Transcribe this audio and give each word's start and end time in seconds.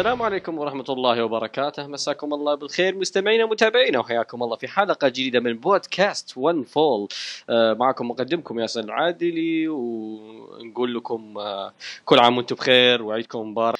السلام 0.00 0.22
عليكم 0.22 0.58
ورحمة 0.58 0.84
الله 0.88 1.24
وبركاته. 1.24 1.86
مساكم 1.86 2.34
الله 2.34 2.54
بالخير. 2.54 2.94
مستمعينا 2.94 3.44
ومتابعينا 3.44 3.98
وحياكم 3.98 4.42
الله 4.42 4.56
في 4.56 4.68
حلقة 4.68 5.08
جديدة 5.08 5.40
من 5.40 5.52
بودكاست 5.56 6.32
One 6.36 6.62
Fall 6.62 7.08
آه 7.50 7.72
معكم 7.74 8.08
مقدمكم 8.08 8.60
ياسر 8.60 8.80
العادلي 8.80 9.68
ونقول 9.68 10.94
لكم 10.94 11.38
آه 11.38 11.72
كل 12.04 12.18
عام 12.18 12.36
وأنتم 12.36 12.56
بخير 12.56 13.02
وعيدكم 13.02 13.50
مبارك 13.50 13.78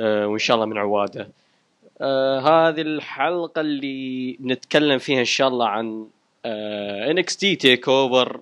آه 0.00 0.26
وإن 0.26 0.38
شاء 0.38 0.54
الله 0.54 0.66
من 0.66 0.78
عوادة. 0.78 1.28
آه 2.00 2.38
هذه 2.40 2.80
الحلقة 2.80 3.60
اللي 3.60 4.36
نتكلم 4.40 4.98
فيها 4.98 5.20
إن 5.20 5.24
شاء 5.24 5.48
الله 5.48 5.66
عن 5.68 6.06
NXT 7.16 7.38
TakeOver 7.38 8.40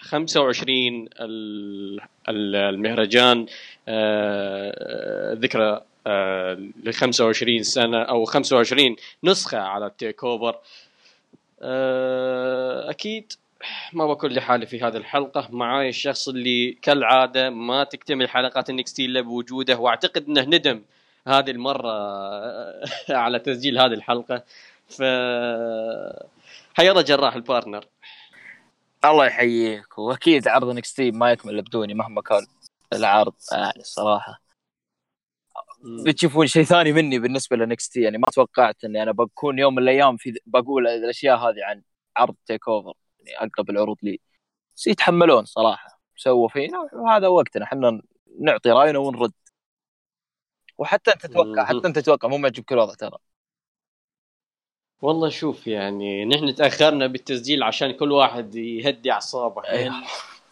25 0.00 1.08
ال- 1.20 2.00
ال- 2.28 2.56
المهرجان. 2.56 3.46
ذكرى 5.42 5.80
ل 6.84 6.92
25 6.92 7.62
سنة 7.62 8.02
أو 8.02 8.24
25 8.24 8.96
نسخة 9.24 9.58
على 9.58 9.86
ال 9.86 10.24
TakeOver. 10.24 10.58
آه، 11.62 12.90
أكيد 12.90 13.32
ما 13.92 14.06
بكون 14.06 14.32
لحالي 14.32 14.66
في 14.66 14.80
هذه 14.82 14.96
الحلقة. 14.96 15.48
معاي 15.52 15.88
الشخص 15.88 16.28
اللي 16.28 16.72
كالعادة 16.82 17.50
ما 17.50 17.84
تكتمل 17.84 18.28
حلقات 18.28 18.70
ال 18.70 18.77
NXT 18.77 19.00
إلا 19.00 19.20
بوجوده 19.20 19.76
وأعتقد 19.76 20.28
إنه 20.28 20.42
ندم 20.42 20.82
هذه 21.26 21.50
المرة 21.50 21.90
آه، 21.92 22.84
على 23.10 23.38
تسجيل 23.38 23.78
هذه 23.78 23.92
الحلقة. 23.94 24.42
ف 24.88 25.02
الله 26.80 27.02
جراح 27.02 27.34
ال 27.34 27.40
partner. 27.40 27.84
الله 29.04 29.26
يحييك. 29.26 29.98
وأكيد 29.98 30.48
عرض 30.48 30.68
NXT 30.68 31.00
ما 31.00 31.32
يكمل 31.32 31.62
بدوني 31.62 31.94
مهما 31.94 32.22
كان 32.22 32.46
العرض. 32.92 33.34
يعني 33.52 33.80
الصراحه 33.80 34.43
بتشوفون 35.84 36.46
شيء 36.46 36.62
ثاني 36.64 36.92
مني 36.92 37.18
بالنسبة 37.18 37.56
ل 37.56 37.66
NXT 37.66 37.96
يعني 37.96 38.18
ما 38.18 38.28
توقعت 38.32 38.84
إني 38.84 39.02
أنا 39.02 39.12
بكون 39.12 39.58
يوم 39.58 39.74
من 39.74 39.82
الأيام 39.82 40.16
في 40.16 40.34
بقول 40.46 40.86
الأشياء 40.86 41.36
هذه 41.36 41.64
عن 41.64 41.82
عرض 42.16 42.34
TakeOver 42.46 42.92
يعني 43.20 43.50
أقرب 43.50 43.70
العروض 43.70 43.96
لي. 44.02 44.20
بس 44.76 44.86
يتحملون 44.86 45.44
صراحة. 45.44 46.00
سووا 46.16 46.48
فينا 46.48 46.78
وهذا 46.92 47.28
وقتنا 47.28 47.64
إحنا 47.64 48.02
نعطي 48.40 48.70
رأينا 48.70 48.98
ونرد. 48.98 49.32
وحتى 50.78 51.10
أنت 51.12 51.26
تتوقع 51.26 51.64
حتى 51.64 51.86
أنت 51.86 51.98
تتوقع 51.98 52.28
مو 52.28 52.38
معجبك 52.38 52.72
الوضع 52.72 52.94
ترى. 52.94 53.18
والله 55.02 55.28
شوف 55.28 55.66
يعني 55.66 56.24
نحن 56.24 56.54
تأخرنا 56.54 57.06
بالتسجيل 57.06 57.62
عشان 57.62 57.92
كل 57.92 58.12
واحد 58.12 58.54
يهدي 58.54 59.12
أعصابه. 59.12 59.64
أيوه. 59.68 59.94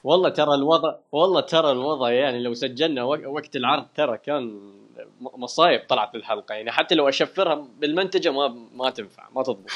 والله 0.05 0.29
ترى 0.29 0.55
الوضع 0.55 0.99
والله 1.13 1.41
ترى 1.41 1.71
الوضع 1.73 2.11
يعني 2.11 2.43
لو 2.43 2.55
سجلنا 2.55 3.03
وق- 3.03 3.29
وقت 3.29 3.57
العرض 3.57 3.87
ترى 3.95 4.19
كان 4.19 4.73
مصايب 5.21 5.81
طلعت 5.89 6.15
الحلقة. 6.15 6.55
يعني 6.55 6.71
حتى 6.73 6.95
لو 6.95 7.09
أشفرها 7.09 7.67
بالمنتجة 7.79 8.33
ما 8.33 8.49
ما 8.75 8.91
تنفع 8.91 9.29
ما 9.35 9.43
تضبط. 9.43 9.71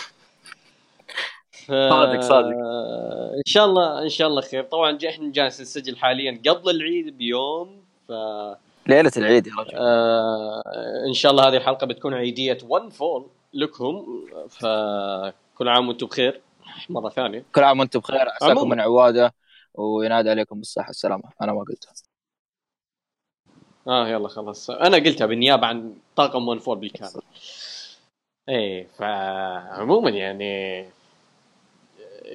صادق- 1.66 2.20
صادق. 2.20 2.48
إن 3.36 3.42
شاء 3.46 3.64
الله 3.64 4.02
إن 4.02 4.08
شاء 4.08 4.28
الله 4.28 4.42
خير. 4.42 4.62
طبعا 4.62 4.98
إحنا 5.08 5.32
جالس 5.32 5.60
نسجل 5.60 5.96
حاليا 5.96 6.40
قبل 6.48 6.70
العيد 6.70 7.18
بيوم 7.18 7.84
ف 8.08 8.12
ليلة 8.86 9.12
العيد 9.16 9.46
يا 9.46 9.52
رجل. 9.58 9.70
آه 9.74 10.62
إن 11.08 11.12
شاء 11.12 11.32
الله 11.32 11.48
هذه 11.48 11.56
الحلقة 11.56 11.86
بتكون 11.86 12.14
عيدية 12.14 12.58
One 12.68 12.90
Fall 12.90 13.26
لكم 13.54 14.06
فكل 14.48 15.68
عام 15.68 15.88
وأنتم 15.88 16.06
بخير. 16.06 16.40
مرة 16.88 17.08
ثانية. 17.08 17.44
كل 17.54 17.62
عام 17.62 17.80
وأنتم 17.80 18.00
بخير. 18.00 18.28
عساكم. 18.28 18.68
من 18.68 18.80
عوادة 18.80 19.34
وينادى 19.74 20.30
عليكم 20.30 20.58
بالصحة. 20.58 20.86
والسلامه 20.86 21.22
أنا 21.42 21.52
ما 21.52 21.60
قلتها. 21.60 21.92
آه 23.88 24.08
يلا 24.08 24.28
خلاص. 24.28 24.70
أنا 24.70 24.96
قلتها 24.96 25.26
بالنيابة 25.26 25.66
عن 25.66 25.94
طاقم 26.16 26.48
One 26.48 26.58
Fall 26.58 26.78
بالكامل. 26.78 27.22
إيه 28.48 28.86
فعموما 28.98 30.10
يعني 30.10 30.84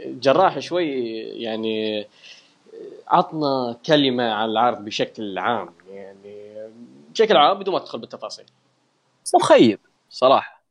جراح 0.06 0.60
شوي 0.60 0.88
يعني 1.20 2.06
عطنا 3.08 3.78
كلمة 3.86 4.32
عن 4.32 4.50
العرض 4.50 4.86
بشكل 4.86 5.38
عام. 5.38 5.74
يعني 5.90 6.54
بشكل 7.12 7.38
عام 7.38 7.60
بدون 7.60 7.74
ما 7.74 7.80
تدخل 7.80 8.00
بالتفاصيل. 8.00 8.46
مخيب 9.36 9.80
صراحة. 10.10 10.64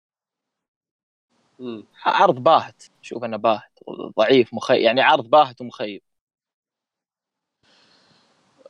مم. 1.59 1.85
عرض 2.05 2.35
باهت. 2.35 2.83
شوف 3.03 3.25
إنه 3.25 3.37
باهت 3.37 3.79
ضعيف 4.19 4.55
مخيب 4.55 4.81
يعني 4.81 5.01
عرض 5.01 5.31
باهت 5.31 5.61
ومخيب. 5.61 6.03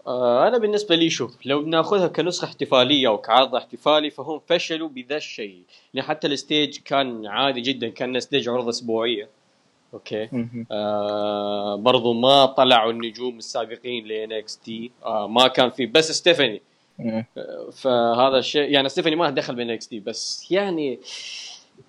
أنا 0.07 0.59
بالنسبة 0.59 0.95
لي 0.95 1.11
شوف 1.11 1.47
لو 1.47 1.63
بناخذها 1.63 2.07
كنسخة 2.07 2.45
احتفالية 2.45 3.09
أو 3.09 3.19
كعرض 3.19 3.55
احتفالي 3.55 4.11
فهم 4.11 4.41
فشلوا 4.47 4.89
بذا 4.89 5.17
الشيء. 5.17 5.63
لأن 5.95 6.05
حتى 6.05 6.27
ال 6.27 6.35
stage 6.35 6.79
كان 6.85 7.27
عادي 7.27 7.61
جدا 7.61 7.89
كان 7.89 8.21
stage 8.21 8.49
عروض 8.49 8.69
أسبوعية. 8.69 9.29
okay؟ 9.95 10.29
آه 10.73 11.77
برضو 11.77 12.13
ما 12.13 12.47
طلعوا 12.47 12.93
النجوم 12.93 13.39
السابقين 13.39 14.07
ل 14.07 14.33
NXT. 14.33 14.91
آه 15.05 15.29
ما 15.29 15.49
كان 15.49 15.71
في 15.71 15.87
بس 15.87 16.13
ستيفاني. 16.13 16.63
مم. 16.99 17.25
فهذا 17.73 18.39
الشيء 18.39 18.71
يعني 18.71 18.89
ستيفاني 18.89 19.17
ما 19.17 19.31
دخل 19.31 19.55
ب 19.55 19.71
NXT 19.71 20.01
بس 20.01 20.53
يعني 20.53 20.99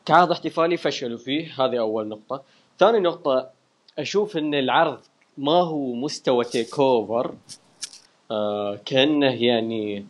كعرض 0.06 0.32
احتفالي 0.32 0.78
فشلوا 0.78 1.18
فيه. 1.18 1.66
هذه 1.66 1.80
أول 1.80 2.08
نقطة. 2.08 2.44
ثاني 2.80 3.00
نقطة 3.00 3.50
أشوف 4.00 4.38
إن 4.38 4.54
العرض 4.54 5.00
ما 5.38 5.52
هو 5.62 5.94
مستوى 5.94 6.46
TakeOver 6.46 7.36
آه 8.31 8.80
كأنه 8.86 9.44
يعني 9.44 10.06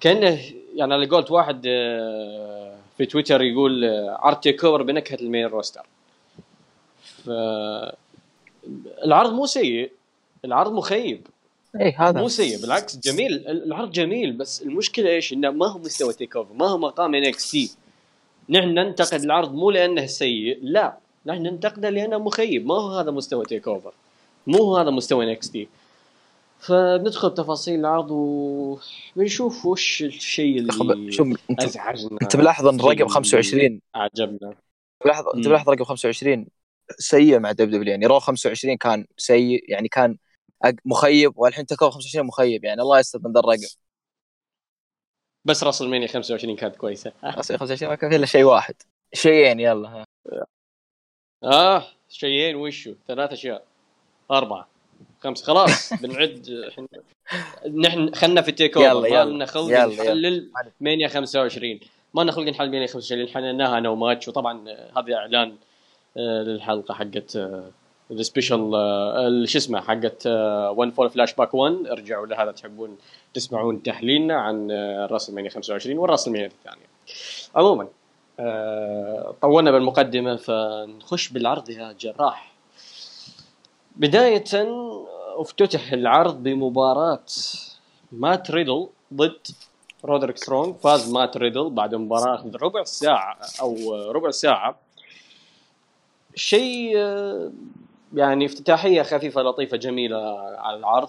كأنه 0.00 0.40
يعني 0.74 0.94
على 0.94 1.06
قولت 1.06 1.30
واحد 1.30 1.62
آه 1.66 2.74
في 2.98 3.06
تويتر 3.06 3.42
يقول 3.42 3.84
آه، 3.84 4.18
عرض 4.20 4.40
TakeOver 4.40 4.82
بنكهة 4.82 5.18
ال 5.20 5.25
main 5.25 5.46
roster. 5.46 5.86
ف 7.24 7.30
العرض 9.04 9.32
مو 9.32 9.46
سيء 9.46 9.90
العرض 10.44 10.72
مخيب. 10.72 11.26
اي 11.80 11.92
هذا 11.92 12.20
مو 12.20 12.28
سيء 12.28 12.60
بالعكس 12.60 12.96
جميل. 12.96 13.48
العرض 13.48 13.90
جميل 13.90 14.32
بس 14.32 14.62
المشكلة 14.62 15.10
إيش؟ 15.10 15.32
إنه 15.32 15.50
ما 15.50 15.66
هو 15.66 15.78
مستوى 15.78 16.12
TakeOver 16.12 16.54
ما 16.54 16.68
هو 16.68 16.78
مقام 16.78 17.14
NXT. 17.14 17.70
نحن 18.48 18.68
ننتقد 18.68 19.22
العرض 19.22 19.54
مو 19.54 19.70
لأنه 19.70 20.06
سيء 20.06 20.58
لا. 20.62 20.96
نحن 21.26 21.42
ننتقده 21.42 21.90
لأنه 21.90 22.18
مخيب. 22.18 22.66
ما 22.66 22.74
هو 22.74 22.98
هذا 22.98 23.10
مستوى 23.10 23.44
TakeOver. 23.44 23.92
مو 24.46 24.58
هو 24.58 24.76
هذا 24.76 24.90
مستوى 24.90 25.24
NXT. 25.24 25.68
فندخل 26.58 27.30
بتفاصيل 27.30 27.80
العرض 27.80 28.10
وبنشوف 28.10 29.66
وش 29.66 30.02
الشيء 30.02 30.58
اللي 30.58 31.12
شوف 31.12 31.26
انت 31.50 31.62
أزعجنا. 31.62 32.18
أنت 32.22 32.36
ملاحظ 32.36 32.66
إن 32.66 32.80
رقم 32.80 33.08
25 33.08 33.66
اللي 33.66 33.80
عجبنا 33.94 34.54
ملاحظ 35.04 35.24
أنت. 35.34 35.46
ملاحظ 35.46 35.70
رقم 35.70 35.84
25 35.84 36.46
سيء 36.98 37.38
مع 37.38 37.52
WWE 37.52 37.90
يعني 37.90 38.06
Raw 38.06 38.20
25 38.20 38.76
كان 38.76 39.06
سيء 39.16 39.70
يعني 39.70 39.88
كان 39.88 40.16
مخيب 40.84 41.32
والحين 41.38 41.66
TakeOver 41.66 41.90
25 41.90 42.26
مخيب 42.26 42.64
يعني 42.64 42.82
الله 42.82 42.98
يستر 42.98 43.18
من 43.24 43.32
ذا 43.32 43.40
الرقم. 43.40 43.74
بس 45.44 45.64
WrestleMania 45.64 46.06
25 46.06 46.56
كانت 46.56 46.76
كويسة. 46.76 47.12
أصلا 47.24 47.56
25 47.58 47.90
ما 47.90 47.96
كان 47.96 48.10
في 48.10 48.16
إلا 48.16 48.26
شيء 48.26 48.44
واحد. 48.44 48.74
شيئين 49.14 49.60
يلا 49.60 49.88
ها. 49.88 50.04
آه 51.44 51.86
شيئين 52.08 52.56
وشو؟ 52.56 52.94
ثلاث 53.08 53.32
أشياء. 53.32 53.64
أربعة. 54.30 54.73
خمسة. 55.24 55.44
خلاص 55.46 55.92
بنعد 56.02 56.48
نحن 57.74 58.14
خلنا 58.14 58.40
في 58.42 58.48
ال 58.48 58.76
TakeOver 58.76 59.06
يلا، 59.06 59.08
يلا. 59.22 59.30
لنا 59.30 59.46
خلق 59.46 59.68
يلا، 59.70 59.86
نحلل 59.86 60.48
Mania 60.80 61.08
25 61.08 61.80
ما 62.14 62.22
لنا 62.22 62.32
خلق 62.32 62.48
نحلل 62.48 62.70
Mania 62.70 62.86
25 62.86 63.22
لأن 63.22 63.34
حللناها 63.34 63.78
أنا 63.78 63.88
وماتش 63.88 64.28
وطبعا 64.28 64.68
آه، 64.68 64.98
هذا 65.00 65.14
إعلان 65.14 65.56
آه، 66.16 66.42
للحلقة 66.42 66.94
حقت 66.94 67.38
ال 68.10 68.16
special 68.16 68.58
شو 69.48 69.58
اسمه 69.58 69.80
حقت 69.80 70.22
One 70.76 70.90
Fall 70.90 71.10
flashback 71.10 71.54
1 71.54 71.86
ارجعوا 71.86 72.26
لها 72.26 72.42
اذا 72.44 72.52
تحبون 72.52 72.96
تسمعون 73.34 73.82
تحليلنا 73.82 74.34
عن 74.34 74.70
آه، 74.70 75.06
WrestleMania 75.06 75.50
25 75.50 75.98
وال 75.98 76.26
WrestleMania 76.26 76.46
الثانية. 76.46 76.86
عموما 77.56 77.88
آه، 78.40 79.34
طولنا 79.42 79.70
بالمقدمة 79.70 80.36
فنخش 80.36 81.28
بالعرض 81.28 81.70
يا 81.70 81.92
جراح. 82.00 82.52
بداية 83.96 84.44
افتتح 85.40 85.92
العرض 85.92 86.42
بمباراة 86.42 87.26
مات 88.12 88.50
ريدل 88.50 88.88
ضد 89.14 89.46
رودريك 90.04 90.36
سترونج 90.36 90.76
فاز 90.76 91.12
مات 91.12 91.36
ريدل 91.36 91.70
بعد 91.70 91.94
مباراة 91.94 92.50
ربع 92.62 92.84
ساعة 92.84 93.38
أو 93.60 93.94
ربع 94.10 94.30
ساعة. 94.30 94.76
شيء 96.34 96.92
آه، 96.96 97.52
يعني 98.14 98.46
افتتاحية 98.46 99.02
خفيفة 99.02 99.42
لطيفة 99.42 99.76
جميلة 99.76 100.38
على 100.58 100.76
العرض. 100.76 101.08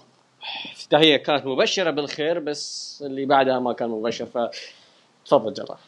افتتاحية 0.71 1.17
كانت 1.17 1.45
مبشرة 1.45 1.91
بالخير 1.91 2.39
بس 2.39 3.03
اللي 3.05 3.25
بعدها 3.25 3.59
ما 3.59 3.73
كان 3.73 3.89
مبشر. 3.89 4.25
ف 4.25 4.37
تفضل 5.25 5.53
جراح. 5.53 5.79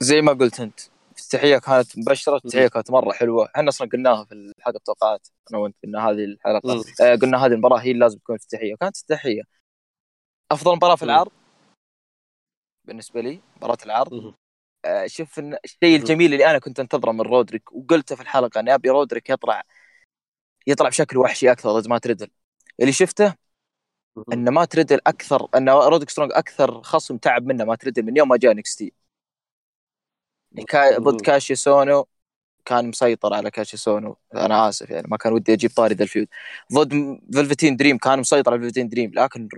زي 0.00 0.20
ما 0.22 0.32
قلت 0.32 0.60
أنت. 0.60 0.80
الافتتاحيه 1.34 1.58
كانت 1.58 1.98
مبشرة 1.98 2.32
الافتتاحيه 2.32 2.68
كانت 2.68 2.90
مرة 2.90 3.12
حلوة. 3.12 3.48
إحنا 3.56 3.68
أصلا 3.68 3.88
قلناها 3.88 4.24
في 4.24 4.32
الحلقة 4.32 4.76
التوقعات 4.76 5.28
أنا 5.50 5.58
وأنت 5.58 5.76
قلنا 5.84 6.08
هذه 6.08 6.24
الحلقة. 6.24 6.84
آه 7.00 7.14
قلنا 7.14 7.46
هذه 7.46 7.52
المباراة 7.52 7.78
هي 7.78 7.90
اللي 7.90 8.00
لازم 8.00 8.18
تكون 8.18 8.34
افتتاحيه 8.34 8.74
وكانت 8.74 8.96
افتتاحيه 8.96 9.42
أفضل 10.52 10.76
مباراة 10.76 10.96
في. 10.96 11.02
العرض 11.02 11.32
بالنسبة 12.84 13.20
لي 13.20 13.40
مباراة 13.56 13.78
العرض. 13.86 14.34
آه، 14.84 15.06
شوف 15.06 15.38
الشيء 15.38 15.96
الجميل 15.96 16.32
اللي 16.32 16.50
أنا 16.50 16.58
كنت 16.58 16.80
أنتظره 16.80 17.12
من 17.12 17.20
رودريك 17.20 17.72
وقلته 17.72 18.16
في 18.16 18.22
الحلقة 18.22 18.60
اني 18.60 18.74
أبي 18.74 18.90
رودريك 18.90 19.30
يطلع 19.30 19.62
يطلع 20.66 20.88
بشكل 20.88 21.18
وحشي 21.18 21.52
أكثر 21.52 21.80
ضد 21.80 21.88
مات 21.88 22.06
ريدل. 22.06 22.30
اللي 22.80 22.92
شفته. 22.92 23.34
إن 24.32 24.48
مات 24.48 24.76
ريدل 24.76 25.00
أكثر 25.06 25.48
إن 25.56 25.68
رودريك 25.68 26.10
سترونج 26.10 26.32
أكثر 26.34 26.82
خصم 26.82 27.16
تعب 27.16 27.46
منه 27.46 27.64
مات 27.64 27.84
ريدل 27.84 28.02
من 28.02 28.16
يوم 28.16 28.28
ما 28.28 28.36
جاء 28.36 28.52
NXT. 28.52 28.92
كا... 30.68 30.98
ضد. 30.98 31.20
كاشيس 31.20 31.54
أونو 31.54 32.06
كان 32.64 32.88
مسيطر 32.88 33.34
على 33.34 33.50
كاشيس 33.50 33.76
أونو. 33.76 34.16
أنا 34.34 34.68
آسف 34.68 34.90
يعني 34.90 35.06
ما 35.10 35.16
كان 35.16 35.32
ودي 35.32 35.52
أجيب 35.52 35.70
طاري 35.76 35.94
ذا 35.94 36.02
ال 36.02 36.07
feud 36.07 36.28
ضد 36.72 37.18
Velveteen 37.34 37.76
Dream 37.76 37.98
كان 37.98 38.18
مسيطر 38.18 38.52
على 38.52 38.62
Velveteen 38.62 38.88
Dream 38.88 39.10
لكن 39.14 39.48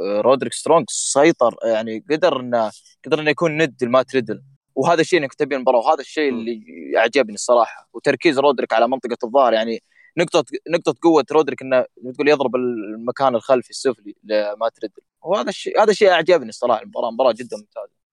آه، 0.00 0.20
رودريك 0.20 0.52
سترونج 0.52 0.86
سيطر 0.90 1.56
يعني 1.64 2.04
قدر 2.10 2.40
انه 2.40 2.70
قدر 3.06 3.20
إنه 3.20 3.30
يكون 3.30 3.62
ند 3.62 3.84
لمات 3.84 4.14
ريدل. 4.14 4.42
وهذا 4.74 5.00
الشيء 5.00 5.16
اللي 5.18 5.28
كنت 5.28 5.42
أبي 5.42 5.56
المباراه 5.56 5.78
وهذا 5.78 6.00
الشيء. 6.00 6.28
اللي 6.28 6.62
اعجبني 6.96 7.34
الصراحة. 7.34 7.88
وتركيز 7.92 8.38
رودريك 8.38 8.72
على 8.72 8.88
منطقة 8.88 9.16
الظهر 9.24 9.52
يعني 9.52 9.82
نقطة 10.18 10.44
نقطة 10.70 10.94
قوة 11.02 11.24
رودريك 11.32 11.62
إنه 11.62 11.86
تقول 12.14 12.28
يضرب 12.28 12.56
المكان 12.56 13.34
الخلفي 13.34 13.70
السفلي 13.70 14.16
لمات 14.24 14.78
ريدل. 14.82 15.02
وهذا 15.22 15.48
الشيء 15.48 15.82
هذا 15.82 15.90
الشيء 15.90 16.10
أعجبني 16.10 16.48
الصراحة 16.48 16.82
المباراة 16.82 17.10
مباراة 17.10 17.32
جدا 17.32 17.56
ممتازة. 17.56 18.03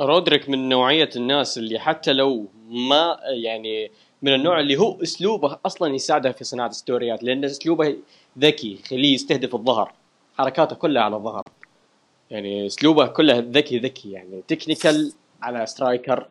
رودريك 0.00 0.48
من 0.48 0.68
نوعية 0.68 1.10
الناس 1.16 1.58
اللي 1.58 1.78
حتى 1.78 2.12
لو 2.12 2.46
ما 2.68 3.16
يعني 3.24 3.90
من 4.22 4.34
النوع 4.34 4.60
اللي 4.60 4.76
هو 4.76 5.02
أسلوبه 5.02 5.58
أصلا 5.66 5.94
يساعده 5.94 6.32
في 6.32 6.44
صناعة 6.44 6.70
ستوريات 6.70 7.22
لأن 7.22 7.44
أسلوبه 7.44 7.96
ذكي 8.38 8.78
يخليه 8.84 9.14
يستهدف 9.14 9.54
الظهر 9.54 9.92
حركاته 10.38 10.76
كلها 10.76 11.02
على 11.02 11.16
الظهر. 11.16 11.42
يعني 12.30 12.66
أسلوبه 12.66 13.06
كله 13.06 13.38
ذكي 13.38 13.78
ذكي 13.78 14.12
يعني 14.12 14.42
technical 14.48 15.12
على 15.42 15.66
striker 15.66 16.28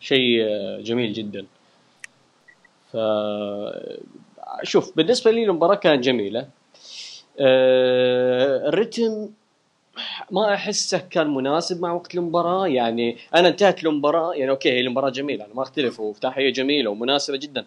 شيء 0.00 0.46
جميل 0.80 1.12
جدا. 1.12 1.46
ف 2.92 2.96
شوف 4.62 4.96
بالنسبة 4.96 5.30
لي 5.30 5.44
المباراة 5.44 5.74
كانت 5.74 6.04
جميلة. 6.04 6.48
آه، 7.40 8.68
ال 8.68 8.77
rhythm 8.77 9.28
ما 10.30 10.54
أحسه 10.54 10.98
كان 10.98 11.34
مناسب 11.34 11.80
مع 11.80 11.92
وقت 11.92 12.14
المباراة 12.14 12.66
يعني 12.66 13.16
أنا 13.34 13.48
انتهت 13.48 13.84
المباراة 13.84 14.34
يعني 14.34 14.50
okay 14.50 14.70
هي 14.70 14.80
المباراة 14.80 15.10
جميلة 15.10 15.44
أنا 15.44 15.54
ما 15.54 15.62
أختلف 15.62 16.00
وافتتاحيه 16.00 16.50
جميلة 16.50 16.90
ومناسبة 16.90 17.36
جدا. 17.36 17.64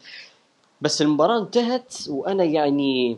بس 0.82 1.02
المباراة 1.02 1.40
انتهت 1.40 1.94
وأنا 2.10 2.44
يعني 2.44 3.18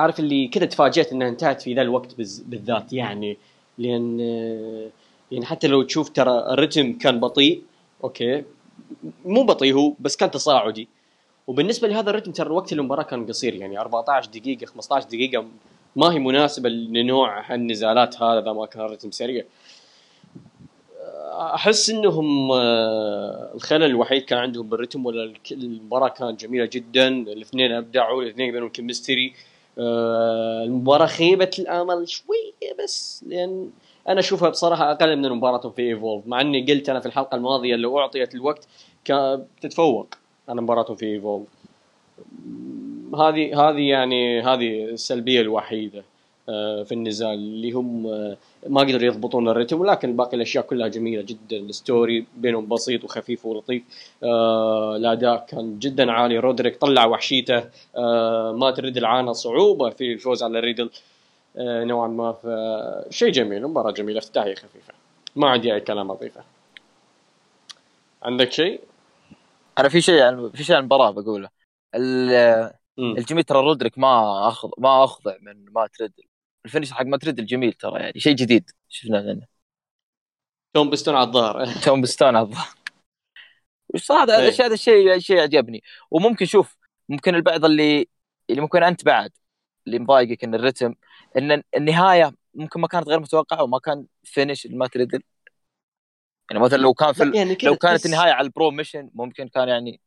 عارف 0.00 0.20
اللي 0.20 0.48
كذا 0.48 0.66
تفاجأت 0.66 1.12
إنها 1.12 1.28
انتهت 1.28 1.62
في 1.62 1.74
ذا 1.74 1.82
الوقت 1.82 2.14
بالذات 2.46 2.92
يعني. 2.92 3.36
لأن 3.78 4.20
يعني 5.32 5.46
حتى 5.46 5.66
لو 5.66 5.82
تشوف 5.82 6.08
ترى 6.08 6.38
الرتم 6.52 6.92
كان 6.92 7.20
بطيء 7.20 7.62
okay 8.04 8.44
مو 9.24 9.42
بطيء 9.42 9.74
هو 9.74 9.92
بس 10.00 10.16
كان 10.16 10.30
تصاعدي. 10.30 10.88
وبالنسبة 11.46 11.88
لهذا 11.88 12.10
الرتم 12.10 12.32
ترى 12.32 12.50
وقت 12.50 12.72
المباراة 12.72 13.02
كان 13.02 13.26
قصير 13.26 13.54
يعني 13.54 13.80
14 13.80 14.30
دقيقة 14.30 14.66
15 14.66 15.06
دقيقة 15.08 15.44
ما 15.98 16.12
هي 16.12 16.18
مناسبة 16.18 16.68
لنوع 16.68 17.54
النزالات 17.54 18.22
هذا 18.22 18.52
ما 18.52 18.66
كان 18.66 18.82
رتم 18.82 19.10
سريع. 19.10 19.44
أحس 21.54 21.90
إنهم 21.90 22.52
آه، 22.52 23.50
الخلل 23.54 23.84
الوحيد 23.84 24.22
كان 24.22 24.38
عندهم 24.38 24.68
بالرتم 24.68 25.06
ولا 25.06 25.32
المباراة 25.52 26.08
كانت 26.08 26.40
جميلة 26.40 26.68
جدا. 26.72 27.08
الاثنين 27.08 27.72
أبدعوا 27.72 28.22
الاثنين 28.22 28.52
بينهم 28.52 28.68
chemistry 28.68 29.32
المباراة 29.78 31.06
خيبه 31.06 31.50
الأمل 31.58 32.08
شوية 32.08 32.74
بس 32.84 33.24
لأن 33.28 33.70
أنا 34.08 34.20
أشوفها 34.20 34.48
بصراحة 34.48 34.90
أقل 34.92 35.16
من 35.16 35.30
مباراتهم 35.30 35.72
في 35.72 35.82
Evolve 35.82 36.26
مع 36.26 36.40
إني 36.40 36.66
قلت 36.66 36.88
أنا 36.88 37.00
في 37.00 37.06
الحلقة 37.06 37.34
الماضية 37.34 37.76
لو 37.76 37.98
أعطيت 37.98 38.34
الوقت 38.34 38.68
تتفوق 39.60 40.14
على 40.48 40.62
مباراتهم 40.62 40.96
في 40.96 41.06
Evolve 41.06 41.48
هذه 43.14 43.68
هذه 43.68 43.88
يعني 43.88 44.40
هذه 44.42 44.84
السلبية 44.84 45.40
الوحيدة 45.40 46.04
آه، 46.48 46.82
في 46.82 46.92
النزال 46.92 47.28
اللي 47.34 47.72
هم 47.72 48.06
آه، 48.06 48.36
ما 48.68 48.80
قدروا 48.80 49.02
يضبطون 49.02 49.48
ال 49.48 49.53
rhythm 49.53 49.80
ولكن 49.80 50.16
باقي 50.16 50.36
الأشياء 50.36 50.64
كلها 50.64 50.88
جميلة 50.88 51.22
جدا. 51.22 51.56
ال 51.56 51.68
story 51.68 52.26
بينهم 52.36 52.68
بسيط 52.68 53.04
وخفيف 53.04 53.46
ولطيف 53.46 53.82
آه، 54.24 54.96
الأداء 54.96 55.46
كان 55.48 55.78
جدا 55.78 56.12
عالي. 56.12 56.38
رودريك 56.38 56.76
طلع 56.76 57.06
وحشيته 57.06 57.64
آه، 57.96 58.52
مات 58.52 58.70
ريدل 58.70 58.96
عانى 58.96 59.34
صعوبة 59.34 59.90
في 59.90 60.12
الفوز 60.12 60.42
على 60.42 60.60
ريدل 60.60 60.90
آه، 61.56 61.84
نوعا 61.84 62.08
ما. 62.08 62.32
ف- 62.32 63.14
شيء 63.14 63.30
جميل 63.32 63.66
مباراة 63.66 63.90
جميلة 63.90 64.18
افتتاحيه 64.18 64.54
خفيفة. 64.54 64.94
ما 65.36 65.48
عندي 65.50 65.74
اي 65.74 65.80
كلام 65.80 66.10
أضيفه. 66.10 66.40
عندك 68.22 68.52
شيء؟ 68.52 68.80
أنا 69.78 69.88
في 69.88 70.00
شيء 70.00 70.48
في 70.48 70.64
شيء 70.64 70.76
عن 70.76 70.80
المباراة 70.82 71.10
بقوله. 71.10 71.48
الجميل 72.98 73.44
ترى 73.44 73.60
رودريك 73.60 73.98
ما 73.98 74.48
اخذ 74.48 74.70
ما 74.78 75.04
أخضع 75.04 75.36
من 75.40 75.64
مات 75.72 76.00
ريدل 76.00 76.24
ال 76.64 76.68
finish 76.68 76.92
حق 76.92 77.04
مات 77.04 77.24
ريدل 77.24 77.46
جميل 77.46 77.72
ترى 77.72 78.00
يعني 78.00 78.20
شيء 78.20 78.34
جديد. 78.34 78.70
شفناه 78.88 79.20
منه 79.20 79.46
Tombstone 80.74 81.14
على 81.14 81.26
الظهر 81.26 81.66
Tombstone 81.84 82.36
على 82.36 82.46
الظهر 82.46 82.68
وش 83.94 84.12
هذا 84.12 84.38
إيه. 84.38 84.50
هذا 84.50 84.74
الشيء 84.74 85.18
شيء 85.18 85.40
عجبني. 85.40 85.82
وممكن 86.10 86.46
شوف 86.46 86.76
ممكن 87.08 87.34
البعض 87.34 87.64
اللي 87.64 88.08
اللي 88.50 88.60
ممكن 88.60 88.82
أنت 88.82 89.04
بعد 89.04 89.32
اللي 89.86 89.98
مضايقك 89.98 90.44
إن 90.44 90.54
الرتم 90.54 90.94
إن 91.38 91.62
النهاية 91.76 92.34
ممكن 92.54 92.80
ما 92.80 92.88
كانت 92.88 93.08
غير 93.08 93.20
متوقعة 93.20 93.62
وما 93.62 93.78
كان 93.78 94.06
finish 94.24 94.66
ل 94.66 94.76
مات 94.76 94.96
ريدل 94.96 95.22
يعني 96.50 96.62
مثلا 96.62 96.78
لو 96.78 96.94
كان 96.94 97.12
في 97.12 97.32
يعني 97.34 97.58
لو 97.62 97.76
كانت 97.76 98.06
النهاية 98.06 98.32
على 98.32 98.46
ال 98.46 98.70
Bromission 98.70 99.10
ممكن 99.14 99.48
كان 99.48 99.68
يعني 99.68 100.00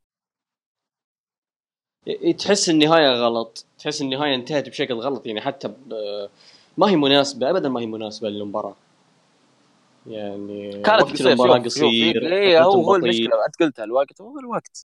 تحس 2.39 2.69
النهاية 2.69 3.07
غلط 3.09 3.65
تحس 3.79 4.01
النهاية 4.01 4.35
انتهت 4.35 4.69
بشكل 4.69 4.93
غلط 4.93 5.25
يعني 5.25 5.41
حتى. 5.41 5.73
ما 6.77 6.89
هي 6.89 6.95
مناسبة 6.95 7.49
ابدا 7.49 7.69
ما 7.69 7.79
هي 7.79 7.85
مناسبة 7.85 8.29
للمباراة 8.29 8.75
يعني 10.07 10.71
كانت 10.83 11.01
وقت 11.01 11.21
المباراة 11.21 11.59
قصير 11.59 12.23
ليه 12.23 12.63
هو 12.63 12.71
هو. 12.71 12.95
المشكلة 12.95 13.45
أنت 13.45 13.55
قلتها 13.59 13.83
الوقت 13.85 14.21
هو 14.21 14.39
الوقت 14.39 14.85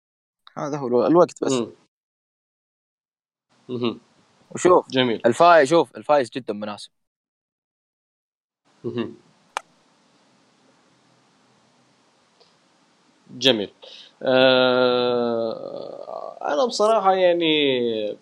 هذا 0.57 0.79
هو 0.79 0.87
الو- 0.87 1.07
الوقت 1.07 1.45
بس. 1.45 1.63
مهم. 3.69 4.01
وشوف 4.51 4.91
جميل 4.91 5.23
الفايز 5.27 5.69
شوف 5.69 5.97
الفايز 5.97 6.31
جدا 6.31 6.53
مناسب. 6.55 6.91
جميل 13.39 13.71
أنا 16.43 16.65
بصراحة 16.69 17.15
يعني 17.15 18.17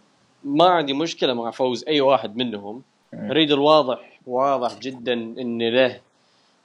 ما 0.44 0.64
عندي 0.64 0.92
مشكلة 0.92 1.34
مع 1.34 1.50
فوز 1.50 1.84
أي 1.88 2.00
واحد 2.00 2.36
منهم. 2.36 2.82
مم. 3.12 3.32
ريدل 3.32 3.58
واضح 3.58 4.20
واضح 4.26 4.78
جدا 4.78 5.12
إن 5.12 5.62
له 5.62 6.00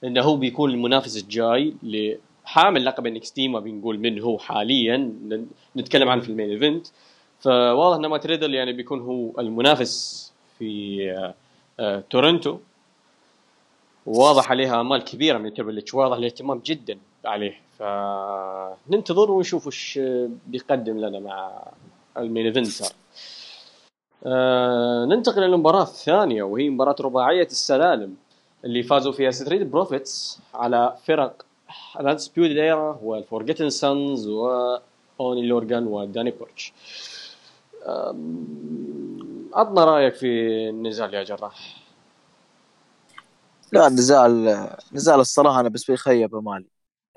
انه 0.04 0.22
هو 0.22 0.36
بيكون 0.36 0.70
المنافس 0.70 1.16
الجاي 1.16 1.74
لحامل 1.82 2.84
لقب 2.84 3.06
NXT 3.06 3.48
ما 3.48 3.60
بنقول 3.60 3.98
من 3.98 4.20
هو 4.20 4.38
حاليا 4.38 5.12
نتكلم 5.76 6.08
عنه 6.08 6.20
في 6.20 6.28
ال 6.28 6.32
main 6.32 6.50
event. 6.50 6.86
فواضح 7.40 7.96
إن 7.96 8.06
مات 8.06 8.26
ريدل 8.26 8.54
يعني 8.54 8.72
بيكون 8.72 9.00
هو 9.00 9.40
المنافس 9.40 10.32
في 10.58 11.00
آه، 11.12 11.34
آه، 11.80 12.04
تورنتو. 12.10 12.58
وواضح 14.06 14.50
عليها 14.50 14.80
أمال 14.80 15.04
كبيرة 15.04 15.38
من 15.38 15.54
Triple 15.54 15.78
H 15.78 15.94
واضح 15.94 16.16
الاهتمام 16.16 16.58
جدا 16.64 16.98
عليه. 17.24 17.60
فننتظر 17.80 19.30
ونشوف 19.30 19.66
وش 19.66 20.00
بيقدم 20.46 20.98
لنا 20.98 21.20
مع 21.20 21.62
ال 22.18 22.24
main 22.24 22.46
event 22.46 22.92
آه 24.26 25.04
ننتقل 25.04 25.42
للمباراة 25.42 25.82
الثانية 25.82 26.42
وهي 26.42 26.70
مباراة 26.70 26.96
رباعية 27.00 27.46
السلالم 27.46 28.16
اللي 28.64 28.82
فازوا 28.82 29.12
فيها 29.12 29.30
Street 29.30 29.62
Profits 29.66 30.40
على 30.54 30.96
فرق 31.06 31.46
ال 32.00 32.05
Undisputed 32.05 32.56
Era 32.56 32.98
وال 33.02 33.14
Forgotten 33.14 33.70
Sons 33.70 34.28
وأوني 34.28 35.46
لوركان 35.48 35.86
وداني 35.86 36.30
بورتش 36.30 36.72
عطنا 39.54 39.84
رأيك 39.84 40.14
في 40.14 40.26
النزال 40.70 41.14
يا 41.14 41.22
جراح. 41.24 41.76
لا 43.72 43.86
النزال 43.86 44.44
نزال 44.92 45.20
الصراحة 45.20 45.60
أنا 45.60 45.68
بالنسبة 45.68 45.94
لي 45.94 45.98
خيب 45.98 46.34
امالي 46.34 46.66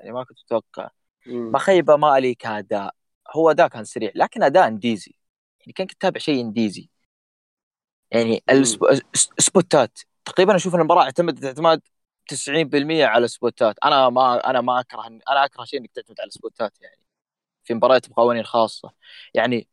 يعني 0.04 0.14
ما 0.16 0.24
كنت 0.24 0.38
أتوقع 0.46 0.90
ما 1.52 1.58
خيب 1.58 1.90
امالي 1.90 2.34
كاداء 2.34 2.94
هو 3.36 3.50
اداء 3.50 3.68
كان 3.68 3.84
سريع 3.84 4.12
لكن 4.14 4.42
اداء 4.42 4.68
انديزي. 4.68 5.14
يعني 5.60 5.72
كان 5.72 5.86
كنت 5.86 5.96
أتابع 5.98 6.18
شيء 6.20 6.40
انديزي. 6.40 6.90
يعني 8.10 8.42
السب- 8.50 8.84
الس- 8.84 9.30
سبوتات. 9.38 9.98
تقريبا 10.24 10.56
أشوف 10.56 10.74
المباراة 10.74 11.02
اعتمدت 11.02 11.44
اعتماد 11.44 11.80
90% 12.28 13.06
على 13.06 13.28
سبوتات. 13.28 13.76
أنا 13.84 14.08
ما 14.08 14.50
أنا 14.50 14.60
ما 14.60 14.80
أكره 14.80 15.06
أنا 15.06 15.44
أكره 15.44 15.64
شيء 15.64 15.80
إنك 15.80 15.90
تعتمد 15.90 16.20
على 16.20 16.30
سبوتات 16.30 16.80
يعني. 16.80 17.00
في 17.64 17.74
مباريات 17.74 18.08
بقوانين 18.10 18.44
خاصة. 18.44 18.92
يعني 19.34 19.68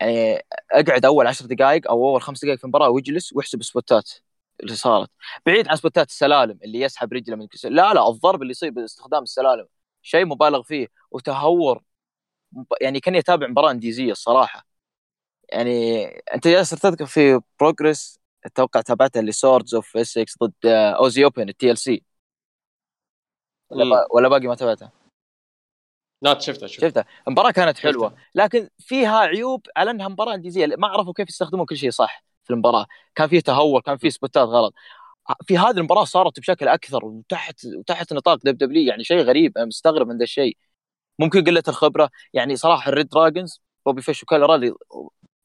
يعني 0.00 0.44
أقعد 0.72 1.04
أول 1.04 1.26
عشر 1.26 1.46
دقائق 1.46 1.88
أو 1.90 2.08
أول 2.10 2.22
خمس 2.22 2.44
دقائق 2.44 2.58
في 2.58 2.64
المباراة 2.64 2.90
واجلس 2.90 3.32
واحسب 3.32 3.62
سبوتات. 3.62 4.10
اللي 4.62 4.74
صارت. 4.74 5.10
بعيد 5.46 5.68
عن 5.68 5.76
سبوتات 5.76 6.08
السلالم 6.08 6.58
اللي 6.64 6.80
يسحب 6.80 7.12
رجله 7.12 7.36
من 7.36 7.46
كسر 7.46 7.68
لا 7.68 7.94
لا 7.94 8.08
الضرب 8.08 8.42
اللي 8.42 8.50
يصيب 8.50 8.74
باستخدام 8.74 9.22
السلالم. 9.22 9.66
شيء 10.02 10.24
مبالغ 10.24 10.62
فيه. 10.62 10.88
وتهور. 11.10 11.82
يعني 12.80 13.00
كاني 13.00 13.18
اتابع 13.18 13.46
مباراة 13.46 13.70
انديزية 13.70 14.12
الصراحة. 14.12 14.66
يعني 15.52 16.06
أنت 16.06 16.48
جالس 16.48 16.70
تذكر 16.70 17.06
في 17.06 17.40
Progress 17.60 18.20
أتوقع 18.44 18.80
تابعتها 18.80 19.20
اللي 19.20 19.32
Swords 19.32 19.74
of 19.74 19.96
Essex 19.96 20.38
ضد 20.42 20.66
Aussie 20.66 21.24
Open 21.24 21.48
ال 21.48 21.78
TLC 21.78 22.02
ولا 24.10 24.28
باقي 24.28 24.46
ما 24.46 24.54
تابعتها؟ 24.54 24.92
لا 26.22 26.38
شفتها 26.38 26.66
شفتها. 26.66 26.88
شفتها؟ 26.88 27.04
المباراة 27.28 27.50
كانت 27.50 27.78
حلوة. 27.78 28.16
لكن 28.34 28.68
فيها 28.78 29.18
عيوب 29.18 29.66
على 29.76 29.90
أنها 29.90 30.08
مباراة 30.08 30.34
انديزية. 30.34 30.66
ما 30.66 30.88
عرفوا 30.88 31.12
كيف 31.12 31.28
يستخدمون 31.28 31.66
كل 31.66 31.76
شيء 31.76 31.90
صح. 31.90 32.24
في 32.50 32.54
المباراة. 32.54 32.86
كان 33.14 33.28
فيه 33.28 33.40
تهور 33.40 33.80
كان 33.80 33.96
فيه 33.98 34.08
سبوتات 34.10 34.48
غلط. 34.48 34.74
في 35.46 35.58
هذه 35.58 35.70
المباراة 35.78 36.04
صارت 36.04 36.40
بشكل 36.40 36.68
أكثر 36.68 37.04
وتحت 37.04 37.66
وتحت 37.78 38.12
نطاق 38.12 38.38
WWE 38.44 38.88
يعني 38.88 39.04
شيء 39.04 39.20
غريب 39.22 39.58
أنا 39.58 39.66
مستغرب 39.66 40.08
من 40.08 40.18
ذا 40.18 40.24
الشيء. 40.24 40.56
ممكن 41.18 41.44
قلة 41.44 41.62
الخبرة 41.68 42.10
يعني 42.34 42.56
صراحة 42.56 42.88
ال 42.90 43.08
reDRagon 43.08 43.62
بوبي 43.86 44.02
فيش 44.02 44.22
وكالرالي 44.22 44.74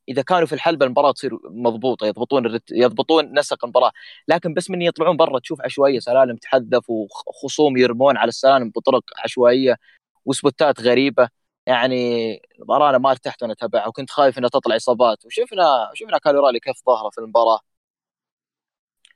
إذا 0.09 0.21
كانوا 0.21 0.45
في 0.47 0.53
الحلبة 0.55 0.85
المباراة 0.85 1.11
تصير 1.11 1.31
مضبوطة 1.49 2.07
يضبطون 2.07 2.45
الرت... 2.45 2.71
يضبطون 2.71 3.39
نسق 3.39 3.65
المباراة. 3.65 3.91
لكن 4.27 4.53
بس 4.53 4.69
من 4.69 4.81
يطلعون 4.81 5.17
برا 5.17 5.39
تشوف 5.39 5.61
عشوائية 5.61 5.99
سلالم 5.99 6.35
تحذف 6.37 6.89
وخصوم 6.89 7.77
يرمون 7.77 8.17
على 8.17 8.29
السلالم 8.29 8.69
بطرق 8.69 9.03
عشوائية 9.23 9.77
وسبوتات 10.25 10.81
غريبة. 10.81 11.29
يعني 11.65 12.33
المباراه 12.55 12.89
أنا 12.89 12.97
ما 12.97 13.11
ارتحت 13.11 13.41
وأنا 13.41 13.53
اتابعها 13.53 13.87
وكنت 13.87 14.09
خايف 14.09 14.37
إنها 14.37 14.49
تطلع 14.49 14.75
إصابات. 14.75 15.25
وشفنا 15.25 15.91
شفنا 15.93 16.17
كايل 16.17 16.31
أورايلي 16.31 16.59
كيف 16.59 16.75
ظهره 16.85 17.09
في 17.09 17.17
المباراة. 17.17 17.59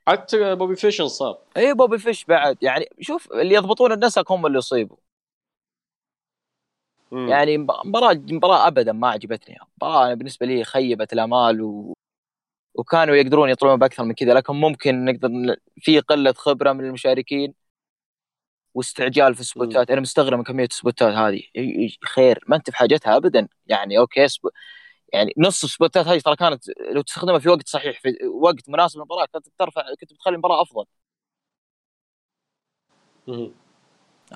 حتى 0.08 0.54
بوبي 0.54 0.76
فيش 0.76 1.00
انصاب. 1.00 1.38
إي 1.56 1.74
بوبي 1.74 1.98
فيش 1.98 2.24
بعد. 2.24 2.58
يعني 2.62 2.86
شوف 3.00 3.32
اللي 3.32 3.54
يضبطون 3.54 3.92
النسق 3.92 4.32
هم 4.32 4.46
اللي 4.46 4.58
يصيبوا. 4.58 4.96
يعني 7.12 7.58
مباراة 7.58 8.14
مباراة 8.14 8.66
ابدا 8.66 8.92
ما 8.92 9.08
عجبتني. 9.08 9.56
مباراة 9.76 10.14
بالنسبة 10.14 10.46
لي 10.46 10.64
خيبت 10.64 11.12
الأمال 11.12 11.62
و... 11.62 11.94
وكانوا 12.74 13.16
يقدرون 13.16 13.50
يطلعون 13.50 13.78
بأكثر 13.78 14.04
من 14.04 14.14
كذا 14.14 14.34
لكن 14.34 14.54
ممكن 14.54 15.04
نقدر 15.04 15.56
في 15.76 16.00
قلة 16.00 16.32
خبرة 16.32 16.72
من 16.72 16.84
المشاركين. 16.84 17.54
واستعجال 18.74 19.34
في 19.34 19.40
السبوتات. 19.40 19.90
أنا 19.90 20.00
مستغرب 20.00 20.38
من 20.38 20.44
كمية 20.44 20.66
السبوتات 20.66 21.14
هذه. 21.14 21.42
خير 22.04 22.44
ما 22.48 22.56
أنت 22.56 22.70
في 22.70 22.76
حاجتها 22.76 23.16
ابدا. 23.16 23.48
يعني 23.66 23.98
okay 23.98 24.28
سب... 24.28 24.48
يعني 25.12 25.34
نص 25.38 25.64
السبوتات 25.64 26.06
هذه 26.06 26.18
ترى 26.20 26.36
كانت 26.36 26.64
لو 26.92 27.02
تستخدمها 27.02 27.38
في 27.38 27.48
وقت 27.48 27.68
صحيح 27.68 28.00
في 28.00 28.26
وقت 28.42 28.68
مناسب 28.68 28.96
للمباراة 28.96 29.26
كنت 29.34 29.46
ترفع 29.58 29.82
كنت 30.00 30.12
بتخلي 30.12 30.34
المباراة 30.34 30.62
أفضل. 30.62 30.84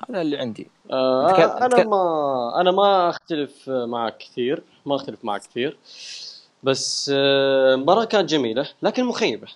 هذا 0.09 0.21
اللي 0.21 0.37
عندي. 0.37 0.69
آه 0.91 1.37
كان... 1.37 1.49
أنا 1.49 1.77
كان... 1.77 1.87
ما 1.87 2.61
أنا 2.61 2.71
ما 2.71 3.09
أختلف 3.09 3.69
معك 3.69 4.17
كثير 4.17 4.63
ما 4.85 4.95
أختلف 4.95 5.25
معك 5.25 5.41
كثير. 5.41 5.77
بس 6.63 7.11
المباراة 7.13 8.01
آه 8.01 8.05
كانت 8.05 8.29
جميلة 8.29 8.69
لكن 8.81 9.05
مخيبة. 9.05 9.47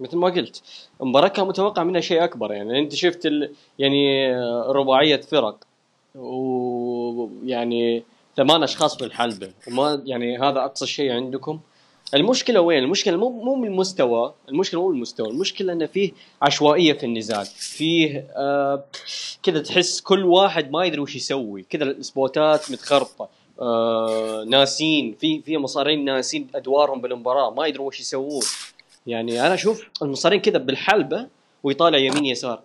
مثل 0.00 0.16
ما 0.16 0.28
قلت 0.28 0.62
المباراه 1.02 1.28
كان 1.28 1.46
متوقع 1.46 1.82
منها 1.82 2.00
شيء 2.00 2.24
أكبر 2.24 2.52
يعني. 2.52 2.78
أنت 2.78 2.94
شفت 2.94 3.26
ال... 3.26 3.52
يعني 3.78 4.34
رباعية 4.66 5.20
فرق 5.20 5.56
ويعني 6.14 8.02
ثمان 8.36 8.62
أشخاص 8.62 8.96
في 8.96 9.04
الحلبة. 9.04 9.50
وما 9.68 10.02
يعني 10.06 10.38
هذا 10.38 10.64
أقصى 10.64 10.86
شيء 10.86 11.12
عندكم. 11.12 11.60
المشكلة 12.14 12.60
وين؟ 12.60 12.84
المشكلة 12.84 13.16
مو 13.16 13.30
مو 13.30 13.54
من 13.54 13.68
المستوى، 13.68 14.34
المشكلة 14.48 14.80
مو 14.80 14.90
المستوى، 14.90 15.28
المشكلة 15.28 15.72
انه 15.72 15.86
فيه 15.86 16.12
عشوائية 16.42 16.92
في 16.92 17.06
النزال، 17.06 17.46
فيه 17.46 18.26
آه 18.36 18.84
كذا 19.42 19.62
تحس 19.62 20.00
كل 20.00 20.24
واحد 20.24 20.70
ما 20.70 20.84
يدري 20.84 21.00
وش 21.00 21.16
يسوي، 21.16 21.62
كذا 21.70 21.84
السبوتات 21.84 22.70
متخربطه، 22.70 23.28
آه 23.60 24.44
ناسين 24.48 25.16
في 25.20 25.42
في 25.42 25.56
مصارين 25.56 26.04
ناسين 26.04 26.48
أدوارهم 26.54 27.00
بالمباراة 27.00 27.50
ما 27.50 27.66
يدرون 27.66 27.86
وش 27.86 28.00
يسوون، 28.00 28.42
يعني 29.06 29.46
أنا 29.46 29.54
أشوف 29.54 29.88
المصارين 30.02 30.40
كذا 30.40 30.58
بالحلبة 30.58 31.28
ويطالع 31.62 31.98
يمين 31.98 32.24
يسار. 32.24 32.62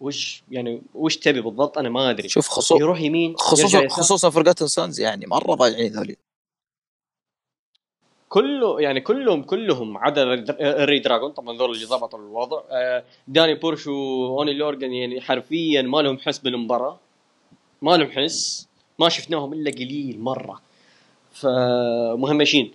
وش 0.00 0.42
يعني 0.50 0.82
وش 0.94 1.16
تبي 1.16 1.40
بالضبط؟ 1.40 1.78
أنا 1.78 1.88
ما 1.88 2.10
أدري. 2.10 2.28
شوف 2.28 2.48
خصوصا 2.48 2.80
يروح 2.80 3.00
يمين 3.00 3.36
خصوصا 3.36 3.88
خصوصا 3.88 4.30
Forgotten 4.30 4.64
Sons 4.64 5.00
يعني 5.00 5.26
مرة 5.26 5.54
ضايعين 5.54 5.92
ذولي. 5.92 6.16
كله 8.28 8.80
يعني 8.80 9.00
كلهم 9.00 9.42
كلهم 9.42 9.98
عدا 9.98 10.22
ال 10.60 10.98
reDRagon 10.98 11.30
طبعا 11.30 11.58
ذول 11.58 11.70
اللي 11.70 11.84
ضبطوا 11.84 12.18
الوضع. 12.18 12.62
آه، 12.70 13.04
داني 13.28 13.54
بورش 13.54 13.86
وأوني 13.86 14.54
لوركان 14.54 14.92
يعني 14.92 15.20
حرفيا 15.20 15.82
ما 15.82 15.98
لهم 16.02 16.18
حس 16.18 16.38
بالمباراة. 16.38 16.98
ما 17.82 17.96
لهم 17.96 18.10
حس. 18.10 18.68
ما 18.98 19.08
شفناهم 19.08 19.52
إلا 19.52 19.70
قليل 19.70 20.20
مرة. 20.20 20.60
فمهمشين. 21.32 22.72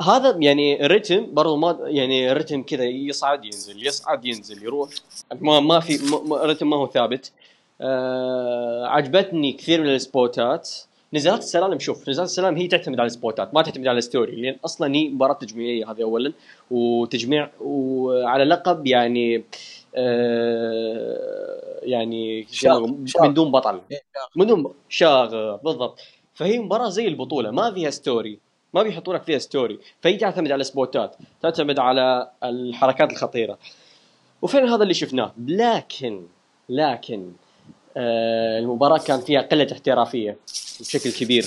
هذا 0.00 0.36
يعني 0.40 0.86
ال 0.86 0.93
rhythm 0.93 1.34
برضو 1.34 1.56
ما 1.56 1.78
يعني 1.82 2.32
ال 2.32 2.36
rhythm 2.36 2.62
كذا 2.62 2.84
يصعد 2.84 3.44
ينزل 3.44 3.86
يصعد 3.86 4.24
ينزل 4.24 4.62
يروح. 4.62 4.90
ما 5.40 5.60
ما 5.60 5.80
في 5.80 5.98
ال 6.42 6.46
rhythm 6.46 6.70
ما 6.70 6.76
هو 6.76 6.86
ثابت. 6.86 7.32
آه 7.80 8.86
عجبتني 8.86 9.52
كثير 9.52 9.80
من 9.80 9.88
السبوتات. 9.88 10.70
نزالات 11.12 11.38
السلالم 11.38 11.78
شوف 11.78 12.08
نزالات 12.08 12.28
السلالم 12.30 12.56
هي 12.56 12.66
تعتمد 12.66 13.00
على 13.00 13.06
السبوتات 13.06 13.54
ما 13.54 13.62
تعتمد 13.62 13.86
على 13.86 13.98
ال 13.98 14.05
story 14.05 14.42
لأن 14.42 14.56
أصلا 14.64 14.94
هي 14.94 15.08
مباراة 15.08 15.34
تجميعية 15.34 15.90
هذه 15.90 16.02
اولا 16.02 16.32
وتجميع 16.70 17.50
وعلى 17.60 18.44
لقب 18.44 18.86
يعني 18.86 19.44
آه 19.96 21.80
يعني 21.82 22.46
من 23.20 23.34
دون 23.34 23.50
بطل. 23.50 23.80
إيه، 23.92 24.02
من 24.36 24.46
دون 24.46 24.74
شاغ 24.88 25.56
بالضبط. 25.56 26.00
فهي 26.34 26.58
مباراة 26.58 26.88
زي 26.88 27.08
البطولة 27.08 27.50
ما 27.50 27.72
فيها 27.72 27.90
story 27.90 28.38
ما 28.74 28.82
بيحطوا 28.82 29.14
لك 29.14 29.22
فيها 29.22 29.38
story 29.38 29.78
فهي 30.00 30.16
تعتمد 30.16 30.52
على 30.52 30.60
السبوتات. 30.60 31.16
تعتمد 31.42 31.78
على 31.78 32.30
الحركات 32.44 33.12
الخطيرة. 33.12 33.58
وفعلا 34.42 34.74
هذا 34.74 34.82
اللي 34.82 34.94
شفناه. 34.94 35.32
لكن 35.46 36.22
لكن 36.68 37.32
آه 37.96 38.58
المباراة 38.58 38.98
كان 38.98 39.20
فيها 39.20 39.40
قلة 39.40 39.66
احترافية 39.72 40.36
بشكل 40.80 41.12
كبير. 41.12 41.44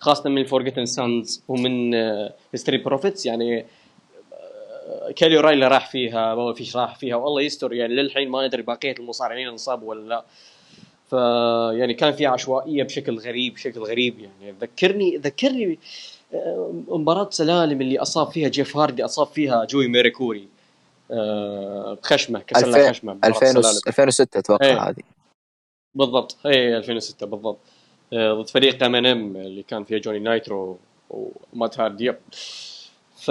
خاصة 0.00 0.30
من 0.30 0.38
ال 0.38 0.43
Forgotten 0.43 0.86
Sons 0.86 1.42
ومن 1.48 1.94
آه 1.94 2.34
Profits 2.68 3.26
يعني 3.26 3.66
آه 4.32 5.10
كايل 5.10 5.36
أورايلي 5.36 5.68
راح 5.68 5.90
فيها 5.90 6.34
بوبي 6.34 6.52
فيش 6.52 6.76
راح 6.76 6.94
فيها. 6.98 7.16
والله 7.16 7.42
يستر 7.42 7.72
يعني 7.72 7.94
للحين 7.94 8.28
ما 8.28 8.46
ندري 8.46 8.62
بقية 8.62 8.94
المصارعين 8.98 9.48
انصابوا 9.48 9.88
ولا 9.90 10.08
لا. 10.08 10.24
ف 11.10 11.12
يعني 11.78 11.94
كان 11.94 12.12
في 12.12 12.26
عشوائية 12.26 12.82
بشكل 12.82 13.18
غريب 13.18 13.54
بشكل 13.54 13.80
غريب. 13.80 14.20
يعني 14.20 14.56
ذكرني 14.60 15.16
ذكرني 15.16 15.78
مباراة 16.88 17.30
سلالم 17.30 17.80
اللي 17.80 17.98
أصاب 17.98 18.30
فيها 18.30 18.48
جيف 18.48 18.76
هاردي 18.76 19.04
أصاب 19.04 19.26
فيها 19.26 19.64
جوي 19.64 19.88
ميركوري 19.88 20.48
آه، 21.10 21.98
خشمة 22.02 22.38
كسر 22.38 22.66
له 22.66 22.88
خشمة 22.88 23.18
2006 23.24 24.38
أتوقع 24.38 24.66
إيه. 24.66 24.88
هذه. 24.88 25.02
بالضبط. 25.94 26.36
اي 26.46 26.76
2006 26.76 27.26
بالضبط. 27.26 27.58
آه، 28.12 28.32
ضد 28.32 28.48
فريق 28.48 28.84
MNM 28.84 29.36
اللي 29.36 29.62
كان 29.62 29.84
فيها 29.84 29.98
جوني 29.98 30.18
نايترو 30.18 30.78
ومات 31.10 31.80
هاردي. 31.80 32.12
ف 33.16 33.28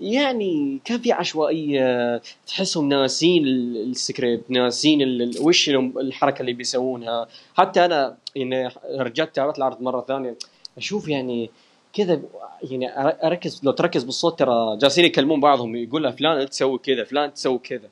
يعني 0.00 0.80
كان 0.84 0.98
في 0.98 1.12
عشوائية. 1.12 2.16
تحسهم 2.46 2.88
ناسين 2.88 3.46
السكريبت 3.46 4.50
ناسين 4.50 5.30
وش 5.40 5.68
الحركة 5.68 6.40
اللي 6.40 6.52
بيسوونها. 6.52 7.26
حتى 7.54 7.84
أنا 7.84 8.16
يعني 8.36 8.70
رجعت 8.90 9.34
تابعت 9.34 9.58
العرض 9.58 9.82
مرة 9.82 10.04
ثانية. 10.08 10.36
أشوف 10.76 11.08
يعني 11.08 11.50
كذا 11.92 12.20
يعني 12.62 13.00
أركز 13.26 13.60
لو 13.64 13.72
تركز 13.72 14.04
بالصوت 14.04 14.38
ترى 14.38 14.76
جالسين 14.76 15.04
يكلمون 15.04 15.40
بعضهم 15.40 15.76
يقول 15.76 16.02
له 16.02 16.10
فلان 16.10 16.50
تسوي 16.50 16.78
كذا 16.78 17.04
فلان 17.04 17.34
تسوي 17.34 17.58
كذا. 17.58 17.88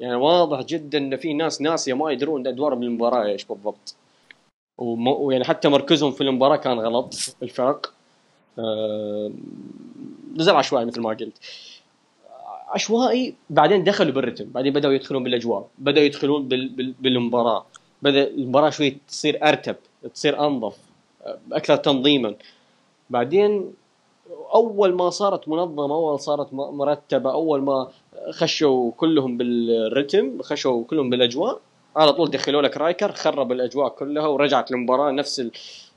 يعني 0.00 0.14
واضح 0.14 0.62
جدا 0.62 0.98
إن 0.98 1.16
في 1.16 1.34
ناس 1.34 1.62
ناسية 1.62 1.94
ما 1.94 2.12
يدرون 2.12 2.46
ادوارهم 2.46 2.80
بالمباراه 2.80 3.26
إيش 3.26 3.44
بالضبط. 3.44 3.94
ويعني 4.78 5.44
حتى 5.44 5.68
مركزهم 5.68 6.12
في 6.12 6.20
المباراة 6.20 6.56
كان 6.56 6.78
غلط 6.78 7.14
الفرق. 7.42 7.92
نزل 10.36 10.54
عشوائي 10.54 10.84
مثل 10.84 11.00
ما 11.00 11.10
قلت. 11.10 11.38
عشوائي 12.68 13.34
بعدين 13.50 13.84
دخلوا 13.84 14.12
بالرتم 14.12 14.44
بعدين 14.44 14.72
بدأوا 14.72 14.92
يدخلون 14.92 15.24
بالأجواء 15.24 15.68
بدأوا 15.78 16.06
يدخلون 16.06 16.48
بال 16.48 16.68
بال 16.68 16.94
بالمباراة. 17.00 17.66
بدأ 18.02 18.26
المباراة 18.26 18.70
شوي 18.70 18.96
تصير 19.08 19.48
أرتب 19.48 19.76
تصير 20.14 20.46
أنظف. 20.46 20.85
أكثر 21.52 21.76
تنظيما. 21.76 22.34
بعدين 23.10 23.72
أول 24.54 24.94
ما 24.94 25.10
صارت 25.10 25.48
منظمة 25.48 25.94
أول 25.94 26.20
صارت 26.20 26.52
مرتبة 26.52 27.32
أول 27.32 27.62
ما 27.62 27.88
خشوا 28.30 28.92
كلهم 28.96 29.36
بالرتم 29.36 30.42
خشوا 30.42 30.84
كلهم 30.84 31.10
بالأجواء 31.10 31.60
على 31.96 32.12
طول 32.12 32.30
دخلوا 32.30 32.62
لك 32.62 32.76
رايكر 32.76 33.12
خرب 33.12 33.52
الأجواء 33.52 33.88
كلها 33.88 34.26
ورجعت 34.26 34.70
المباراه 34.70 35.10
نفس 35.10 35.50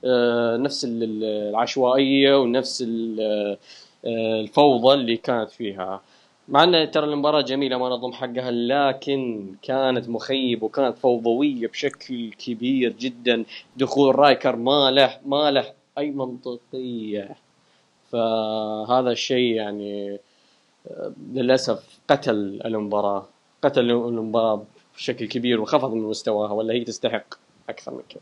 آه، 0.05 0.57
نفس 0.57 0.87
العشوائية 0.89 2.41
ونفس 2.41 2.81
آه، 3.19 3.57
الفوضى 4.05 4.93
اللي 4.93 5.17
كانت 5.17 5.51
فيها. 5.51 6.01
مع 6.49 6.63
إن 6.63 6.91
ترى 6.91 7.05
المباراة 7.05 7.41
جميلة 7.41 7.77
ما 7.77 7.89
نظم 7.89 8.11
حقها 8.11 8.51
لكن 8.51 9.49
كانت 9.61 10.09
مخيب 10.09 10.63
وكانت 10.63 10.97
فوضوية 10.97 11.67
بشكل 11.67 12.31
كبير 12.33 12.91
جدا 12.91 13.45
دخول 13.77 14.15
رايكر 14.19 14.55
ما 14.55 14.91
له 14.91 15.19
ما 15.25 15.51
له 15.51 15.73
أي 15.97 16.11
منطقية 16.11 17.35
فهذا 18.11 19.11
الشيء 19.11 19.55
يعني 19.55 20.19
آه، 20.91 21.13
للأسف 21.33 21.99
قتل 22.09 22.61
المباراة 22.65 23.27
قتل 23.61 23.91
المباراة 23.91 24.63
بشكل 24.95 25.27
كبير 25.27 25.61
وخفض 25.61 25.93
من 25.93 26.01
مستواها 26.03 26.51
ولا 26.51 26.73
هي 26.73 26.83
تستحق 26.83 27.35
أكثر 27.69 27.91
من 27.91 28.01
كذا. 28.09 28.21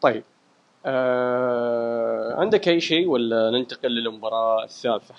طيب 0.00 0.24
آه 0.86 2.34
عندك 2.40 2.68
أي 2.68 2.80
شيء 2.80 3.08
ولا 3.08 3.50
ننتقل 3.50 3.88
للمباراة 3.88 4.64
الثالثة؟ 4.64 5.14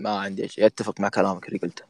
ما 0.00 0.10
عندي 0.10 0.48
شيء. 0.48 0.66
أتفق 0.66 1.00
مع 1.00 1.08
كلامك 1.08 1.48
اللي 1.48 1.58
قلته. 1.58 1.84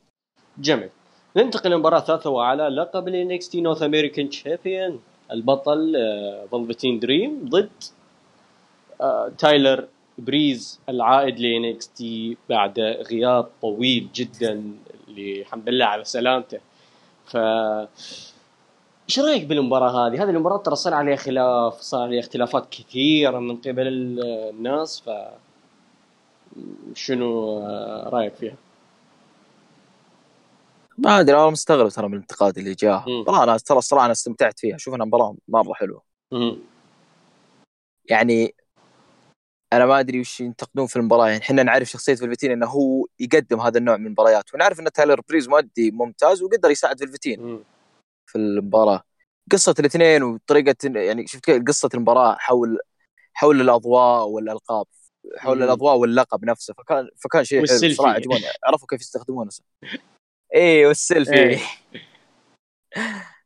جميل. 0.59 0.88
ننتقل 1.37 1.71
للمباراة 1.71 1.99
الثالثة 1.99 2.31
وعلى 2.31 2.69
لقب 2.69 3.09
ال 3.09 3.40
NXT 3.40 3.52
North 3.52 3.83
American 3.83 4.37
Champion 4.43 4.93
البطل 5.33 5.97
Velveteen 6.50 6.99
Dream 7.00 7.49
ضد 7.49 7.71
آه، 9.00 9.33
تايلر 9.38 9.88
بريز 10.19 10.81
العائد 10.88 11.40
ل 11.40 11.75
NXT 11.75 12.05
بعد 12.49 12.81
غياب 12.81 13.49
طويل 13.62 14.09
جدا 14.14 14.73
الحمد 15.09 15.69
لله 15.69 15.85
على 15.85 16.05
سلامته. 16.05 16.59
ف 17.26 17.37
إيش 19.09 19.19
رأيك 19.19 19.45
بالمباراة 19.45 20.09
هذه؟ 20.09 20.23
هذه 20.23 20.31
المباراة 20.31 20.57
ترى 20.57 20.76
صار 20.76 20.95
عليها 20.95 21.17
خلاف، 21.17 21.81
صار 21.81 22.02
عليها 22.02 22.21
اختلافات 22.21 22.69
كثيرة 22.71 23.38
من 23.38 23.57
قبل 23.57 23.87
الناس 23.87 25.00
ف 25.00 25.11
شنو 26.95 27.59
رأيك 28.09 28.35
فيها؟ 28.35 28.54
ما 30.99 31.21
أدري 31.21 31.37
أنا 31.37 31.50
مستغرب 31.50 31.88
ترى 31.88 32.09
من 32.09 32.14
الانتقاد 32.14 32.59
اللي 32.59 32.75
جاه. 32.75 33.04
مباراه 33.09 33.45
أنا 33.45 33.59
ترى 33.59 33.78
الصراحة 33.78 34.04
أنا 34.04 34.12
استمتعت 34.12 34.59
فيها. 34.59 34.76
أشوف 34.76 34.95
انها 34.95 35.07
مباراه 35.07 35.37
مرة 35.49 35.73
حلوة. 35.73 36.02
مم. 36.33 36.59
يعني 38.04 38.54
أنا 39.73 39.87
ما 39.87 40.00
أدري 40.00 40.21
وش 40.21 40.40
ينتقدون 40.40 40.87
في 40.87 40.97
المباراه 40.97 41.28
يعني 41.28 41.40
إحنا 41.40 41.62
نعرف 41.62 41.88
شخصية 41.88 42.14
فلفتين 42.14 42.50
إنه 42.50 42.66
هو 42.66 43.07
يقدم 43.21 43.61
هذا 43.61 43.78
النوع 43.78 43.97
من 43.97 44.07
المباريات. 44.07 44.54
ونعرف 44.54 44.80
إن 44.80 44.92
تايلر 44.92 45.21
بريز 45.28 45.49
مؤدي 45.49 45.90
ممتاز 45.90 46.42
وقدر 46.42 46.71
يساعد 46.71 47.00
فلفتين 47.00 47.64
في 48.26 48.38
المباراة. 48.38 49.02
قصة 49.52 49.75
الاثنين 49.78 50.23
وطريقة 50.23 50.76
يعني 50.85 51.26
شفت 51.26 51.51
قصة 51.68 51.90
المباراة 51.94 52.37
حول 52.38 52.79
حول 53.35 53.61
الأضواء 53.61 54.29
والألقاب. 54.29 54.87
حول. 55.38 55.62
الأضواء 55.62 55.96
واللقب 55.96 56.44
نفسه 56.44 56.74
فكان 56.74 57.09
فكان 57.16 57.44
شيء 57.44 57.66
حلو 57.66 57.94
صراحة 57.94 58.14
عجبوني 58.14 58.44
عرفوا 58.64 58.88
كيف 58.88 59.00
يستخدمونه. 59.00 59.50
اي 60.54 60.87
والسيلفي. 60.87 61.35
إيه. 61.35 61.59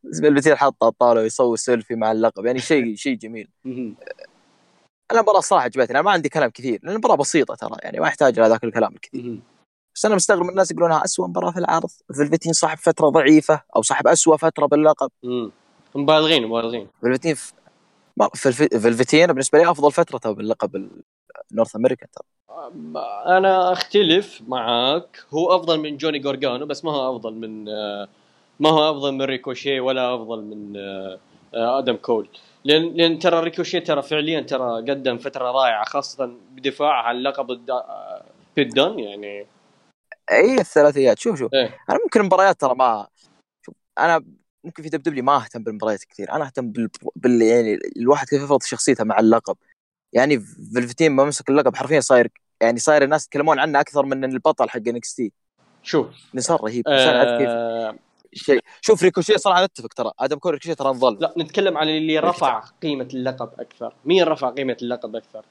بالنسبة 0.04 0.54
حط 0.54 0.82
على 0.82 0.90
الطاوله 0.90 1.20
ويصور 1.20 1.56
سيلفي 1.56 1.94
مع 1.94 2.12
اللقب 2.12 2.46
يعني 2.46 2.58
شيء 2.58 2.94
شيء 3.04 3.16
جميل. 3.16 3.48
أنا 3.66 5.20
المباراة 5.20 5.40
صراحة 5.40 5.64
عجبتني 5.64 5.90
أنا 5.90 6.02
ما 6.02 6.10
عندي 6.10 6.28
كلام 6.28 6.50
كثير 6.50 6.80
لأن 6.82 6.92
المباراة 6.92 7.16
بسيطة 7.16 7.54
ترى 7.54 7.76
يعني 7.82 8.00
ما 8.00 8.06
يحتاج 8.06 8.40
لهذاك 8.40 8.64
الكلام 8.64 8.94
الكثير. 8.94 9.40
بس 9.94 10.04
أنا 10.04 10.14
مستغرب 10.14 10.48
الناس 10.48 10.70
يقولونها 10.70 11.04
اسوء 11.04 11.26
مباراة 11.26 11.50
في 11.50 11.58
العرض 11.58 11.90
فلفتين 12.18 12.52
صاحب 12.52 12.78
فترة 12.78 13.08
ضعيفة 13.08 13.62
أو 13.76 13.82
صاحب 13.82 14.06
اسوء 14.06 14.36
فترة 14.36 14.66
باللقب. 14.66 15.10
مبالغين 15.94 16.46
مبالغين. 16.46 16.88
فلفتين 17.02 17.36
في 18.34 18.52
فلفتين 18.68 19.26
بالنسبة 19.26 19.58
لي 19.58 19.70
أفضل 19.70 19.92
فترة 19.92 20.32
باللقب 20.32 20.90
North 21.52 21.76
America 21.76 22.06
ترى. 22.06 22.26
أنا 23.26 23.72
أختلف 23.72 24.42
معاك. 24.48 25.24
هو 25.34 25.56
أفضل 25.56 25.80
من 25.80 25.96
جوني 25.96 26.18
جورجانو 26.18 26.66
بس 26.66 26.84
ما 26.84 26.92
هو 26.92 27.16
أفضل 27.16 27.34
من 27.34 27.64
ما 28.60 28.70
هو 28.70 28.90
أفضل 28.90 29.12
من 29.12 29.22
ريكوشي 29.22 29.80
ولا 29.80 30.14
أفضل 30.14 30.42
من 30.42 30.76
آدم 31.54 31.96
كول. 31.96 32.28
لأن 32.64 32.94
لأن 32.94 33.18
ترى 33.18 33.40
ريكوشي 33.40 33.80
ترى 33.80 34.02
فعليا 34.02 34.40
ترى 34.40 34.90
قدم 34.90 35.18
فترة 35.18 35.50
رائعة 35.50 35.84
خاصة 35.84 36.26
بدفاعه 36.50 37.02
عن 37.02 37.22
لقب 37.22 37.46
بيت 38.56 38.74
دون 38.74 38.98
يعني. 38.98 39.46
اي 40.32 40.54
الثلاثيات. 40.60 41.18
شوف 41.18 41.38
شوف. 41.38 41.54
إيه؟ 41.54 41.78
أنا 41.90 41.98
ممكن 42.04 42.20
المباريات 42.20 42.60
ترى 42.60 42.74
ما 42.74 43.06
شوف 43.66 43.74
أنا 43.98 44.24
ممكن 44.64 44.82
في 44.82 44.88
WWE 44.88 45.22
ما 45.22 45.36
أهتم 45.36 45.62
بالمباريات 45.62 46.04
كثير. 46.04 46.32
أنا 46.32 46.46
أهتم 46.46 46.70
بال... 46.70 46.88
بال... 47.16 47.42
يعني 47.42 47.78
الواحد 47.96 48.28
كيف 48.28 48.42
يفرض 48.42 48.62
شخصيته 48.62 49.04
مع 49.04 49.18
اللقب. 49.18 49.56
يعني 50.12 50.40
فلفتين 50.74 51.12
ما 51.12 51.24
مسك 51.24 51.50
اللقب 51.50 51.76
حرفيا 51.76 52.00
صاير 52.00 52.28
يعني 52.60 52.78
صاير 52.78 53.02
الناس 53.02 53.26
يتكلمون 53.26 53.58
عنه 53.58 53.80
أكثر 53.80 54.06
من 54.06 54.24
البطل 54.24 54.70
حق 54.70 54.88
NXT. 54.88 55.32
شوف 55.82 56.06
صار 56.38 56.64
رهيب. 56.64 56.84
آه 56.88 57.38
كيف. 57.38 58.00
شيء. 58.44 58.60
شوف 58.80 59.02
ريكوشي 59.02 59.38
صراحة 59.38 59.64
نتفق 59.64 59.94
ترى. 59.94 60.10
آدم 60.18 60.36
كول 60.36 60.52
ريكوشي 60.52 60.74
ترى 60.74 60.88
نظل 60.88 61.18
لا 61.20 61.34
نتكلم 61.38 61.78
عن 61.78 61.88
اللي 61.88 62.18
رفع 62.18 62.60
قيمة 62.82 63.08
اللقب 63.14 63.50
أكثر. 63.58 63.94
مين 64.04 64.24
رفع 64.24 64.50
قيمة 64.50 64.76
اللقب 64.82 65.16
أكثر؟ 65.16 65.44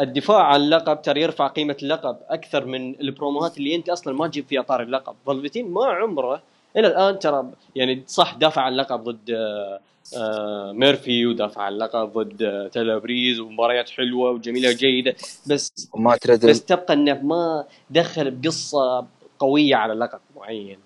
الدفاع 0.00 0.42
عن 0.42 0.60
اللقب 0.60 1.02
ترى 1.02 1.22
يرفع 1.22 1.46
قيمة 1.46 1.76
اللقب 1.82 2.18
أكثر 2.28 2.64
من 2.66 3.00
البروموهات 3.00 3.58
اللي 3.58 3.74
أنت 3.74 3.88
أصلا 3.88 4.14
ما 4.14 4.28
تجيب 4.28 4.46
فيها 4.46 4.62
طار 4.62 4.82
اللقب. 4.82 5.16
فولفتين 5.26 5.70
ما 5.70 5.86
عمره 5.86 6.42
إلى 6.76 6.86
الآن 6.86 7.18
ترى 7.18 7.50
يعني 7.76 8.02
صح 8.06 8.34
دافع 8.34 8.62
عن 8.62 8.72
اللقب 8.72 9.04
ضد 9.04 9.30
آه 9.30 9.80
آه 10.16 10.72
ميرفي 10.72 11.26
ودافع 11.26 11.62
عن 11.62 11.72
اللقب 11.72 12.12
ضد 12.12 12.42
آه 12.42 12.68
تايلر 12.68 12.98
بريز 12.98 13.40
ومباريات 13.40 13.90
حلوة 13.90 14.30
وجميلة 14.30 14.68
وجيدة. 14.68 15.14
بس 15.46 15.88
وما 15.92 16.18
بس 16.24 16.64
تبقى 16.64 16.94
إنه 16.94 17.20
ما 17.22 17.64
دخل 17.90 18.30
بقصة 18.30 19.06
قوية 19.38 19.76
على 19.76 19.94
لقب 19.94 20.20
معين. 20.36 20.78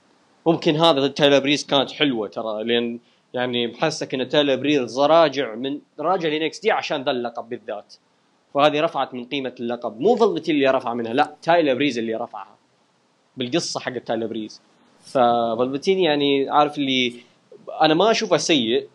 ممكن 0.46 0.76
هذا 0.76 1.00
ضد 1.00 1.14
تايلر 1.14 1.38
بريز 1.38 1.66
كانت 1.66 1.90
حلوة 1.90 2.28
ترى 2.28 2.64
لأن 2.64 2.98
يعني 3.34 3.66
محسك 3.66 4.14
إن 4.14 4.28
تايلر 4.28 4.56
بريز 4.56 5.00
راجع 5.00 5.54
من 5.54 5.78
راجع 6.00 6.28
ل 6.28 6.60
NXT 6.60 6.70
عشان 6.70 7.04
ذا 7.04 7.10
اللقب 7.10 7.48
بالذات. 7.48 7.94
فهذه 8.54 8.80
رفعت 8.80 9.14
من 9.14 9.24
قيمة 9.24 9.54
اللقب. 9.60 10.00
مو 10.00 10.16
فلفتين 10.16 10.52
اللي 10.52 10.70
رفع 10.70 10.94
منها 10.94 11.12
لا 11.12 11.34
تايلر 11.42 11.74
بريز 11.74 11.98
اللي 11.98 12.14
رفعها. 12.14 12.56
بالقصة 13.36 13.80
حق 13.80 13.98
تايلر 13.98 14.26
بريز. 14.26 14.60
ففلفتين 15.04 15.98
يعني 15.98 16.50
عارف 16.50 16.78
اللي 16.78 17.14
أنا 17.80 17.94
ما 17.94 18.10
أشوفه 18.10 18.36
سيء. 18.36 18.88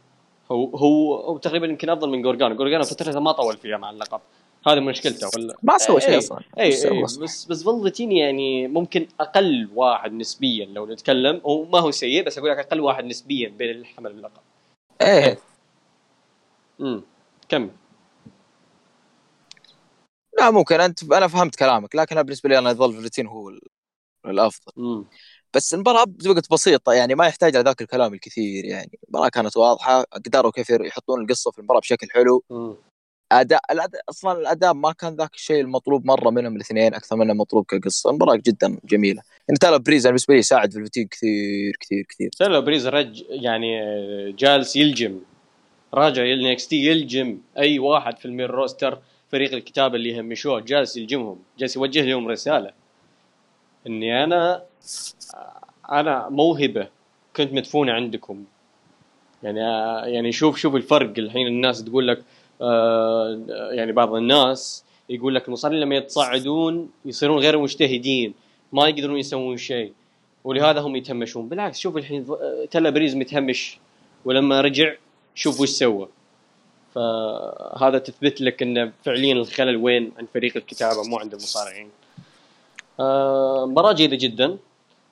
هو 0.52 0.66
هو, 0.66 1.16
هو 1.16 1.38
تقريبا 1.38 1.68
يمكن 1.68 1.90
أفضل 1.90 2.10
من 2.10 2.22
جورجانو 2.22 2.56
جورجانو 2.56 2.84
فترته 2.84 3.20
ما 3.20 3.32
طول 3.32 3.58
فيها 3.58 3.78
مع 3.78 3.90
اللقب. 3.90 4.22
هذه 4.68 4.80
مشكلته 4.80 5.30
ولا 5.36 5.56
ما 5.64 5.78
سوى 5.78 6.02
شيء 6.02 6.18
أصلا. 6.18 6.40
اي 6.60 6.92
اي 6.92 7.04
بس 7.04 7.46
بس 7.46 7.64
فلفتين 7.64 8.12
يعني 8.12 8.68
ممكن 8.68 9.08
أقل 9.20 9.70
واحد 9.76 10.14
نسبيا 10.14 10.66
لو 10.66 10.86
نتكلم. 10.86 11.42
هو 11.46 11.66
ما 11.66 11.80
هو 11.80 11.92
سيء 11.92 12.26
بس 12.26 12.38
أقول 12.38 12.50
لك 12.50 12.58
أقل 12.58 12.80
واحد 12.80 13.06
نسبيا 13.06 13.50
بين 13.50 13.70
اللي 13.70 13.86
حمل 13.86 14.12
اللقب 14.12 14.42
إيه. 15.02 15.40
امم 16.82 17.02
كمل 17.50 17.70
لا 20.40 20.52
ممكن. 20.52 20.82
انت 20.82 21.04
أنا 21.04 21.28
فهمت 21.28 21.56
كلامك 21.56 21.96
لكن 21.96 22.24
بالنسبة 22.24 22.50
لي 22.50 22.58
أنا 22.58 22.72
يظل 22.72 23.10
هو 23.20 23.52
الأفضل. 24.26 24.72
مم. 24.78 25.06
بس 25.56 25.74
المباراة 25.74 26.06
وقت 26.28 26.52
بسيطة 26.52 26.94
يعني 26.94 27.16
ما 27.16 27.28
يحتاج 27.28 27.58
ذاك 27.58 27.82
الكلام 27.82 28.14
الكثير 28.14 28.66
يعني 28.66 29.00
المباراة 29.04 29.30
كانت 29.30 29.58
واضحة 29.58 30.04
قدروا 30.04 30.52
كيف 30.52 30.70
يحطون 30.70 31.22
القصة 31.22 31.52
في 31.52 31.60
المباراة 31.60 31.80
بشكل 31.80 32.08
حلو. 32.10 32.44
م. 32.50 32.74
أداء 33.32 33.62
الأداء 33.72 34.02
أصلا 34.10 34.40
الأداء 34.40 34.74
ما 34.74 34.92
كان 34.92 35.16
ذاك 35.16 35.36
الشيء 35.36 35.62
المطلوب 35.62 36.06
مرة 36.06 36.30
منهم 36.30 36.56
الاثنين 36.56 36.94
أكثر 36.94 37.16
منه 37.16 37.34
مطلوب 37.34 37.66
كقصة. 37.66 38.10
المباراة 38.10 38.36
جدا 38.36 38.78
جميلة. 38.84 39.22
يعني 39.48 39.58
تالا 39.62 39.78
بريز 39.78 40.08
بالنسبة 40.08 40.36
لي 40.36 40.42
ساعد 40.42 40.72
في 40.72 40.80
الفتيق 40.80 41.08
كثير 41.08 41.78
كثير 41.80 42.06
كثير. 42.10 42.30
تالا 42.38 42.60
بريز 42.60 42.88
رجع 42.88 43.24
يعني 43.30 43.82
جالس 44.32 44.76
يلجم. 44.76 45.20
راجع 45.94 46.52
NXT 46.52 46.86
يلجم. 46.86 47.38
أي 47.58 47.80
واحد 47.80 48.18
في 48.18 48.26
ال 48.26 48.31
main 48.31 48.52
roster 48.52 49.00
فريق 49.32 49.54
الكتابه 49.54 49.96
اللي 49.96 50.10
يهمشوه 50.10 50.60
جالس 50.60 50.98
يلجمهم 50.98 51.40
جالس 51.60 51.76
يوجه 51.76 52.02
لهم 52.02 52.28
رسالة. 52.28 52.72
إني 53.88 54.24
أنا 54.24 54.69
أنا 55.92 56.30
موهبة 56.30 56.88
كنت 57.36 57.54
مدفونه 57.54 57.92
عندكم. 57.92 58.44
يعني 59.44 59.60
يعني 60.14 60.32
شوف 60.32 60.58
شوف 60.58 60.76
الفرق. 60.76 61.14
الحين 61.18 61.48
الناس 61.48 61.84
تقول 61.84 62.08
لك 62.08 62.24
آه 62.62 63.42
يعني 63.72 63.92
بعض 63.92 64.16
الناس 64.16 64.84
يقول 65.10 65.36
لك 65.36 65.48
المصارعين 65.48 65.82
لما 65.82 65.96
يتصعدون 65.96 66.90
يصيرون 67.06 67.40
غير 67.40 67.58
مجتهدين 67.58 68.34
ما 68.74 68.88
يقدرون 68.88 69.18
يسوون 69.18 69.58
شيء 69.58 69.94
ولهذا 70.44 70.80
هم 70.80 70.96
يتهمشون. 70.96 71.50
بالعكس 71.50 71.80
شوف 71.80 71.98
الحين 71.98 72.26
تلا 72.72 72.90
بريز 72.90 73.16
متهمش 73.16 73.78
ولما 74.26 74.62
رجع 74.62 74.94
شوف 75.36 75.62
وش 75.62 75.70
سوى. 75.70 76.08
فهذا 76.96 77.98
تثبت 77.98 78.42
لك 78.42 78.62
إن 78.62 78.92
فعليا 79.06 79.34
الخلل 79.34 79.78
وين 79.78 80.12
عند 80.18 80.28
فريق 80.34 80.58
الكتابة 80.58 81.04
مو 81.04 81.18
عند 81.18 81.34
المصارعين. 81.34 81.90
آه 83.00 83.66
مباراة 83.66 83.94
جيدة 83.94 84.16
جدا. 84.16 84.58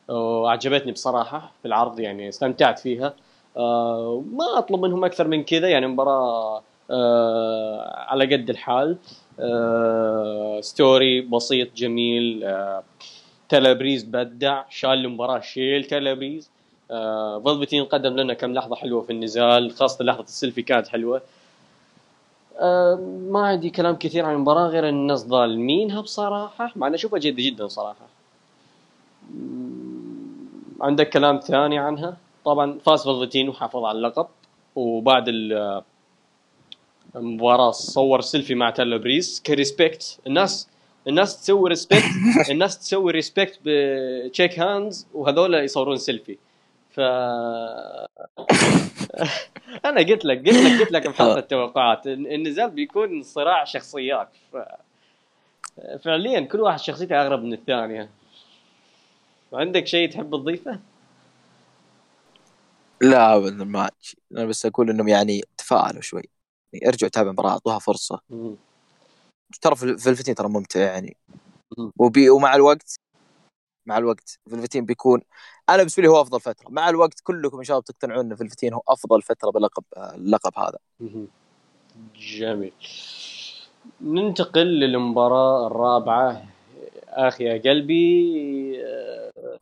وعجبتني 0.09 0.91
بصراحة 0.91 1.51
في 1.61 1.67
العرض 1.67 1.99
يعني 1.99 2.29
استمتعت 2.29 2.79
فيها. 2.79 3.13
آه 3.57 4.23
ما 4.33 4.57
أطلب 4.57 4.81
منهم 4.85 5.05
أكثر 5.05 5.27
من 5.27 5.43
كذا 5.43 5.67
يعني 5.67 5.87
مباراة 5.87 6.61
آه 6.91 7.93
على 7.95 8.35
قد 8.35 8.49
الحال. 8.49 8.97
آه 9.39 10.61
story 10.61 11.21
بسيط 11.21 11.75
جميل. 11.75 12.53
تايلر 13.49 13.76
بريز 13.76 14.03
بدع 14.03 14.63
شال 14.69 14.89
المباراة 14.89 15.39
شيل 15.39 15.83
تايلر 15.83 16.13
بريز. 16.13 16.49
فولفتين 17.43 17.85
قدم 17.85 18.15
لنا 18.15 18.33
كم 18.33 18.53
لحظة 18.53 18.75
حلوة 18.75 19.01
في 19.01 19.09
النزال 19.09 19.71
خاصة 19.71 20.05
لحظة 20.05 20.23
السيلفي 20.23 20.61
كانت 20.61 20.87
حلوة. 20.87 21.21
ما 23.31 23.39
عندي 23.47 23.69
كلام 23.69 23.95
كثير 23.95 24.25
عن 24.25 24.35
المباراة 24.35 24.67
غير 24.67 24.89
إن 24.89 24.93
الناس 24.93 25.25
ظالمينها 25.25 26.01
بصراحة 26.01 26.71
مع 26.75 26.87
إني 26.87 26.95
أشوفها 26.95 27.19
جيدة 27.19 27.43
جدا 27.43 27.67
صراحة. 27.67 28.07
عندك 30.81 31.09
كلام 31.09 31.39
ثاني 31.39 31.79
عنها؟ 31.79 32.17
طبعا 32.45 32.79
فاز 32.85 33.03
فولفتين 33.03 33.49
وحافظ 33.49 33.83
على 33.83 33.97
اللقب 33.97 34.27
وبعد 34.75 35.25
المباراة 37.15 37.71
صور 37.71 38.21
سيلفي 38.21 38.55
مع 38.55 38.69
تايلر 38.69 38.97
بريز 38.97 39.41
ك 39.45 39.55
respect 39.55 40.19
الناس 40.27 40.69
الناس 41.07 41.41
تسوي 41.41 41.69
respect 41.69 42.03
الناس 42.51 42.79
تسوي 42.79 43.11
respect 43.11 43.59
ب 43.65 43.81
shake 43.81 44.59
hands 44.59 45.07
وهذول 45.13 45.53
يصورون 45.53 45.97
سيلفي. 45.97 46.37
ف 46.89 46.99
أنا 49.85 50.01
قلت 50.01 50.25
لك 50.25 50.37
قلت 50.47 50.57
لك 50.57 50.79
قلت 50.81 50.91
لك 50.91 51.07
بحلقه 51.07 51.39
التوقعات 51.45 52.07
النزال 52.07 52.69
بيكون 52.69 53.23
صراع 53.23 53.63
شخصيات. 53.63 54.29
ف... 54.53 54.57
فعليا 56.03 56.39
كل 56.39 56.61
واحد 56.61 56.79
شخصيته 56.79 57.21
أغرب 57.21 57.43
من 57.43 57.53
الثانية. 57.53 58.09
عندك 59.53 59.87
شيء 59.87 60.11
تحب 60.11 60.35
تضيفه؟ 60.35 60.79
لا 63.01 63.35
ابدا 63.35 63.63
ما 63.63 63.89
أنا 64.31 64.45
بس 64.45 64.65
أقول 64.65 64.89
إنهم 64.89 65.07
يعني 65.07 65.41
تفاعلوا 65.57 66.01
شوي. 66.01 66.23
يعني 66.73 66.87
أرجعوا 66.87 67.09
تابعوا 67.09 67.31
المباراه 67.31 67.49
أعطوها 67.49 67.79
فرصة. 67.79 68.21
ترى 69.61 69.75
فلفتين 69.75 70.35
ترى 70.35 70.49
ممتع 70.49 70.79
يعني. 70.79 71.17
وبي 71.99 72.29
ومع 72.29 72.55
الوقت 72.55 72.95
مع 73.85 73.97
الوقت 73.97 74.39
فلفتين 74.51 74.85
بيكون 74.85 75.21
أنا 75.69 75.77
بالنسبة 75.77 76.03
لي 76.03 76.09
هو 76.09 76.21
أفضل 76.21 76.41
فترة. 76.41 76.69
مع 76.69 76.89
الوقت 76.89 77.19
كلكم 77.23 77.57
إن 77.57 77.63
شاء 77.63 77.77
الله 77.77 77.81
بتقتنعون 77.81 78.25
إن 78.25 78.35
فلفتين 78.35 78.73
هو 78.73 78.81
أفضل 78.87 79.21
فترة 79.21 79.49
بلقب 79.51 79.83
اللقب 79.97 80.51
هذا. 80.57 80.77
جميل. 82.15 82.73
ننتقل 84.01 84.67
للمباراة 84.67 85.67
الرابعة. 85.67 86.45
أخي 87.17 87.43
يا 87.43 87.57
قلبي 87.57 88.83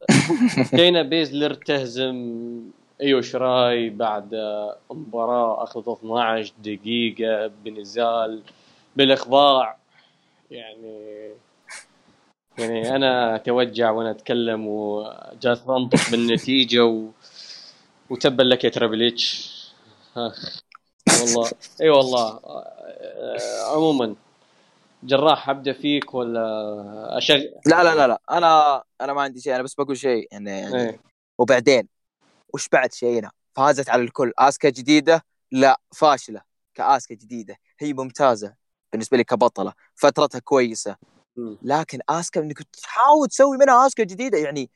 كينا 0.75 1.01
بيزلر 1.01 1.53
تهزم 1.53 2.17
ايو 3.01 3.21
شراي 3.21 3.89
بعد 3.89 4.35
مباراة 4.91 5.63
أخذت 5.63 5.87
12 5.87 6.53
دقيقة 6.63 7.47
بنزال 7.47 8.41
بالإخضاع. 8.95 9.77
يعني 10.51 11.31
يعني 12.57 12.95
أنا 12.95 13.35
أتوجع 13.35 13.91
وأنا 13.91 14.11
أتكلم 14.11 14.67
وجالس 14.67 15.63
أنطق 15.69 16.11
بالنتيجة 16.11 16.85
و... 16.85 17.07
وتبا 18.09 18.43
لك 18.43 18.63
يا 18.63 18.69
ترابليتش 18.69 19.55
والله. 21.21 21.51
أي 21.81 21.89
والله 21.89 22.39
عموما. 23.73 24.15
جراح 25.03 25.49
أبدأ 25.49 25.73
فيك 25.73 26.13
ولا 26.13 26.41
اشغل 27.17 27.53
لا 27.65 27.83
لا 27.83 27.95
لا 27.95 28.07
لا. 28.07 28.21
أنا 28.31 28.83
أنا 29.01 29.13
ما 29.13 29.21
عندي 29.21 29.41
شيء. 29.41 29.55
أنا 29.55 29.63
بس 29.63 29.73
بقول 29.73 29.97
شيء. 29.97 30.27
يعني, 30.31 30.49
يعني 30.49 30.89
إيه. 30.89 30.99
وبعدين 31.37 31.87
وش 32.53 32.69
بعد 32.69 32.93
شينا 32.93 33.31
فازت 33.55 33.89
على 33.89 34.01
الكل. 34.01 34.33
آسكا 34.37 34.69
جديدة؟ 34.69 35.25
لا 35.51 35.79
فاشلة. 35.93 36.41
كآسكا 36.73 37.15
جديدة. 37.15 37.57
هي 37.79 37.93
ممتازة 37.93 38.55
بالنسبة 38.91 39.17
لي 39.17 39.23
كبطلة. 39.23 39.73
فترتها 39.95 40.39
كويسة. 40.39 40.95
لكن 41.61 41.99
آسكا 42.09 42.41
إنك 42.41 42.63
تحاول 42.63 43.27
تسوي 43.27 43.57
منها 43.57 43.87
آسكا 43.87 44.03
جديدة 44.03 44.37
يعني 44.37 44.69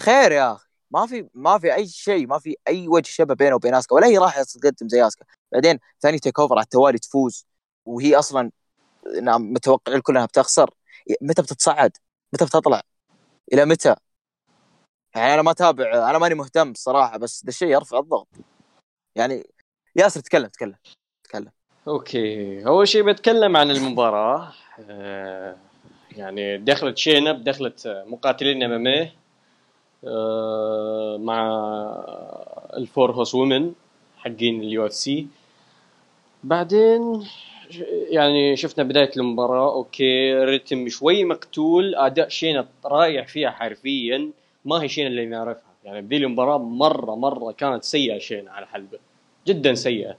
خير 0.00 0.32
يا 0.32 0.52
أخي. 0.52 0.68
ما 0.90 1.06
في 1.06 1.28
ما 1.34 1.58
في 1.58 1.74
أي 1.74 1.86
شيء 1.86 2.26
ما 2.26 2.38
في 2.38 2.56
أي 2.68 2.88
وجه 2.88 3.08
شبه 3.08 3.34
بينه 3.34 3.54
وبين 3.54 3.74
آسكا. 3.74 3.94
ولا 3.94 4.06
هي 4.06 4.18
راح 4.18 4.42
تقدم 4.42 4.88
زي 4.88 5.06
آسكا. 5.06 5.24
بعدين 5.52 5.78
ثاني 6.00 6.18
تيك 6.18 6.38
أوفر 6.38 6.54
على 6.54 6.64
التوالي 6.64 6.98
تفوز. 6.98 7.46
وهي 7.86 8.16
أصلا 8.16 8.50
نعم 9.22 9.52
متوقع 9.52 9.94
الكل 9.94 10.12
انها 10.12 10.26
بتخسر 10.26 10.70
متى 11.22 11.42
بتتصعد؟ 11.42 11.96
متى 12.32 12.44
بتطلع؟ 12.44 12.82
إلى 13.52 13.64
متى؟ 13.64 13.94
يعني 15.14 15.34
أنا 15.34 15.42
ما 15.42 15.50
أتابع 15.50 16.10
أنا 16.10 16.18
ماني 16.18 16.34
مهتم 16.34 16.70
الصراحه 16.70 17.18
بس 17.18 17.44
ده 17.44 17.48
الشيء 17.48 17.68
يرفع 17.68 17.98
الضغط 17.98 18.28
يعني 19.16 19.46
ياسر 19.96 20.20
تكلم 20.20 20.46
تكلم 20.46 20.76
تكلم 21.24 21.50
okay 21.88 22.66
أول 22.66 22.88
شيء 22.88 23.02
بتكلم 23.02 23.56
عن 23.56 23.70
المباراة 23.70 24.52
آه 24.80 25.56
يعني 26.16 26.58
دخلت 26.58 26.98
شينا 26.98 27.44
بدخلت 27.44 28.04
مقاتلين 28.06 28.62
MMA 28.62 31.16
مع 31.20 31.46
ال 32.76 33.12
Four 33.12 33.34
Horsewomen 33.34 33.72
حقين 34.16 34.60
ال 34.60 34.86
UFC 34.86 35.26
بعدين 36.44 37.28
يعني 38.10 38.56
شفنا 38.56 38.84
بداية 38.84 39.10
المباراة 39.16 39.72
okay 39.74 40.34
رتم 40.34 40.88
شوي 40.88 41.24
مقتول 41.24 41.94
أداء 41.94 42.28
شينا 42.28 42.68
رايح 42.84 43.26
فيها 43.26 43.50
حرفيا 43.50 44.30
ما 44.64 44.82
هي 44.82 44.88
شينا 44.88 45.08
اللي 45.08 45.26
نعرفها. 45.26 45.72
يعني 45.84 46.02
بذي 46.02 46.16
المباراة 46.16 46.58
مرة 46.58 47.14
مرة 47.14 47.52
كانت 47.52 47.84
سيئة 47.84 48.18
شينا 48.18 48.50
على 48.50 48.66
حلبة 48.66 48.98
جدا 49.46 49.74
سيئة. 49.74 50.16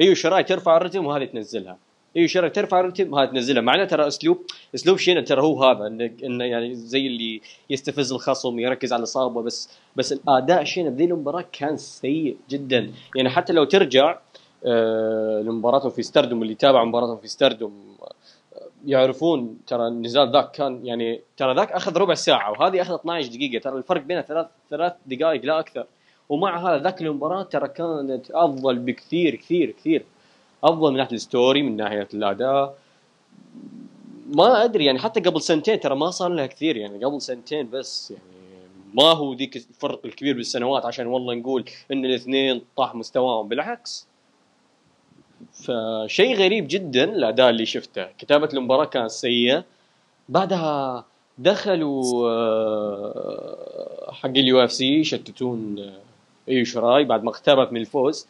أيو 0.00 0.14
شيراي 0.14 0.42
ترفع 0.44 0.76
الرتم 0.76 1.06
وهذه 1.06 1.24
تنزلها؟ 1.24 1.78
أيو 2.16 2.26
شيراي 2.26 2.50
ترفع 2.50 2.80
الرتم 2.80 3.12
وهذه 3.12 3.28
تنزلها؟ 3.28 3.62
معناه 3.62 3.84
ترى 3.84 4.06
أسلوب 4.06 4.46
أسلوب 4.74 4.98
شينا 4.98 5.20
ترى 5.20 5.42
هو 5.42 5.64
هذا 5.64 5.86
إنه 5.86 6.10
إنه 6.24 6.44
يعني 6.44 6.74
زي 6.74 7.06
اللي 7.06 7.40
يستفز 7.70 8.12
الخصم 8.12 8.58
يركز 8.58 8.92
على 8.92 8.98
الاصابه 8.98 9.42
بس 9.42 9.70
بس 9.96 10.12
الأداء 10.12 10.64
شينا 10.64 10.90
بذي 10.90 11.04
المباراة 11.04 11.44
كان 11.52 11.76
سيء 11.76 12.36
جدا. 12.50 12.92
يعني 13.16 13.30
حتى 13.30 13.52
لو 13.52 13.64
ترجع 13.64 14.18
لمباراتهم 15.44 15.90
في 15.90 16.02
ستاردوم 16.02 16.42
اللي 16.42 16.54
تابعوا 16.54 16.86
مباراتهم 16.86 17.16
في 17.16 17.28
ستاردوم 17.28 17.96
يعرفون 18.86 19.58
ترى 19.66 19.88
النزال 19.88 20.32
ذاك 20.32 20.50
كان 20.50 20.86
يعني 20.86 21.20
ترى 21.36 21.54
ذاك 21.54 21.72
أخذ 21.72 21.96
ربع 21.96 22.14
ساعة 22.14 22.50
وهذه 22.50 22.82
اخذ 22.82 22.94
12 22.94 23.28
دقيقة. 23.28 23.62
ترى 23.62 23.78
الفرق 23.78 24.02
بينها 24.02 24.22
ثلاث 24.22 24.46
ثلاث 24.70 24.92
دقائق 25.06 25.44
لا 25.44 25.58
أكثر. 25.58 25.86
ومع 26.28 26.68
هذا 26.68 26.82
ذاك 26.82 27.02
المباراة 27.02 27.42
ترى 27.42 27.68
كانت 27.68 28.30
أفضل 28.30 28.78
بكثير 28.78 29.34
كثير 29.34 29.70
كثير. 29.70 30.04
أفضل 30.64 30.90
من 30.90 30.96
ناحية 30.96 31.16
ال 31.16 31.24
story 31.24 31.62
من 31.62 31.76
ناحية 31.76 32.08
الأداء. 32.14 32.78
ما 34.34 34.64
أدري 34.64 34.84
يعني 34.84 34.98
حتى 34.98 35.20
قبل 35.20 35.42
سنتين 35.42 35.80
ترى 35.80 35.96
ما 35.96 36.10
صار 36.10 36.30
لها 36.30 36.46
كثير 36.46 36.76
يعني 36.76 37.04
قبل 37.04 37.22
سنتين 37.22 37.70
بس 37.70 38.10
يعني 38.10 38.24
ما 38.94 39.12
هو 39.12 39.34
ذيك 39.34 39.56
الفرق 39.56 40.00
الكبير 40.04 40.36
بالسنوات 40.36 40.86
عشان 40.86 41.06
والله 41.06 41.34
نقول 41.34 41.64
إن 41.92 42.04
الاثنين 42.04 42.62
طاح 42.76 42.94
مستواهم. 42.94 43.48
بالعكس 43.48 44.06
فشيء 45.64 46.36
غريب 46.36 46.66
جدا 46.68 47.04
الاداء 47.04 47.50
اللي 47.50 47.66
شفته. 47.66 48.06
كتابة 48.18 48.48
المباراه 48.54 48.84
كانت 48.84 49.10
سيئة. 49.10 49.64
بعدها 50.28 51.04
دخلوا 51.38 52.28
آه، 52.30 54.12
حق 54.12 54.28
ال 54.28 54.64
UFC 54.64 55.00
يشتتون 55.00 55.78
آه، 55.78 56.00
إيو 56.48 56.64
شراي 56.64 57.04
بعد 57.04 57.22
ما 57.24 57.30
اقتربت 57.30 57.72
من 57.72 57.80
الفوز. 57.80 58.26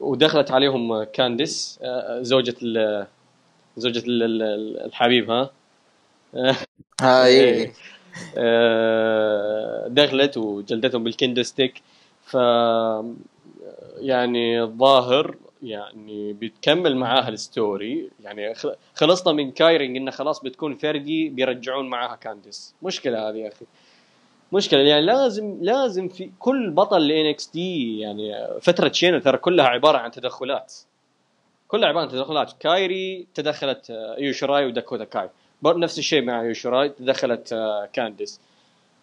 ودخلت 0.00 0.50
عليهم 0.50 1.04
كانديس 1.04 1.78
آه، 1.82 2.22
زوجة 2.22 2.54
ال 2.62 3.06
زوجة 3.76 4.02
الحبيب 4.06 5.30
ها؟ 5.30 5.50
هاي 7.00 7.40
إيه. 7.40 7.72
دخلت 9.88 10.36
وجلدتهم 10.36 11.04
بال 11.04 11.16
kendo 11.16 11.46
stick. 11.46 11.82
ف 12.24 12.34
يعني 13.98 14.62
الظاهر 14.62 15.36
يعني 15.62 16.32
بتكمل 16.32 16.96
معاها 16.96 17.28
ال 17.28 17.42
story 17.42 18.10
يعني 18.20 18.54
خلصنا 18.94 19.32
من 19.32 19.50
كايري 19.50 19.96
إنه 19.96 20.10
خلاص 20.10 20.40
بتكون 20.40 20.74
فيرجي 20.76 21.28
بيرجعون 21.28 21.88
معاها 21.88 22.16
كانديس. 22.16 22.74
مشكلة 22.82 23.28
هذه 23.28 23.36
يا 23.36 23.48
أخي. 23.48 23.66
مشكلة 24.52 24.80
يعني 24.80 25.06
لازم 25.06 25.58
لازم 25.60 26.08
في 26.08 26.30
كل 26.38 26.70
بطل 26.70 27.02
ل 27.02 27.26
NXT 27.26 27.98
يعني 28.00 28.32
فترة 28.60 28.92
شينا 28.92 29.18
ترى 29.18 29.38
كلها 29.38 29.66
عبارة 29.66 29.98
عن 29.98 30.10
تدخلات. 30.10 30.74
كلها 31.68 31.88
عبارة 31.88 32.02
عن 32.04 32.08
تدخلات. 32.08 32.52
كايري 32.60 33.26
تدخلت 33.34 33.90
آه، 33.90 34.16
ايو 34.18 34.34
شراي 34.34 34.66
وداكوتا 34.66 35.04
كاي. 35.04 35.30
نفس 35.64 35.98
الشيء 35.98 36.22
مع 36.22 36.44
ايو 36.44 36.59
شراي 36.59 36.88
تدخلت 36.88 37.52
آه، 37.52 37.88
كانديس. 37.92 38.40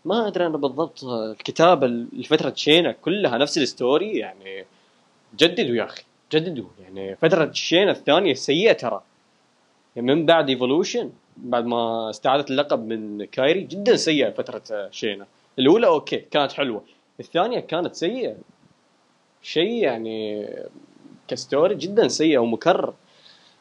ما 0.06 0.28
أدري 0.28 0.46
أنا 0.46 0.58
بالضبط 0.58 1.04
آه، 1.04 1.32
الكتابة 1.32 1.88
لفترة 1.88 2.54
شينا 2.56 2.92
كلها 2.92 3.38
نفس 3.38 3.58
ال 3.58 3.68
story 3.68 4.18
يعني 4.18 4.66
جددوا 5.38 5.76
يا 5.76 5.84
أخي. 5.84 6.04
جددوا 6.32 6.68
يعني 6.84 7.16
فترة 7.16 7.52
شينا 7.52 7.92
الثانية 7.92 8.34
سيئة 8.34 8.74
ترى. 8.74 9.02
يعني 9.96 10.14
من 10.16 10.26
بعد 10.26 10.50
Evolution 10.50 11.12
بعد 11.38 11.66
ما 11.66 12.10
استعادت 12.10 12.52
اللقب 12.52 12.88
من 12.88 13.26
كايري 13.26 13.62
جدا 13.62 13.96
سيئة 13.96 14.30
فترة 14.30 14.90
شينا 14.92 15.26
الأولى 15.60 15.88
okay 15.88 16.18
كانت 16.18 16.52
حلوة. 16.52 16.84
الثانية 17.20 17.60
كانت 17.60 17.96
سيئة. 17.96 18.36
شيء 19.42 19.84
يعني 19.84 20.48
ك 21.28 21.36
story 21.36 21.76
جدا 21.76 22.08
سيء 22.08 22.38
ومكرر. 22.40 22.94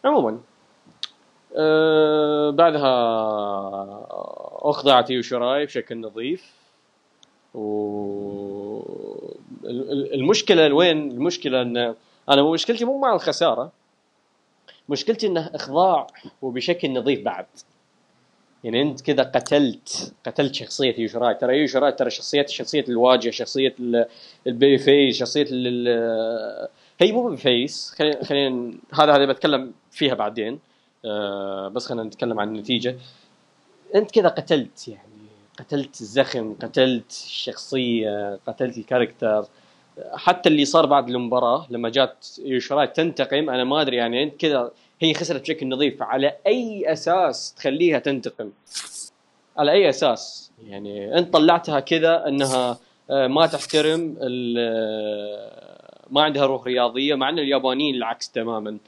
عموما 0.04 0.40
أه 1.57 2.50
بعدها 2.50 2.90
أخضعت 4.70 5.11
يوشراي 5.11 5.66
بشكل 5.66 6.00
نظيف. 6.00 6.52
و 7.54 8.78
ال- 9.64 9.92
ال- 9.92 10.14
المشكلة 10.14 10.74
وين؟ 10.74 11.11
المشكلة 11.11 11.62
إن 11.62 11.94
أنا 12.29 12.43
مشكلتي 12.43 12.85
مو 12.85 12.99
مع 12.99 13.14
الخسارة. 13.14 13.73
مشكلتي 14.88 15.27
إنه 15.27 15.51
إخضاع 15.55 16.07
وبشكل 16.43 16.93
نظيف 16.93 17.25
بعد. 17.25 17.47
يعني 18.64 18.83
أنت 18.83 19.01
كذا 19.01 19.23
قتلت 19.23 20.14
قتلت 20.27 20.55
شخصية 20.55 20.95
يوشراي 20.99 21.35
ترى 21.35 21.59
يوشراي 21.59 21.93
ترى 21.93 22.11
شخصيه 22.11 22.47
شخصية 22.47 22.85
الواجهة 22.88 23.31
شخصية 23.31 23.75
ال- 23.81 24.07
البيبي 24.47 24.79
فيس 24.79 25.17
شخصية 25.17 25.47
هي 27.01 27.12
مو 27.12 27.37
فيس. 27.37 27.95
خلينا 27.99 28.25
خلينا 28.25 28.75
هذا 28.95 29.17
هذا 29.17 29.25
بتكلم 29.27 29.73
فيها 29.91 30.14
بعدين. 30.14 30.59
آه 31.05 31.69
بس 31.69 31.87
خلينا 31.87 32.03
نتكلم 32.03 32.41
عن 32.41 32.49
النتيجة. 32.49 32.97
أنت 33.95 34.11
كذا 34.11 34.29
قتلت 34.29 34.88
يعني 34.88 35.29
قتلت 35.59 36.01
الزخم 36.01 36.55
قتلت 36.55 37.11
الشخصية 37.11 38.38
قتلت 38.47 38.79
الكاركتر. 38.79 39.45
حتى 40.15 40.49
اللي 40.49 40.65
صار 40.65 40.87
بعد 40.87 41.09
المباراة 41.09 41.67
لما 41.71 41.89
جات 41.89 42.27
يوشراي 42.39 42.87
تنتقم 42.87 43.51
أنا 43.51 43.65
ما 43.65 43.83
أدري 43.83 43.97
يعني 43.97 44.23
أنت 44.23 44.41
كذا 44.41 44.71
هي 45.01 45.15
خسرت 45.15 45.41
بشكل 45.41 45.69
نظيف 45.69 46.03
على 46.03 46.37
أي 46.47 46.93
أساس 46.93 47.55
تخليها 47.55 47.99
تنتقم؟ 47.99 48.51
على 49.57 49.73
أي 49.73 49.89
أساس؟ 49.89 50.51
يعني 50.67 51.19
أنت 51.19 51.33
طلعتها 51.33 51.81
كذا 51.81 52.29
أنها 52.29 52.79
آه، 53.11 53.27
ما 53.27 53.47
تحترم 53.47 54.17
آه، 54.59 56.07
ما 56.11 56.23
عندها 56.23 56.47
روح 56.47 56.65
رياضية 56.65 57.15
مع 57.15 57.29
أن 57.29 57.39
اليابانيين 57.39 57.95
العكس 57.95 58.31
تماما. 58.31 58.79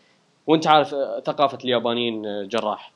وأنت 0.46 0.66
عارف 0.66 0.88
ثقافة 1.24 1.58
اليابانيين 1.64 2.26
آه، 2.26 2.42
جراح. 2.42 2.92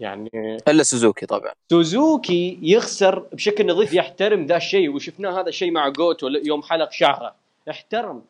يعني 0.00 0.30
إلا 0.68 0.82
سوزوكي 0.82 1.26
طبعا. 1.26 1.52
سوزوكي 1.70 2.58
يخسر 2.62 3.18
بشكل 3.32 3.66
نظيف 3.66 3.94
يحترم 3.94 4.46
ذا 4.46 4.56
الشيء. 4.56 4.90
وشفناه 4.94 5.40
هذا 5.40 5.48
الشيء 5.48 5.70
مع 5.70 5.88
جوتو 5.88 6.28
يوم 6.28 6.62
حلق 6.62 6.92
شعره. 6.92 7.34
احترم 7.70 8.22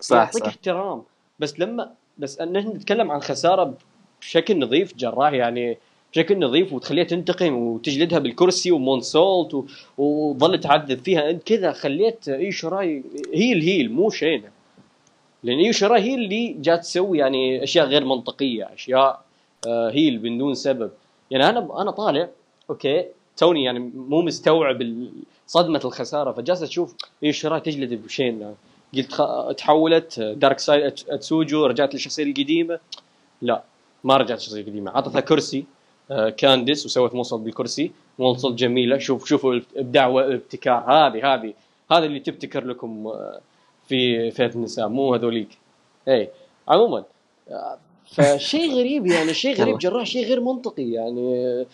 صح، 0.00 0.16
يعطيك 0.16 0.42
صح. 0.42 0.46
احترام. 0.48 1.02
بس 1.38 1.60
لما 1.60 1.90
بس 2.18 2.40
إن 2.40 2.52
نتكلم 2.58 3.10
عن 3.10 3.20
خسارة 3.20 3.74
بشكل 4.20 4.58
نظيف 4.58 4.96
جراح 4.96 5.32
يعني 5.32 5.78
بشكل 6.12 6.38
نظيف 6.38 6.72
وتخليها 6.72 7.04
تنتقم 7.04 7.54
وتجلدها 7.56 8.18
بالكرسي 8.18 8.70
و 8.72 8.80
moonsault 8.80 9.54
و- 9.54 9.64
وظل 9.98 10.60
تعذب 10.60 10.98
فيها. 11.04 11.30
أنت 11.30 11.42
كذا 11.42 11.72
خليت 11.72 12.28
ايو 12.28 12.53
شراي 12.53 13.02
هي 13.34 13.52
ال 13.52 13.60
heel 13.60 13.92
مو 13.92 14.10
شينا 14.10 14.50
لأن 15.42 15.58
ايو 15.58 15.72
شراي 15.72 16.00
هي 16.00 16.14
اللي 16.14 16.56
جات 16.60 16.80
تسوي 16.80 17.18
يعني 17.18 17.62
أشياء 17.62 17.86
غير 17.86 18.04
منطقية 18.04 18.70
أشياء 18.74 19.22
آه، 19.66 19.90
heel 19.90 20.18
بدون 20.18 20.54
سبب. 20.54 20.90
يعني 21.32 21.48
أنا 21.48 21.82
أنا 21.82 21.90
طالع 21.90 22.28
okay 22.70 23.06
توني 23.36 23.64
يعني 23.64 23.78
مو 23.94 24.22
مستوعب 24.22 25.08
صدمة 25.46 25.80
الخسارة 25.84 26.32
فجالس 26.32 26.62
أشوف 26.62 26.94
ايو 27.24 27.36
شراي 27.36 27.60
تجلد 27.60 27.94
بشين 28.04 28.54
قلت 28.94 29.12
خ... 29.12 29.22
تحولت 29.56 30.20
dark 30.20 30.58
side 30.58 30.84
اتسوجو 31.08 31.66
رجعت 31.66 31.94
للشخصية 31.94 32.24
القديمة. 32.24 32.78
لا 33.42 33.62
ما 34.04 34.16
رجعت 34.16 34.38
للشخصية 34.38 34.60
القديمة. 34.60 34.90
عطتها 34.90 35.20
كرسي 35.20 35.64
آه، 36.10 36.30
كانديس 36.30 36.86
وسوت 36.86 37.14
moonsault 37.14 37.40
بالكرسي. 37.40 37.92
moonsault 38.18 38.56
جميلة. 38.56 38.98
شوف 38.98 39.28
شوفوا 39.28 39.54
الابداع 39.54 40.06
والابتكار 40.06 40.84
هذه 40.92 41.34
هذه 41.34 41.54
هذا 41.92 42.04
اللي 42.04 42.20
تبتكر 42.20 42.64
لكم 42.64 43.06
آه، 43.06 43.40
في 43.88 44.30
فئه 44.30 44.54
النساء 44.54 44.88
مو 44.88 45.14
هذوليك. 45.14 45.58
اي 46.08 46.28
عموما 46.68 47.04
آه، 47.50 47.78
فشيء 48.06 48.74
غريب 48.74 49.06
يعني 49.06 49.34
شيء 49.34 49.56
غريب 49.56 49.78
جراح 49.78 50.06
شيء 50.06 50.26
غير 50.26 50.40
منطقي 50.40 50.90
يعني. 50.90 51.66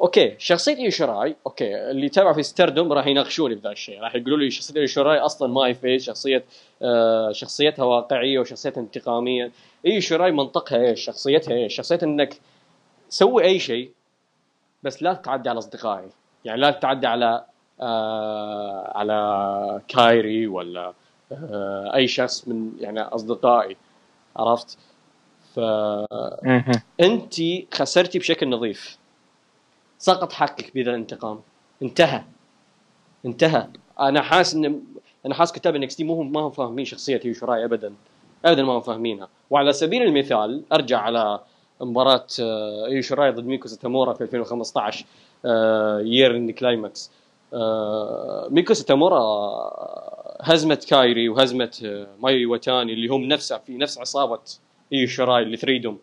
okay 0.00 0.34
شخصية 0.38 0.76
ايو 0.76 0.96
شراي 0.96 1.36
okay 1.46 1.90
اللي 1.90 2.08
تابع 2.08 2.32
في 2.32 2.42
Stardom 2.42 2.92
راح 2.92 3.06
يناقشوني 3.06 3.54
بذا 3.54 3.70
الشيء. 3.70 4.00
راح 4.00 4.14
يقولوا 4.14 4.38
لي 4.38 4.50
شخصية 4.50 4.80
ايو 4.80 4.93
شراي 4.93 5.18
أصلا 5.18 5.52
ما 5.52 5.60
هي 5.60 5.74
face 5.74 6.04
شخصية 6.04 6.44
آه 6.82 7.32
شخصيتها 7.32 7.84
واقعية 7.84 8.38
وشخصيتها 8.38 8.80
انتقامية. 8.80 9.52
ايو 9.86 10.01
شراي 10.01 10.32
منطقها 10.32 10.78
إيش؟ 10.78 11.00
شخصيتها 11.04 11.54
إيش؟ 11.54 11.76
شخصيتها 11.76 12.06
إنك 12.06 12.40
سوي 13.08 13.44
أي 13.44 13.58
شيء 13.58 13.90
بس 14.82 15.02
لا 15.02 15.14
تتعدى 15.14 15.48
على 15.48 15.58
أصدقائي. 15.58 16.08
يعني 16.44 16.60
لا 16.60 16.70
تتعدى 16.70 17.06
على 17.06 17.44
آه 17.80 18.92
على 18.94 19.80
كايري 19.88 20.46
ولا 20.46 20.92
آه 21.32 21.94
أي 21.94 22.06
شخص 22.06 22.48
من 22.48 22.72
يعني 22.80 23.00
أصدقائي 23.00 23.76
عرفت؟ 24.36 24.78
فانت 25.54 27.34
خسرتي 27.74 28.18
بشكل 28.18 28.48
نظيف. 28.48 28.98
سقط 29.98 30.32
حقك 30.32 30.74
بذا 30.74 30.90
الانتقام. 30.90 31.40
انتهى. 31.82 32.24
انتهى. 33.26 33.66
أنا 34.00 34.22
حاسس 34.22 34.54
ان 34.54 34.82
أنا 35.26 35.34
حاسس 35.34 35.52
كتاب 35.52 35.76
NXT 35.76 36.00
مو 36.00 36.22
ما 36.22 36.40
هم 36.40 36.50
فاهمين 36.50 36.84
شخصية 36.84 37.20
ايو 37.24 37.37
شراي 37.37 37.64
ابدا. 37.64 37.94
ابدا 38.44 38.62
ما 38.62 38.72
هم 38.72 38.80
فاهمينها. 38.80 39.28
وعلى 39.50 39.72
سبيل 39.72 40.02
المثال 40.02 40.62
أرجع 40.72 40.98
على 40.98 41.40
مباراة 41.80 42.26
آه، 42.40 42.88
ايو 42.88 43.02
شراي 43.02 43.30
ضد 43.30 43.46
ميكو 43.46 43.68
ساتامورا 43.68 44.12
في 44.12 44.24
2015 44.24 45.04
Year-End 46.04 46.50
Climax 46.50 47.10
ميكو 48.50 48.74
ساتامورا 48.74 49.20
هزمت 50.42 50.84
كايري 50.84 51.28
وهزمت 51.28 51.82
آه، 51.84 52.06
مايو 52.20 52.52
واتاني 52.52 52.92
اللي 52.92 53.08
هم 53.08 53.24
نفسها 53.24 53.58
في 53.58 53.76
نفس 53.76 53.98
عصابة 54.92 55.00
ايو 55.00 55.14
شراي 55.14 55.42
اللي 55.42 55.56
Threedom 55.56 55.98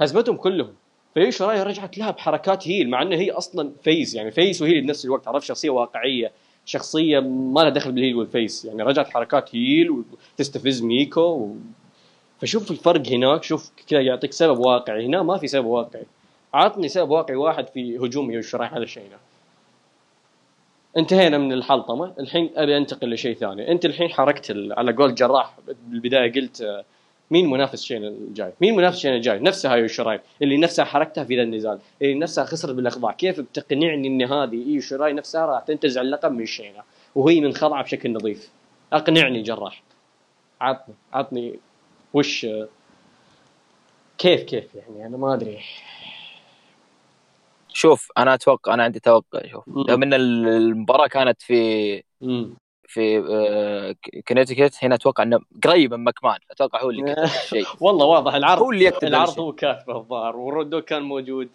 هزمتهم 0.00 0.36
كلهم. 0.36 0.74
فايو 1.14 1.42
شراي 1.42 1.62
رجعت 1.62 1.98
لها 1.98 2.10
بحركات 2.10 2.68
heel 2.68 2.90
مع 2.90 3.02
إنه 3.02 3.16
هي 3.16 3.30
أصلا 3.30 3.72
face 3.84 4.14
يعني 4.14 4.30
face 4.30 4.62
و 4.62 4.66
heel 4.66 4.80
بنفس 4.80 5.04
الوقت 5.04 5.28
عرفت؟ 5.28 5.46
شخصية 5.46 5.70
واقعية 5.70 6.32
شخصية 6.64 7.20
ما 7.20 7.60
لها 7.60 7.70
دخل 7.70 7.92
بال 7.92 8.16
heel 8.16 8.35
وال 8.35 8.45
face 8.45 8.64
يعني 8.64 8.82
رجعت 8.82 9.08
حركات 9.08 9.54
heel 9.54 9.90
وتستفز 9.90 10.82
ميكو 10.82 11.20
و... 11.20 11.56
فشوف 12.40 12.70
الفرق 12.70 13.08
هناك 13.08 13.42
شوف 13.42 13.70
كذا 13.86 14.00
يعطيك 14.00 14.32
سبب 14.32 14.58
واقعي. 14.58 15.06
هنا 15.06 15.22
ما 15.22 15.38
في 15.38 15.46
سبب 15.46 15.64
واقعي. 15.64 16.04
عطني 16.54 16.88
سبب 16.88 17.10
واقعي 17.10 17.36
واحد 17.36 17.66
في 17.68 17.96
هجوم 17.96 18.30
ايو 18.30 18.43
شراي 18.43 18.68
هذا 18.68 18.82
الشيء 18.82 19.02
هنا. 19.02 19.18
انتهينا 20.96 21.38
من 21.38 21.52
الحلطمه 21.52 22.12
الحين 22.20 22.50
أبي 22.56 22.76
أنتقل 22.76 23.12
لشيء 23.12 23.34
ثاني. 23.36 23.72
أنت 23.72 23.84
الحين 23.84 24.08
حركت. 24.08 24.50
على 24.70 24.92
قول 24.92 25.14
جراح 25.14 25.54
بالبداية 25.86 26.32
قلت 26.32 26.60
آه، 26.60 26.84
مين 27.32 27.50
منافس 27.50 27.82
شين 27.82 28.04
الجاي؟ 28.04 28.52
مين 28.60 28.76
منافس 28.76 28.98
شين 28.98 29.14
الجاي؟ 29.14 29.38
نفسها 29.38 29.74
ايو 29.74 29.88
شراي 29.88 30.20
اللي 30.42 30.56
نفسها 30.56 30.84
حركتها 30.84 31.24
في 31.24 31.36
ذا 31.36 31.42
النزال، 31.42 31.78
اللي 32.02 32.14
نفسها 32.14 32.44
خسرت 32.44 32.74
بالأخضاع، 32.74 33.12
كيف 33.12 33.40
بتقنعني 33.40 34.08
ان 34.08 34.22
هذه 34.22 34.68
إيو 34.68 34.80
شراي 34.80 35.12
نفسها 35.12 35.46
راح 35.46 35.62
تنتزع 35.62 36.00
اللقب 36.00 36.32
من 36.32 36.46
شينا 36.46 36.82
وهي 37.14 37.40
منخضعه 37.40 37.82
بشكل 37.82 38.12
نظيف. 38.12 38.50
أقنعني 38.92 39.42
جراح. 39.42 39.82
عطني 40.60 40.94
عطني 41.12 41.58
وش 42.14 42.46
كيف 44.18 44.42
كيف 44.42 44.74
يعني 44.74 45.06
أنا 45.06 45.16
ما 45.16 45.34
أدري 45.34 45.58
شوف 47.68 48.12
أنا 48.18 48.34
أتوقع 48.34 48.74
أنا 48.74 48.82
عندي 48.82 49.00
توقع 49.00 49.46
شوف. 49.46 49.68
لو 49.68 49.94
إن 49.94 50.14
المباراة 50.14 51.06
كانت 51.06 51.42
في 51.42 52.02
في 52.92 53.18
آه، 53.18 53.94
كونيتيكت 54.28 54.84
هنا 54.84 54.94
أتوقع 54.94 55.22
إنه 55.22 55.40
قريب 55.64 55.94
من 55.94 56.04
ماكمان 56.04 56.38
أتوقع 56.50 56.82
هو 56.82 56.90
اللي 56.90 57.02
كتب 57.02 57.22
الشيء 57.44 57.66
والله 57.80 58.06
واضح 58.06 58.34
العرض 58.34 58.62
هو 58.62 58.70
اللي 58.70 58.84
يكتب 58.84 59.08
العرض. 59.08 59.40
هو 59.40 59.52
كاتبه 59.52 59.96
الظاهر 59.96 60.36
ورودو 60.36 60.80
كان 60.80 61.02
موجود 61.02 61.48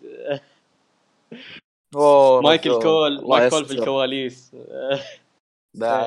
مايكل. 2.43 2.79
كول 2.79 3.27
مايكل 3.27 3.49
كول 3.49 3.65
في. 3.65 3.71
الكواليس. 3.71 4.51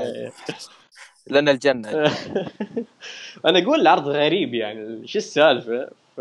لأن 1.27 1.49
الجنة 1.49 1.91
أنا 3.47 3.59
أقول 3.59 3.81
العرض 3.81 4.09
غريب 4.09 4.55
يعني 4.55 5.09
شو 5.09 5.19
السالفة 5.19 5.89
ف... 6.17 6.21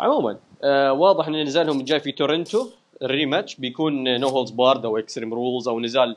عموما 0.00 0.38
آه 0.62 0.92
واضح 0.92 1.26
إن 1.28 1.42
نزالهم 1.42 1.80
الجاي 1.80 2.00
في 2.00 2.12
تورنتو 2.12 2.68
ال 3.02 3.09
rematch 3.09 3.54
بيكون 3.54 4.20
no 4.20 4.28
holds 4.28 4.50
barred 4.50 4.84
أو 4.84 4.98
extreme 4.98 5.34
rules 5.34 5.68
أو 5.68 5.80
نزال 5.80 6.16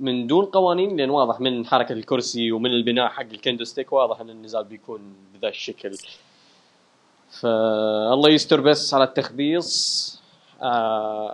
من 0.00 0.26
دون 0.26 0.44
قوانين 0.44 0.96
لأن 0.96 1.10
واضح 1.10 1.40
من 1.40 1.66
حركة 1.66 1.92
الكرسي 1.92 2.52
ومن 2.52 2.70
البناء 2.70 3.08
حق 3.08 3.22
ال 3.22 3.29
kendo 3.29 3.64
stick 3.64 3.92
واضح 3.92 4.20
إن 4.20 4.30
النزال 4.30 4.64
بيكون 4.64 5.00
بذا 5.34 5.48
الشكل. 5.48 5.96
فالله 7.40 8.30
يستر 8.30 8.60
بس 8.60 8.94
على 8.94 9.04
التخبيص. 9.04 10.20
آه 10.62 11.30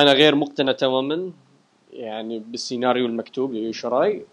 أنا 0.00 0.12
غير 0.12 0.34
مقتنع 0.34 0.72
تماما 0.72 1.30
يعني 1.92 2.38
بالسيناريو 2.38 3.06
المكتوب 3.06 3.54
لشراي 3.54 4.24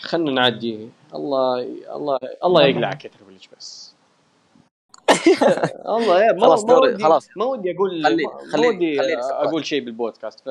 خلنا 0.00 0.30
نعدي. 0.30 0.88
الله 1.14 1.60
الله 1.94 2.18
الله 2.44 2.62
يقلع 2.66 2.92
كتر 2.92 3.18
ويلج 3.28 3.44
بس. 3.58 3.94
الله 5.96 6.22
يا 6.24 6.32
ما 6.32 6.40
خلاص 6.40 6.64
ما 6.64 6.76
ودي 6.78 7.02
خلاص. 7.04 7.28
ما 7.36 7.44
ودي 7.44 7.76
أقول 7.76 8.04
خلي- 8.04 8.26
ما- 8.26 8.68
ودي. 8.68 9.00
أقول 9.20 9.66
شيء 9.66 9.84
بالبودكاست. 9.84 10.40
ف 10.40 10.48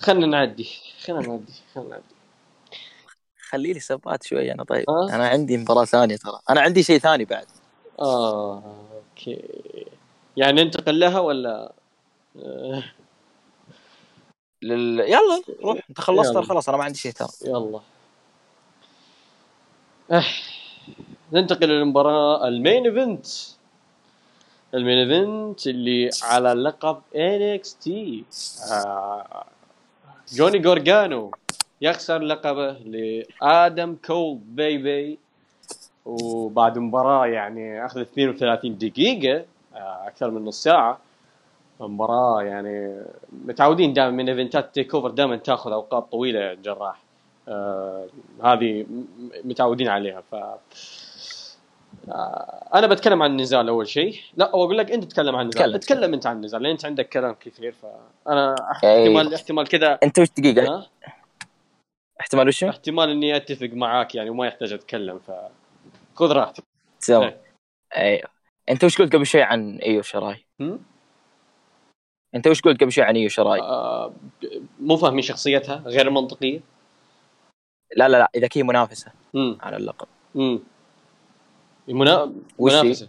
خلنا 0.00 0.26
نعدي 0.26 0.68
خلنا 1.04 1.20
نعدي 1.20 1.52
خلنا 1.74 1.88
نعدي. 1.88 2.14
خلي 3.50 3.72
لي 3.72 3.80
سبات 3.80 4.22
شوي 4.22 4.52
أنا 4.52 4.64
طيب. 4.64 4.84
آه. 4.90 5.14
أنا 5.14 5.28
عندي 5.28 5.56
مباراة 5.56 5.84
ثانية 5.84 6.16
ترى. 6.16 6.40
أنا 6.50 6.60
عندي 6.60 6.82
شيء 6.82 6.98
ثاني 6.98 7.24
بعد. 7.24 7.46
آه 8.00 8.62
okay. 8.92 9.42
يعني 10.36 10.62
ننتقل 10.62 11.00
لها 11.00 11.20
ولا؟ 11.20 11.72
آه، 12.36 12.82
لل... 14.62 15.00
يلا 15.00 15.42
روح. 15.62 15.78
أنت 15.90 16.00
خلصت. 16.00 16.38
خلاص 16.38 16.68
أنا 16.68 16.78
ما 16.78 16.84
عندي 16.84 16.98
شيء 16.98 17.12
ترى 17.12 17.28
يلا. 17.44 17.80
آه. 20.10 20.24
ننتقل 21.32 21.68
للمباراة 21.68 22.48
ال 22.48 22.56
main 22.56 22.86
event. 22.86 23.26
ال 24.74 24.79
main 24.79 24.98
event 24.98 25.66
اللي 25.66 26.10
على 26.22 26.52
لقب 26.52 27.02
NXT 27.14 27.90
آه. 28.72 29.46
جوني 30.32 30.58
جورجانو 30.58 31.30
يخسر 31.80 32.18
لقبه 32.22 32.72
لآدم 32.72 33.96
كول 34.04 34.38
بيبي. 34.44 35.18
وبعد 36.06 36.78
مباراة 36.78 37.26
يعني 37.26 37.86
أخذ 37.86 38.00
32 38.00 38.78
دقيقة 38.78 39.44
آه، 39.74 40.06
أكثر 40.06 40.30
من 40.30 40.44
نص 40.44 40.62
ساعة. 40.62 40.98
مباراة 41.80 42.42
يعني 42.42 43.02
متعودين 43.46 43.92
دائما 43.92 44.10
من 44.10 44.28
إيفنتات 44.28 44.74
تيك 44.74 44.94
أوفر 44.94 45.10
دائما 45.10 45.36
تاخذ 45.36 45.72
أوقات 45.72 46.12
طويلة 46.12 46.54
جراح. 46.54 47.00
آه 47.48 48.06
هذه 48.44 48.86
متعودين 49.44 49.88
عليها. 49.88 50.22
ف 50.30 50.34
أنا 52.74 52.86
بتكلم 52.86 53.22
عن 53.22 53.30
النزال 53.30 53.68
أول 53.68 53.88
شيء. 53.88 54.20
لا 54.36 54.48
أقول 54.48 54.78
لك 54.78 54.90
أنت 54.90 55.04
تتكلم 55.04 55.36
عن 55.36 55.42
النزال. 55.42 55.62
تكلم. 55.62 55.76
تكلم 55.76 56.14
أنت 56.14 56.26
عن 56.26 56.36
النزال 56.36 56.62
لأن 56.62 56.70
أنت 56.70 56.84
عندك 56.84 57.08
كلام 57.08 57.34
كثير 57.40 57.72
فانا 57.72 58.54
أي. 58.84 59.06
احتمال 59.06 59.34
احتمال 59.34 59.68
كذا. 59.68 59.98
أنت 60.02 60.18
وش 60.18 60.28
دقيقة؟ 60.38 60.86
احتمال 62.20 62.48
وش؟ 62.48 62.64
احتمال 62.64 63.10
إني 63.10 63.36
أتفق 63.36 63.70
معاك 63.72 64.14
يعني 64.14 64.30
وما 64.30 64.46
يحتاج 64.46 64.72
أتكلم 64.72 65.18
ف 65.18 65.30
خذ 66.14 66.32
راحتك. 66.32 66.64
إيه. 67.10 67.40
أيوه 67.96 68.28
أنت 68.68 68.84
وش 68.84 68.98
قلت 68.98 69.16
قبل 69.16 69.26
شوي 69.26 69.42
عن 69.42 69.76
ايو 69.76 70.02
شراي؟ 70.02 70.44
أنت 72.34 72.46
وش 72.46 72.60
قلت 72.60 72.80
قبل 72.80 72.92
شوي 72.92 73.04
عن 73.04 73.16
ايو 73.16 73.28
شراي؟ 73.28 73.60
آه 73.60 74.12
مو 74.80 74.96
فاهمين 74.96 75.22
شخصيتها 75.22 75.82
غير 75.86 76.10
منطقية؟ 76.10 76.60
لا 77.96 78.08
لا 78.08 78.16
لا 78.16 78.30
إذا 78.34 78.48
هي 78.52 78.62
منافسة 78.62 79.12
امم 79.34 79.58
على 79.60 79.76
اللقب. 79.76 80.08
امم 80.36 80.60
المنا... 81.88 82.32
وش 82.58 82.72
هي؟ 82.72 82.82
منافسه 82.82 83.08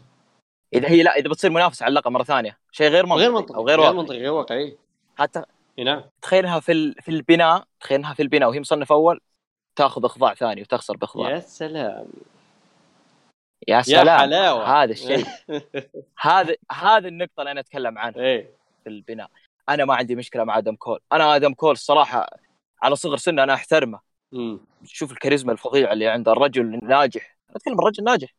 إذا 0.73 0.89
هي 0.89 1.03
لا 1.03 1.15
إذا 1.15 1.29
بتصير 1.29 1.51
منافسة 1.51 1.83
على 1.83 1.89
اللقب 1.89 2.11
مرة 2.11 2.23
ثانية. 2.23 2.57
شيء 2.71 2.87
غير 2.87 3.05
منطقي. 3.05 3.21
غير 3.21 3.31
منطقي. 3.31 3.55
أو 3.55 3.67
غير 3.67 3.81
غير 3.81 3.93
منطقي 3.93 4.17
غير 4.17 4.31
واقعي. 4.31 4.77
حتى 5.17 5.43
نعم. 5.79 6.03
تخيلها 6.21 6.59
في 6.59 6.71
ال... 6.71 6.95
في 7.01 7.11
البناء 7.11 7.63
تخيلها 7.79 8.13
في 8.13 8.21
البناء 8.21 8.49
وهي 8.49 8.59
مصنف 8.59 8.91
أول 8.91 9.21
تأخذ 9.75 10.05
أخضاع 10.05 10.33
ثاني 10.33 10.61
وتخسر 10.61 10.97
بأخضاع. 10.97 11.29
يا 11.29 11.39
سلام. 11.39 12.07
يا 13.67 13.75
يا 13.77 13.81
سلام. 13.81 14.19
حلاوة. 14.19 14.83
هذا 14.83 14.91
الشيء. 14.91 15.25
هذا 16.19 16.55
هذه 16.71 17.07
النقطة 17.07 17.39
اللي 17.39 17.51
أنا 17.51 17.59
أتكلم 17.59 17.97
عنها 17.97 18.21
إيه 18.21 18.51
في 18.83 18.89
البناء. 18.89 19.29
أنا 19.69 19.85
ما 19.85 19.95
عندي 19.95 20.15
مشكلة 20.15 20.43
مع 20.43 20.57
آدم 20.57 20.75
كول. 20.75 20.99
أنا 21.13 21.35
آدم 21.35 21.53
كول 21.53 21.71
الصراحة 21.71 22.29
على 22.81 22.95
صغر 22.95 23.17
سنه 23.17 23.43
أنا 23.43 23.53
أحترمه. 23.53 23.99
شوف 24.83 25.11
الكاريزما 25.11 25.51
الفظيعة 25.51 25.93
اللي 25.93 26.07
عند 26.07 26.29
الرجل 26.29 26.79
ناجح 26.83 27.37
أنا 27.51 27.57
أتكلم 27.57 27.81
عن 27.81 27.87
رجل 27.87 28.03
ناجح. 28.03 28.35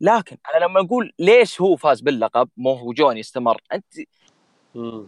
لكن 0.00 0.36
أنا 0.54 0.64
لما 0.64 0.80
أقول 0.80 1.12
ليش 1.18 1.60
هو 1.60 1.76
فاز 1.76 2.00
باللقب 2.00 2.48
مو 2.56 2.72
هو 2.72 2.92
جوني 2.92 3.20
استمر 3.20 3.60
أنت 3.72 3.84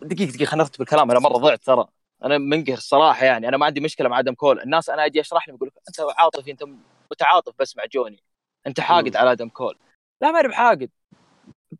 دقيقة 0.02 0.32
دقيقة 0.32 0.44
خلينا 0.44 0.64
نرتب 0.64 0.80
الكلام 0.80 1.10
أنا 1.10 1.20
مرة 1.20 1.36
ضعت 1.38 1.64
ترى. 1.64 1.86
أنا 2.24 2.38
منقهر 2.38 2.76
الصراحة 2.76 3.24
يعني. 3.24 3.48
أنا 3.48 3.56
ما 3.56 3.66
عندي 3.66 3.80
مشكلة 3.80 4.08
مع 4.08 4.18
آدم 4.18 4.34
كول. 4.34 4.60
الناس 4.60 4.90
أنا 4.90 5.06
أجي 5.06 5.20
أشرح 5.20 5.48
لهم 5.48 5.56
يقول 5.56 5.68
لك 5.68 5.82
أنت 5.88 6.00
عاطفي 6.18 6.50
أنت 6.50 6.64
متعاطف 7.10 7.54
بس 7.58 7.76
مع 7.76 7.84
جوني. 7.92 8.22
أنت 8.66 8.80
حاقد. 8.80 9.16
على 9.16 9.32
آدم 9.32 9.48
كول. 9.48 9.78
لا 10.20 10.30
ما 10.30 10.42
بحاقد. 10.42 10.90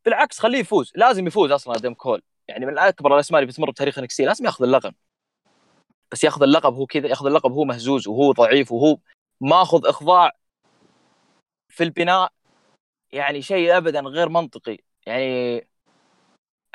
بالعكس 0.05 0.39
خليه 0.39 0.59
يفوز. 0.59 0.93
لازم 0.95 1.27
يفوز 1.27 1.51
أصلا 1.51 1.77
آدم 1.77 1.95
كول. 1.95 2.23
يعني 2.49 2.67
من 2.67 2.79
أكبر 2.79 3.15
الأسماء 3.15 3.43
اللي 3.43 3.53
بتمر 3.53 3.71
بتاريخ 3.71 3.99
NXT 3.99 4.25
لازم 4.25 4.45
يأخذ 4.45 4.65
اللقب. 4.65 4.95
بس 6.13 6.25
يأخذ 6.25 6.43
اللقب 6.43 6.75
هو 6.75 6.87
كذا 6.87 7.09
يأخذ 7.09 7.27
اللقب 7.27 7.53
هو 7.53 7.65
مهزوز 7.65 8.09
وهو 8.09 8.33
ضعيف 8.33 8.73
وهو 8.73 8.99
ماخذ 9.41 9.87
إخضاع 9.87 10.33
في 11.73 11.85
البناء 11.85 12.33
يعني 13.13 13.43
شيء 13.43 13.77
ابدا 13.77 14.01
غير 14.01 14.29
منطقي. 14.29 14.79
يعني 15.07 15.67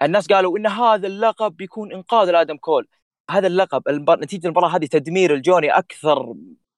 الناس 0.02 0.28
قالوا 0.28 0.58
إن 0.58 0.68
هذا 0.68 1.08
اللقب 1.08 1.58
بيكون 1.58 1.94
إنقاذ 1.94 2.32
لآدم 2.32 2.58
كول. 2.58 2.88
هذا 3.32 3.48
اللقب 3.48 3.88
المبار... 3.88 4.20
نتيجة 4.20 4.46
المباراة 4.46 4.70
هذه 4.70 4.86
تدمير 4.86 5.34
لجوني 5.34 5.72
أكثر 5.72 6.34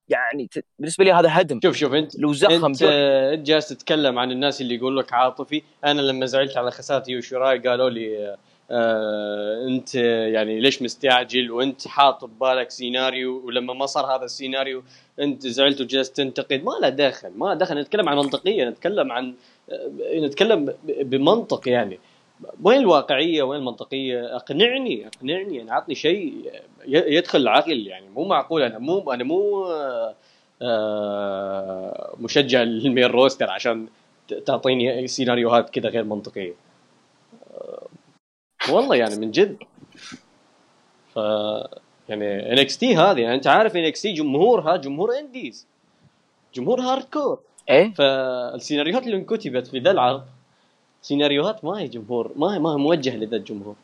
يعني 0.07 0.47
ت... 0.47 0.65
بالنسبة 0.79 1.03
لي 1.03 1.11
هذا 1.11 1.29
هدم. 1.31 1.59
شوف 1.63 1.75
شوف 1.75 1.93
انت 1.93 2.19
لو 2.19 2.33
زخم 2.33 2.65
انت 2.65 2.83
أنت 2.83 3.47
جالس 3.47 3.69
تتكلم 3.69 4.19
عن 4.19 4.31
الناس 4.31 4.61
اللي 4.61 4.75
يقول 4.75 4.97
لك 4.97 5.13
عاطفي. 5.13 5.63
أنا 5.85 6.01
لما 6.01 6.25
زعلت 6.25 6.57
على 6.57 6.71
خسارة 6.71 7.03
يوشيراي 7.07 7.59
قالوا 7.59 7.89
لي 7.89 8.37
آه 8.71 9.67
انت 9.67 9.95
يعني 9.95 10.59
ليش 10.59 10.81
مستعجل 10.81 11.51
وانت 11.51 11.87
حاط 11.87 12.25
ببالك 12.25 12.71
سيناريو 12.71 13.45
ولما 13.45 13.73
ما 13.73 13.85
صار 13.85 14.05
هذا 14.15 14.25
السيناريو 14.25 14.83
انت 15.19 15.47
زعلت 15.47 15.81
وجلست 15.81 16.17
تنتقد؟ 16.17 16.63
ما 16.63 16.71
له 16.81 16.89
دخل 16.89 17.29
ما 17.35 17.53
دخل. 17.53 17.79
نتكلم 17.79 18.09
عن 18.09 18.17
منطقية 18.17 18.69
نتكلم 18.69 19.11
عن 19.11 19.33
آه، 19.71 20.19
نتكلم 20.19 20.73
بمنطق 20.83 21.69
يعني. 21.69 21.99
وين 22.63 22.79
الواقعية؟ 22.79 23.43
وين 23.43 23.59
المنطقية؟ 23.59 24.35
اقنعني 24.35 25.07
اقنعني 25.07 25.55
يعني 25.57 25.71
عطني 25.71 25.95
شيء 25.95 26.51
يدخل 26.87 27.39
العقل 27.39 27.87
يعني. 27.87 28.09
مو 28.09 28.25
معقول 28.25 28.61
أنا 28.63 28.79
مو 28.79 29.11
أنا 29.11 29.23
مو 29.23 29.65
آه، 30.61 32.15
مشجع 32.19 32.63
لل 32.63 32.77
main 32.77 33.05
roster 33.05 33.49
عشان 33.49 33.87
تعطيني 34.45 35.07
سيناريوهات 35.07 35.69
كذا 35.69 35.89
غير 35.89 36.03
منطقية. 36.03 36.68
والله 38.71 38.95
يعني 38.95 39.15
من 39.15 39.31
جد. 39.31 39.57
ف 41.15 41.19
يعني 42.09 42.53
NXT 42.53 42.95
هذه 42.95 43.19
يعني 43.19 43.35
انت 43.35 43.47
عارف 43.47 43.75
NXT 43.75 44.13
جمهورها 44.13 44.77
جمهور 44.77 45.19
indies 45.19 45.67
جمهور 46.53 46.81
hardcore 46.81 47.39
إيه 47.69 47.93
فالسيناريوهات 47.93 49.03
اللي 49.03 49.15
انكتبت 49.15 49.67
في 49.67 49.79
ذا 49.79 49.91
العرض 49.91 50.25
سيناريوهات 51.01 51.65
ما 51.65 51.79
هي 51.79 51.87
جمهور 51.87 52.31
ما 52.35 52.55
هي 52.55 52.59
ما 52.59 52.71
هي 52.71 52.75
موجهة 52.75 53.15
لذا 53.15 53.35
الجمهور. 53.35 53.75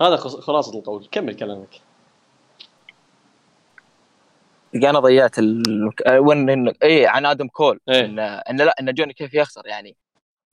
هذا 0.00 0.16
خلاصة 0.16 0.78
القول. 0.78 1.08
كمل 1.12 1.36
كلامك. 1.36 1.80
أنا 4.74 4.98
ضيعت 5.00 5.38
ال... 5.38 5.62
وين 6.18 6.50
إن... 6.50 6.72
إيه 6.82 7.08
عن 7.08 7.26
آدم 7.26 7.48
كول. 7.48 7.80
إيه. 7.88 8.04
ان 8.04 8.18
إن 8.18 8.56
لا 8.56 8.74
إن 8.80 8.94
جوني 8.94 9.12
كيف 9.12 9.34
يخسر 9.34 9.66
يعني. 9.66 9.96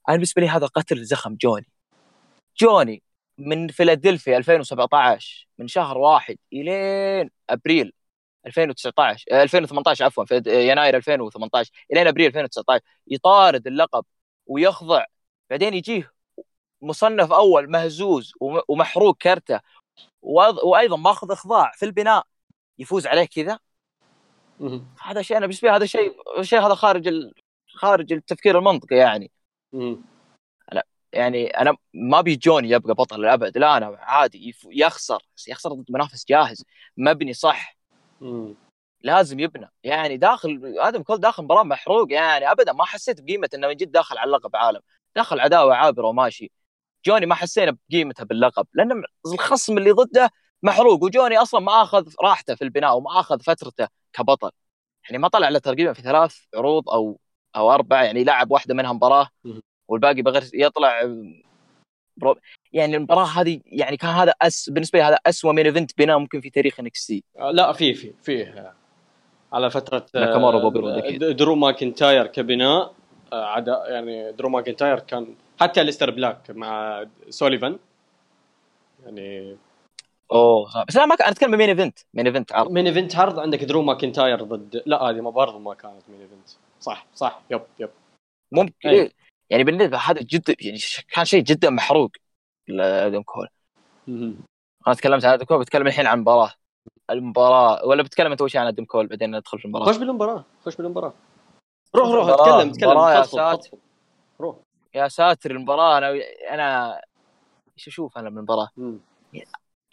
أنا 0.08 0.16
بالنسبة 0.16 0.42
لي 0.42 0.48
هذا 0.48 0.66
قتل 0.66 1.04
زخم 1.04 1.36
جوني. 1.42 1.66
جوني 2.60 3.02
من 3.38 3.68
فيلادلفيا 3.68 4.36
2017 4.38 5.48
من 5.58 5.68
شهر 5.68 5.98
واحد 5.98 6.36
إلين 6.52 7.30
أبريل 7.50 7.92
2019 8.46 9.24
آه، 9.32 9.42
2018 9.42 10.04
عفوا 10.04 10.24
في 10.24 10.42
يناير 10.46 10.96
2018 10.96 11.70
إلين 11.92 12.06
أبريل 12.06 12.26
2019 12.26 12.84
يطارد 13.06 13.66
اللقب 13.66 14.04
ويخضع 14.46 15.04
بعدين 15.50 15.74
يجيه 15.74 16.12
مصنف 16.82 17.32
أول 17.32 17.70
مهزوز 17.70 18.32
وم- 18.40 18.62
ومحروق 18.68 19.16
كرته 19.16 19.60
وأيضا 20.22 20.96
ماخذ 20.96 21.32
إخضاع 21.32 21.72
في 21.74 21.84
البناء 21.84 22.24
يفوز 22.78 23.06
عليه 23.06 23.24
كذا. 23.24 23.58
هذا 25.02 25.22
شيء 25.22 25.36
أنا 25.36 25.46
بالنسبة 25.46 25.68
لي 25.68 25.76
هذا 25.76 25.86
شيء 25.86 26.12
شيء 26.42 26.60
هذا 26.60 26.74
خارج 26.74 27.08
ال... 27.08 27.32
خارج 27.68 28.12
التفكير 28.12 28.58
المنطقي 28.58 28.96
يعني. 28.96 29.30
يعني 31.12 31.46
أنا 31.46 31.76
ما 31.94 32.20
بي 32.20 32.36
جوني 32.36 32.70
يبقى 32.70 32.94
بطل 32.94 33.20
الأبد 33.24 33.58
لا 33.58 33.76
أنا 33.76 33.96
عادي 34.00 34.48
يف... 34.48 34.66
يخسر 34.70 35.22
يخسر 35.48 35.72
ضد 35.72 35.84
منافس 35.90 36.24
جاهز 36.28 36.64
مبني 36.96 37.32
صح. 37.32 37.76
مهم. 38.20 38.56
لازم 39.00 39.40
يبنى 39.40 39.70
يعني 39.82 40.16
داخل 40.16 40.74
آدم 40.78 41.02
كول 41.02 41.20
داخل 41.20 41.42
مباراة 41.42 41.62
محروق 41.62 42.12
يعني 42.12 42.50
ابدا 42.50 42.72
ما 42.72 42.84
حسيت 42.84 43.20
بقيمة 43.20 43.48
إنه 43.54 43.68
من 43.68 43.74
جد 43.74 43.92
داخل 43.92 44.18
على 44.18 44.28
اللقب 44.28 44.56
عالم. 44.56 44.80
داخل 45.16 45.40
عداوة 45.40 45.74
عابرة 45.74 46.06
وماشي. 46.06 46.52
جوني 47.06 47.26
ما 47.26 47.34
حسينا 47.34 47.76
بقيمتها 47.90 48.24
باللقب 48.24 48.66
لأن 48.74 49.02
الخصم 49.26 49.78
اللي 49.78 49.90
ضده 49.90 50.30
محروق 50.62 51.02
وجوني 51.02 51.38
أصلا 51.38 51.60
ما 51.60 51.82
أخذ 51.82 52.14
راحته 52.22 52.54
في 52.54 52.64
البناء 52.64 52.96
وما 52.96 53.20
أخذ 53.20 53.40
فترته 53.40 53.88
كبطل. 54.12 54.50
يعني 55.04 55.18
ما 55.18 55.28
طلع 55.28 55.48
له 55.48 55.58
تقريبا 55.58 55.92
في 55.92 56.02
ثلاث 56.02 56.36
عروض 56.54 56.90
أو 56.90 57.20
أو 57.56 57.70
أربع 57.74 58.02
يعني 58.04 58.24
لعب 58.24 58.50
واحدة 58.50 58.74
منها 58.74 58.92
مباراة. 58.92 59.28
والباقي 59.88 60.22
بغير 60.22 60.42
يطلع 60.54 61.02
bro 62.16 62.36
يعني 62.72 62.96
المباراة 62.96 63.24
هذه 63.24 63.60
يعني 63.66 63.96
كان 63.96 64.10
هذا 64.10 64.34
أس 64.42 64.70
بالنسبة 64.70 64.98
لي 64.98 65.04
هذا 65.04 65.18
اسوء 65.26 65.52
main 65.52 65.64
event 65.64 65.98
بناء 65.98 66.18
ممكن 66.18 66.40
في 66.40 66.50
تاريخ 66.50 66.80
NXT 66.80 67.24
آه، 67.38 67.50
لا 67.50 67.72
في 67.72 67.94
في 67.94 68.12
في 68.22 68.64
على 69.52 69.70
فترة 69.70 70.06
آه، 70.14 70.20
ناكامورا 70.20 70.58
رود 70.58 70.76
أكيد. 70.76 71.24
درو 71.24 71.54
ماكنتاير 71.54 72.26
كبناء 72.26 72.92
آه، 73.32 73.44
عدا 73.44 73.84
يعني 73.88 74.32
درو 74.32 74.48
ماكنتاير 74.48 74.98
كان 74.98 75.34
حتى 75.60 75.84
أليستر 75.84 76.10
بلاك 76.10 76.50
مع 76.50 77.04
سوليفان. 77.28 77.78
يعني 79.04 79.56
أوه 80.32 80.68
صح. 80.68 80.84
بس 80.88 80.96
لا 80.96 81.06
ما 81.06 81.14
كان 81.14 81.28
أتكلم 81.28 81.50
main 81.50 81.68
event 81.68 81.98
main 82.14 82.26
event 82.26 82.52
عرض. 82.52 82.70
main 82.70 82.86
event 82.86 83.16
عرض 83.16 83.38
عندك 83.38 83.64
درو 83.64 83.82
ماكنتاير 83.82 84.42
ضد 84.42 84.82
لا 84.86 85.02
هذه 85.02 85.20
ما 85.20 85.30
برضه 85.30 85.58
ما 85.58 85.74
كانت 85.74 86.02
main 86.08 86.20
event 86.20 86.48
صح 86.80 87.06
صح. 87.14 87.40
yep 87.50 87.62
yep. 87.80 87.90
ممكن 88.52 88.88
أي. 88.88 89.12
يعني 89.50 89.64
بالنسبة 89.64 89.96
هذا 89.96 90.20
جدا 90.22 90.54
يعني 90.60 90.78
كان 91.14 91.24
شيء 91.24 91.42
جدا 91.42 91.70
محروق 91.70 92.10
لآدم 92.68 93.22
كول. 93.22 93.48
أنا 94.86 94.94
تكلمت 94.94 95.24
عن 95.24 95.32
آدم 95.32 95.44
كول 95.44 95.58
بتكلم 95.60 95.86
الحين 95.86 96.06
عن 96.06 96.14
المباراه 96.14 96.52
المباراة 97.10 97.84
ولا 97.86 98.02
بتكلم 98.02 98.30
أنت 98.30 98.40
اول 98.40 98.50
شيء 98.50 98.60
عن 98.60 98.66
آدم 98.66 98.84
كول؟ 98.84 99.06
بعدين 99.06 99.36
ندخل 99.36 99.58
في 99.58 99.64
المباراة. 99.64 99.86
خش 99.86 99.96
بالمباراة 99.96 100.44
خش 100.64 100.76
بالمباراة. 100.76 101.14
روح 101.96 102.08
روح 102.08 102.28
اتكلم 102.28 102.70
اتكلم. 102.70 102.98
يا 102.98 103.22
ساتر. 103.22 103.78
روح. 104.40 104.56
يا 104.94 105.08
ساتر 105.08 105.50
المباراة. 105.50 105.98
أنا 105.98 106.14
أنا 106.50 107.00
إيش 107.78 107.88
أشوف 107.88 108.18
أنا 108.18 108.30
من 108.30 108.38
المباراة. 108.38 108.68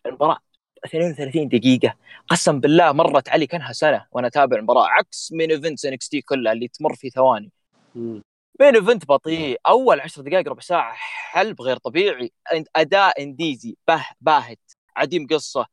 المباراة 0.06 0.38
32 0.86 1.47
دقيقة. 1.47 1.95
قسم 2.28 2.60
بالله 2.60 2.91
مرت 2.91 3.30
علي 3.30 3.47
كأنها 3.47 3.72
سنة 3.72 4.06
وأنا 4.12 4.28
أتابع 4.28 4.58
المباراة. 4.58 4.88
عكس 4.88 5.32
main 5.32 5.51
events 5.51 5.86
NXT 5.86 6.22
كلها 6.22 6.53
اللي 6.53 6.68
تمر 6.68 6.95
في 6.95 7.10
ثواني. 7.10 7.51
مم. 7.95 8.22
مين 8.60 8.76
ايفنت 8.76 9.06
بطيء. 9.06 9.60
أول 9.68 9.99
10 9.99 10.22
دقائق 10.24 10.49
ربع 10.49 10.62
ساعة 10.62 10.93
حلب 10.95 11.62
غير 11.62 11.78
طبيعي. 11.78 12.32
أداء 12.76 13.24
إنديزي 13.24 13.78
به 13.88 14.06
باهت. 14.22 14.60
عديم 14.95 15.28
قصة. 15.28 15.68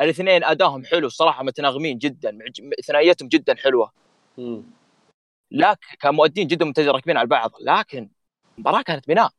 الاثنين 0.00 0.44
ادائهم 0.44 0.84
حلو. 0.84 1.08
صراحة 1.08 1.42
متناغمين 1.42 1.98
جدا. 1.98 2.38
ثنائيتهم 2.86 3.28
جدا 3.28 3.54
حلوة. 3.56 3.92
مم. 4.38 4.62
لكن 5.50 5.96
كمؤدين 6.00 6.46
جدا 6.46 6.64
ممتازين 6.64 6.90
راكبين 6.92 7.16
على 7.16 7.28
بعض 7.28 7.52
لكن 7.60 8.10
المباراة 8.58 8.82
كانت 8.82 9.08
بناء. 9.08 9.30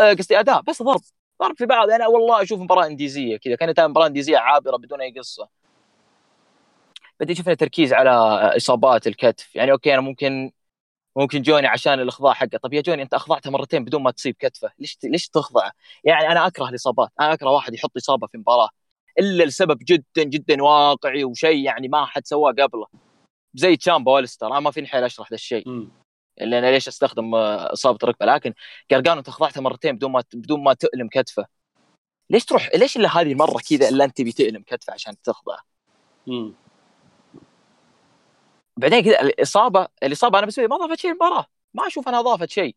آه، 0.00 0.12
قصدي 0.12 0.40
أداء. 0.40 0.60
بس 0.60 0.82
ضرب. 0.82 1.00
ضرب 1.42 1.56
في 1.58 1.66
بعض. 1.66 1.90
أنا 1.90 2.06
والله 2.06 2.42
أشوف 2.42 2.60
مباراة 2.60 2.86
إنديزية 2.86 3.36
كذا. 3.36 3.54
كانت 3.56 3.80
مباراة 3.80 4.06
إنديزية 4.06 4.38
عابرة 4.38 4.76
بدون 4.76 5.00
أي 5.00 5.14
قصة. 5.18 5.48
بعدين 7.20 7.36
شفنا 7.36 7.54
تركيز 7.54 7.92
على 7.92 8.10
إصابات 8.56 9.06
الكتف. 9.06 9.56
يعني 9.56 9.72
okay 9.72 9.94
أنا 9.94 10.00
ممكن 10.00 10.52
ممكن 11.18 11.42
جوني 11.42 11.66
عشان 11.66 12.00
الإخضاع 12.00 12.32
حقه. 12.32 12.58
طب 12.62 12.72
يا 12.72 12.80
جوني 12.80 13.02
أنت 13.02 13.14
اخضعته 13.14 13.50
مرتين 13.50 13.84
بدون 13.84 14.02
ما 14.02 14.10
تصيب 14.10 14.36
كتفه. 14.38 14.70
ليش 14.78 14.98
ليش 15.04 15.28
تخضعه 15.28 15.72
يعني 16.04 16.32
أنا 16.32 16.46
أكره 16.46 16.68
الإصابات. 16.68 17.08
أنا 17.20 17.32
أكره 17.32 17.50
واحد 17.50 17.74
يحط 17.74 17.96
إصابة 17.96 18.26
في 18.26 18.38
مباراة. 18.38 18.68
إلا 19.18 19.44
لسبب 19.44 19.78
جدا 19.82 20.22
جدا 20.22 20.62
واقعي 20.62 21.24
وشيء 21.24 21.64
يعني 21.64 21.88
ما 21.88 22.06
حد 22.06 22.26
سواه 22.26 22.52
قبله. 22.52 22.86
زي 23.54 23.76
تشامبا 23.76 24.12
وأليستر 24.12 24.46
أنا 24.46 24.60
ما 24.60 24.70
فيني 24.70 24.86
حيل 24.86 25.04
أشرح 25.04 25.30
ذا 25.30 25.34
الشيء. 25.34 25.68
اللي 26.40 26.58
أنا 26.58 26.70
ليش 26.70 26.88
أستخدم 26.88 27.34
آه، 27.34 27.72
إصابة 27.72 27.98
الركبه 28.02 28.26
لكن 28.26 28.54
قرقانو 28.90 29.18
أنت 29.18 29.30
خضعته 29.30 29.60
مرتين 29.60 29.96
بدون 29.96 30.12
ما 30.12 30.24
بدون 30.34 30.62
ما 30.62 30.74
تؤلم 30.74 31.08
كتفه. 31.08 31.46
ليش 32.30 32.44
تروح؟ 32.44 32.70
ليش 32.74 32.96
إلا 32.96 33.20
هذه 33.20 33.32
المرة 33.32 33.60
كذا 33.70 33.88
إلا 33.88 34.04
أنت 34.04 34.16
تبي 34.16 34.32
تؤلم 34.32 34.62
كتفه 34.66 34.92
عشان 34.92 35.22
تخضعه. 35.22 35.62
بعدين 38.78 39.00
كذا 39.00 39.20
الإصابة 39.20 39.88
الإصابة 40.02 40.38
أنا 40.38 40.46
بالنسبة 40.46 40.62
لي 40.62 40.68
ما 40.68 40.76
اضافت 40.76 40.98
شيء 41.00 41.10
للمباراة. 41.10 41.46
ما 41.74 41.86
أشوف 41.86 42.08
أنها 42.08 42.20
اضافت 42.20 42.50
شيء. 42.50 42.76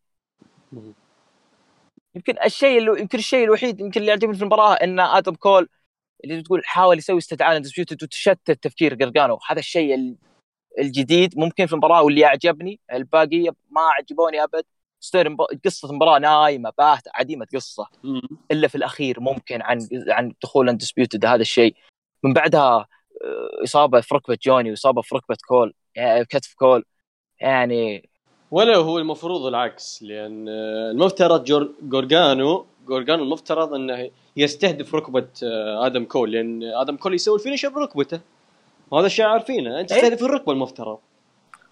يمكن 2.14 2.34
الشيء 2.44 2.78
اللي 2.78 3.00
يمكن 3.00 3.18
الشيء 3.18 3.44
الوحيد 3.44 3.80
يمكن 3.80 4.00
اللي 4.00 4.10
يعجبني 4.10 4.34
في 4.34 4.42
المباراة 4.42 4.74
إن 4.74 5.00
آدم 5.00 5.34
كول 5.34 5.68
اللي 6.24 6.42
تقول 6.42 6.62
حاول 6.64 6.98
يسوي 6.98 7.18
استدعاء 7.18 7.54
للديسبيوتد 7.54 8.02
وتشتت 8.02 8.50
تفكير 8.50 8.94
قرقانو 8.94 9.38
هذا 9.48 9.58
الشيء 9.58 9.94
ال- 9.94 10.16
الجديد 10.78 11.38
ممكن 11.38 11.66
في 11.66 11.72
المباراة 11.72 12.02
واللي 12.02 12.24
اعجبني 12.26 12.80
الباقيه 12.92 13.50
ما 13.70 13.80
عجبوني 13.80 14.42
أبد. 14.44 14.64
قصة 15.64 15.90
المباراة 15.90 16.18
نايمة 16.18 16.72
باهتة 16.78 17.10
عديمة 17.14 17.46
قصة. 17.54 17.88
إلا 18.50 18.68
في 18.68 18.74
الأخير 18.74 19.20
ممكن 19.20 19.62
عن 19.62 19.88
عن 20.08 20.32
دخول 20.42 20.68
Undisputed 20.68 21.24
هذا 21.26 21.42
الشيء. 21.42 21.74
من 22.24 22.32
بعدها 22.32 22.86
إصابة 23.64 24.00
في 24.00 24.14
ركبة 24.14 24.38
جوني 24.42 24.70
وإصابة 24.70 25.02
في 25.02 25.14
ركبة 25.14 25.36
كول 25.48 25.74
يعني 25.94 26.24
كتف 26.24 26.54
كول 26.54 26.84
يعني 27.40 28.08
ولا 28.50 28.76
هو 28.76 28.98
المفروض 28.98 29.46
العكس 29.46 30.02
لأن 30.02 30.48
آه، 30.48 30.90
المفترض 30.90 31.44
جور... 31.44 31.74
جورجانو 31.82 32.66
جورجانو 32.86 33.22
المفترض 33.22 33.74
إنه 33.74 34.10
يستهدف 34.36 34.94
ركبة 34.94 35.28
آه، 35.42 35.86
آدم 35.86 36.04
كول 36.04 36.32
لأن 36.32 36.62
آدم 36.62 36.96
كول 36.96 37.14
يسوي 37.14 37.34
ال 37.34 37.39
finish 37.39 37.66
بركبته 37.66 38.20
وهذا 38.90 39.06
الشيء 39.06 39.24
عارفينه 39.24 39.80
أنت 39.80 39.92
إيه. 39.92 40.00
تستهدف 40.00 40.22
الركبة 40.22 40.52
المفترض 40.52 40.98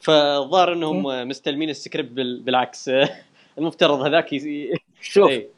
فالظاهر 0.00 0.72
إنهم 0.72 1.06
آه، 1.06 1.24
مستلمين 1.24 1.70
السكريبت 1.70 2.10
بال... 2.10 2.40
بالعكس 2.40 2.90
المفترض 3.58 4.00
هذاك 4.00 4.32
ي... 4.32 4.74
شوف 5.00 5.30
إيه. 5.30 5.50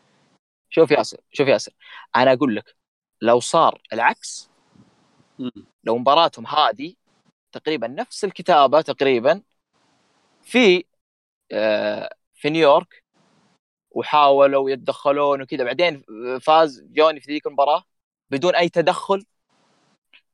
شوف 0.70 0.90
ياسر 0.90 1.18
شوف 1.32 1.48
ياسر 1.48 1.72
أنا 2.16 2.32
أقول 2.32 2.56
لك 2.56 2.76
لو 3.22 3.40
صار 3.40 3.80
العكس. 3.92 4.51
لو 5.84 5.98
مباراتهم 5.98 6.46
هذه 6.46 6.94
تقريبا 7.52 7.86
نفس 7.88 8.24
الكتابة 8.24 8.80
تقريبا 8.80 9.42
في 10.42 10.84
آه، 11.52 12.14
في 12.34 12.50
نيويورك 12.50 13.04
وحاولوا 13.90 14.70
يتدخلون 14.70 15.42
وكذا. 15.42 15.64
بعدين 15.64 16.04
فاز 16.40 16.82
جوني 16.84 17.20
في 17.20 17.32
ذيك 17.32 17.46
المباراة 17.46 17.84
بدون 18.30 18.54
أي 18.56 18.68
تدخل. 18.68 19.24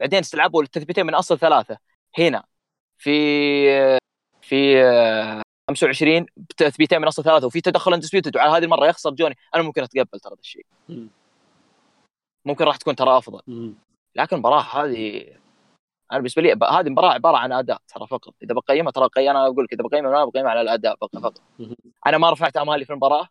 بعدين 0.00 0.18
استلعبوا 0.18 0.62
التثبيتين 0.62 1.06
من 1.06 1.14
أصل 1.14 1.38
ثلاثة. 1.38 1.78
هنا 2.18 2.44
في 2.98 3.10
في 4.42 4.82
آه، 4.84 5.42
25 5.68 6.26
تثبيتين 6.56 7.00
من 7.00 7.06
أصل 7.06 7.24
ثلاثة 7.24 7.46
وفي 7.46 7.60
تدخل 7.60 7.94
اندسبيوتد 7.94 8.36
وعلى 8.36 8.50
هذه 8.50 8.64
المرة 8.64 8.86
يخسر 8.86 9.10
جوني. 9.10 9.36
أنا 9.54 9.62
ممكن 9.62 9.82
أتقبل 9.82 10.20
ترى 10.20 10.32
هذا 10.32 10.40
الشيء. 10.40 10.66
مم. 10.88 11.08
ممكن 12.44 12.64
راح 12.64 12.76
تكون 12.76 12.96
ترى 12.96 13.18
أفضل. 13.18 13.42
لكن 14.14 14.36
المباراة 14.36 14.60
هذه 14.60 15.24
أنا 16.12 16.18
بالنسبة 16.18 16.42
لي 16.42 16.52
هذه 16.52 16.80
المباراة 16.80 17.12
عبارة 17.12 17.36
عن 17.36 17.52
أداء 17.52 17.78
ترى 17.88 18.06
فقط. 18.06 18.34
إذا 18.42 18.54
بقيمها 18.54 18.92
ترى. 18.92 19.08
أنا 19.18 19.46
أقول 19.46 19.64
لك 19.64 19.72
إذا 19.72 19.82
بقيمها 19.82 20.10
أنا 20.10 20.24
بقيمها 20.24 20.50
على 20.50 20.60
الأداء 20.60 20.96
فقط. 20.96 21.42
أنا 22.06 22.18
ما 22.18 22.30
رفعت 22.30 22.56
أمالي 22.56 22.84
في 22.84 22.90
المباراة. 22.90 23.28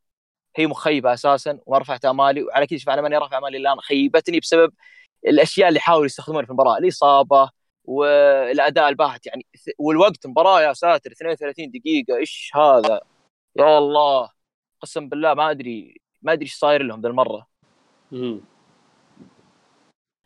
هي 0.55 0.67
مخيبة 0.67 1.13
أساسا 1.13 1.59
وما 1.65 1.77
رفعت 1.77 2.05
أمالي 2.05 2.43
وعلى 2.43 2.67
كذا 2.67 2.79
شوف 2.79 2.89
أنا 2.89 3.01
ماني 3.01 3.17
رافع 3.17 3.37
أمالي 3.37 3.57
الآن. 3.57 3.79
خيبتني 3.79 4.39
بسبب 4.39 4.73
الأشياء 5.27 5.69
اللي 5.69 5.79
حاولوا 5.79 6.05
يستخدمونها 6.05 6.45
في 6.45 6.49
المباراة. 6.51 6.77
الإصابة 6.77 7.49
والأداء 7.83 8.89
الباهت 8.89 9.27
يعني 9.27 9.45
والوقت 9.79 10.25
المباراة 10.25 10.61
يا 10.61 10.73
ساتر 10.73 11.11
32 11.11 11.71
دقيقة. 11.71 12.17
إيش 12.17 12.51
هذا؟ 12.55 13.01
يا 13.55 13.77
الله. 13.77 14.29
قسم 14.81 15.09
بالله 15.09 15.33
ما 15.33 15.51
أدري 15.51 16.01
ما 16.21 16.33
أدري 16.33 16.45
إيش 16.45 16.55
صاير 16.55 16.83
لهم 16.83 17.01
ذا 17.01 17.09
المرة. 17.09 17.47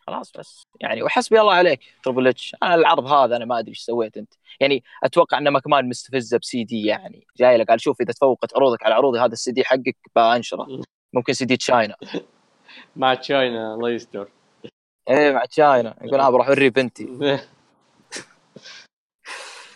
خلاص 0.06 0.32
بس. 0.38 0.66
يعني 0.80 1.02
وحسبي 1.02 1.40
الله 1.40 1.52
عليك 1.54 1.80
Triple 2.02 2.28
H 2.28 2.56
أنا 2.62 2.74
العرض 2.74 3.06
هذا 3.06 3.36
أنا 3.36 3.44
ما 3.44 3.58
أدري 3.58 3.70
إيش 3.70 3.78
سويت 3.78 4.16
أنت. 4.16 4.34
يعني 4.60 4.84
أتوقع 5.04 5.38
ان 5.38 5.48
ماكمان 5.48 5.88
مستفزه 5.88 6.38
بسي 6.38 6.64
دي 6.64 6.86
يعني. 6.86 7.26
جاي 7.36 7.56
لك 7.56 7.68
قال 7.68 7.80
شوف 7.80 8.00
إذا 8.00 8.12
تفوقت 8.12 8.56
عروضك 8.56 8.82
على 8.82 8.94
عروضي 8.94 9.18
هذا 9.18 9.32
السي 9.32 9.52
دي 9.52 9.64
حقك 9.64 9.96
بأنشرة. 10.16 10.66
ممكن 11.12 11.32
سي 11.32 11.44
دي 11.44 11.56
تشاينا. 11.56 11.96
مع 12.96 13.14
تشاينا 13.14 13.74
الله 13.74 13.90
يستر. 13.90 14.28
إيه 15.10 15.32
مع 15.32 15.44
تشاينا. 15.44 15.96
يقول 16.02 16.20
أنا 16.20 16.30
بروح 16.30 16.48
أوري 16.48 16.70
بنتي. 16.70 17.08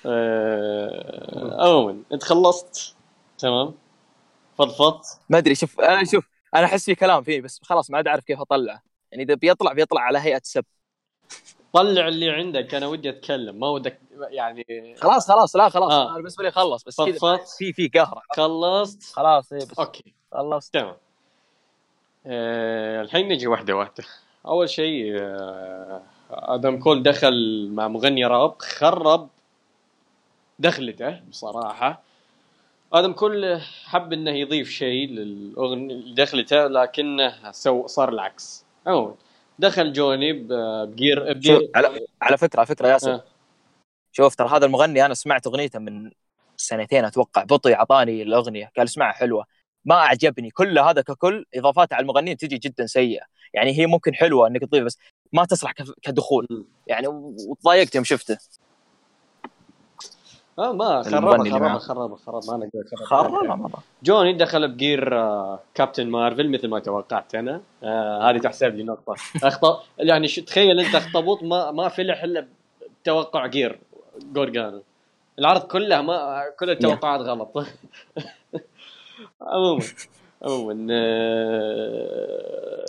آه، 0.09 1.67
عموما 1.67 2.03
أنت 2.13 2.23
خلصت. 2.23 2.97
تمام. 3.39 3.75
فضفضت 4.59 5.21
ما 5.31 5.39
أدري 5.39 5.55
شوف 5.55 5.81
أنا 5.81 6.05
شوف 6.05 6.29
أنا 6.55 6.65
أحس 6.65 6.85
في 6.85 6.95
كلام 6.95 7.23
فيه 7.23 7.41
بس 7.41 7.61
خلاص 7.63 7.91
ما 7.91 7.97
عاد 7.97 8.09
أعرف 8.09 8.25
كيف 8.25 8.41
أطلعه. 8.41 8.83
يعني 9.17 9.25
إذا 9.25 9.35
بيطلع 9.35 9.73
بيطلع 9.73 10.01
على 10.01 10.19
هيئة 10.19 10.41
سب. 10.43 10.65
طلع 11.73 12.09
اللي 12.09 12.31
عندك 12.31 12.75
أنا 12.75 12.87
ودي 12.87 13.11
أتكلم. 13.11 13.61
ما 13.61 13.69
ودك 13.69 14.01
يعني 14.29 14.95
خلاص 15.01 15.29
خلاص. 15.29 15.57
لا 15.57 15.69
خلاص. 15.69 15.93
آه. 15.93 16.09
أنا 16.09 16.17
بالنسبة 16.17 16.45
لي 16.45 16.51
خلص 16.51 16.85
بس 16.85 17.01
كذا. 17.01 17.37
في 17.59 17.73
في 17.73 17.89
قهر. 17.89 18.23
خلصت. 18.37 19.03
خلاص 19.03 19.53
إيه 19.53 19.61
بس 19.61 19.79
okay. 19.79 20.15
خلصت. 20.33 20.75
تمام. 20.75 20.97
آه 22.27 23.03
الحين 23.03 23.29
نجي 23.29 23.47
واحدة 23.47 23.77
واحدة. 23.77 24.05
أول 24.47 24.69
شيء 24.71 25.17
آه 25.19 26.03
آدم 26.31 26.79
كول 26.79 27.03
دخل 27.03 27.69
مع 27.73 27.89
مغني 27.89 28.25
راب 28.25 28.55
خرب 28.59 29.29
دخلته 30.59 31.21
بصراحة. 31.29 32.03
آدم 32.93 33.13
كول 33.13 33.61
حب 33.85 34.13
إنه 34.13 34.31
يضيف 34.31 34.69
شيء 34.69 35.09
للأغنية 35.09 35.95
لدخلته 35.95 36.67
لكنه 36.67 37.53
سو 37.53 37.87
صار 37.87 38.09
العكس. 38.09 38.66
عموما 38.87 39.15
دخل 39.59 39.93
جوني 39.93 40.33
ب- 40.33 40.53
ب 40.91 40.99
gear 40.99 41.33
ب 41.33 41.40
gear 41.40 41.71
على 41.75 42.07
على 42.23 42.39
فكرة 42.39 42.59
على 42.59 42.67
فكرة 42.67 42.89
ياسر. 42.89 43.15
آه. 43.15 43.25
شوف 44.13 44.35
ترى 44.35 44.49
هذا 44.49 44.67
المغني 44.67 45.07
أنا 45.07 45.15
سمعت 45.15 45.47
أغنيته 45.47 45.79
من 45.79 46.11
سنتين 46.57 47.05
أتوقع. 47.05 47.45
بطي 47.45 47.75
اعطاني 47.75 48.23
الأغنية 48.23 48.73
قال 48.77 48.87
اسمعها 48.87 49.13
حلوة. 49.13 49.45
ما 49.85 49.95
أعجبني 49.95 50.51
كل 50.51 50.79
هذا 50.79 51.01
ككل 51.03 51.45
إضافات 51.55 51.93
على 51.93 52.03
المغنيين 52.03 52.37
تجي 52.37 52.59
جدا 52.59 52.87
سيئة. 52.87 53.23
يعني 53.55 53.79
هي 53.79 53.87
ممكن 53.87 54.15
حلوة 54.15 54.47
إنك 54.47 54.61
تضيف 54.61 54.85
بس 54.85 54.99
ما 55.33 55.45
تصلح 55.45 55.73
كدخول. 56.03 56.47
يعني 56.87 57.07
وتضايقت 57.49 57.95
يوم 57.95 58.05
شفته. 58.05 58.39
آه 60.59 60.73
ما 60.73 61.03
خربها 61.03 61.39
خربها. 61.39 61.79
خربها 61.79 62.17
خربها 62.17 62.57
ما 62.59 62.65
نقدر 62.67 63.05
خربها 63.05 63.57
مره 63.57 63.83
جوني 64.03 64.33
دخل 64.33 64.69
بجير 64.69 65.19
آه، 65.19 65.59
كابتن 65.75 66.07
مارفل 66.11 66.51
مثل 66.51 66.69
ما 66.69 66.79
توقعت 66.79 67.35
أنا. 67.35 67.61
آه 67.83 68.31
هذه 68.31 68.39
تحسب 68.39 68.75
لي 68.75 68.83
نقطة. 68.83 69.15
أخطأ 69.45 69.83
يعني 69.99 70.29
شو 70.29 70.43
تخيل 70.43 70.81
أنت 70.81 70.95
أخطبوط 70.95 71.43
ما 71.43 71.71
ما 71.71 71.89
فلح 71.89 72.23
إلا 72.23 72.47
بتوقع 73.03 73.47
جير 73.47 73.79
جورجانو. 74.33 74.83
العرض 75.39 75.61
كله 75.61 76.03
ما 76.03 76.45
كل 76.61 76.71
التوقعات 76.71 77.21
غلط. 77.21 77.49
عموما 79.43 79.83
عموما 80.43 80.87
آه، 80.91 82.85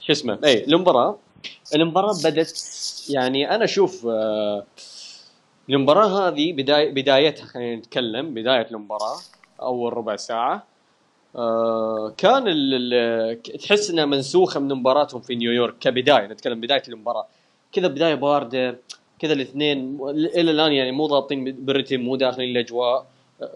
شو 0.00 0.12
اسمه؟ 0.12 0.38
اي 0.44 0.64
المباراة 0.64 1.16
المباراة 1.74 2.12
بدت 2.24 2.54
يعني 3.10 3.54
أنا 3.54 3.64
أشوف 3.64 4.06
آه، 4.06 4.64
المباراة 5.76 6.28
هذه 6.28 6.52
بدايه 6.52 6.90
بدايتها 6.90 7.46
خلينا 7.46 7.76
نتكلم 7.76 8.34
بداية 8.34 8.66
المباراة 8.70 9.16
أول 9.60 9.92
ربع 9.92 10.16
ساعة. 10.16 10.66
آه، 11.36 12.14
كان 12.16 12.44
تحس 13.60 13.90
إنها 13.90 14.04
منسوخة 14.04 14.60
من 14.60 14.68
مباراتهم 14.68 15.20
في 15.20 15.34
نيويورك 15.34 15.78
كبداية 15.78 16.26
نتكلم 16.26 16.60
بداية 16.60 16.82
المباراة. 16.88 17.26
كذا 17.72 17.88
بداية 17.88 18.14
باردة 18.14 18.78
كذا 19.18 19.32
الاثنين 19.32 19.98
إلى 20.10 20.50
الآن 20.50 20.72
يعني 20.72 20.92
مو 20.92 21.06
ضابطين 21.06 21.44
بالرتم 21.44 22.00
مو 22.00 22.16
داخلين 22.16 22.50
الأجواء. 22.50 23.06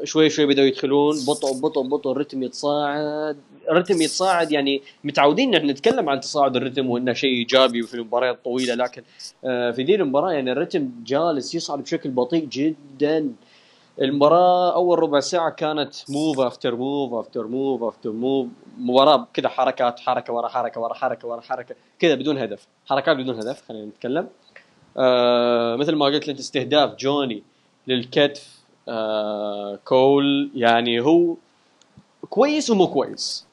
شوي 0.05 0.31
شوي 0.31 0.47
بدأوا 0.47 0.67
يدخلون 0.67 1.17
بطء 1.29 1.61
بطء 1.61 1.83
بطء 1.83 2.13
الرتم 2.13 2.43
يتصاعد. 2.43 3.37
الرتم 3.71 4.03
يتصاعد 4.03 4.53
يعني 4.53 4.83
متعودين 5.05 5.55
إن 5.55 5.67
نتكلم 5.67 6.09
عن 6.09 6.21
تصاعد 6.21 6.57
الرتم 6.57 6.91
وإنه 6.91 7.13
شيء 7.13 7.31
إيجابي 7.31 7.83
في 7.83 7.95
المباريات 7.95 8.35
الطويله 8.35 8.75
لكن 8.75 9.03
آه، 9.45 9.71
في 9.71 9.83
ذي 9.83 9.95
المباراة 9.95 10.33
يعني 10.33 10.53
الرتم 10.53 10.91
جالس 11.05 11.55
يصعد 11.55 11.83
بشكل 11.83 12.11
بطيء 12.11 12.45
جدا. 12.45 13.33
المباراة 14.01 14.75
أول 14.75 14.99
ربع 14.99 15.21
ساعة 15.21 15.51
كانت 15.51 15.95
move 16.09 16.41
after 16.41 16.77
move 16.77 17.15
after 17.15 17.47
move 17.47 17.83
after 17.83 18.13
move 18.13 18.47
مباراة 18.79 19.29
كذا 19.35 19.49
حركات 19.49 20.01
حركة 20.01 20.33
ورا 20.33 20.49
حركة 20.49 20.81
ورا 20.81 20.95
حركة 20.95 21.29
ورا 21.29 21.41
حركة 21.41 21.75
كذا 21.99 22.15
بدون 22.15 22.39
هدف. 22.39 22.67
حركات 22.87 23.17
بدون 23.17 23.37
هدف 23.37 23.63
خلينا 23.69 23.87
نتكلم. 23.87 24.29
آه 24.97 25.77
مثل 25.77 25.95
ما 25.95 26.07
قلت 26.07 26.29
انت 26.29 26.39
استهداف 26.39 26.95
جوني 26.95 27.43
للكتف. 27.87 28.62
آه 28.89 29.79
كول 29.85 30.51
يعني 30.55 31.01
هو 31.01 31.35
كويس 32.31 32.71
ومو 32.71 32.87
كويس. 32.87 33.47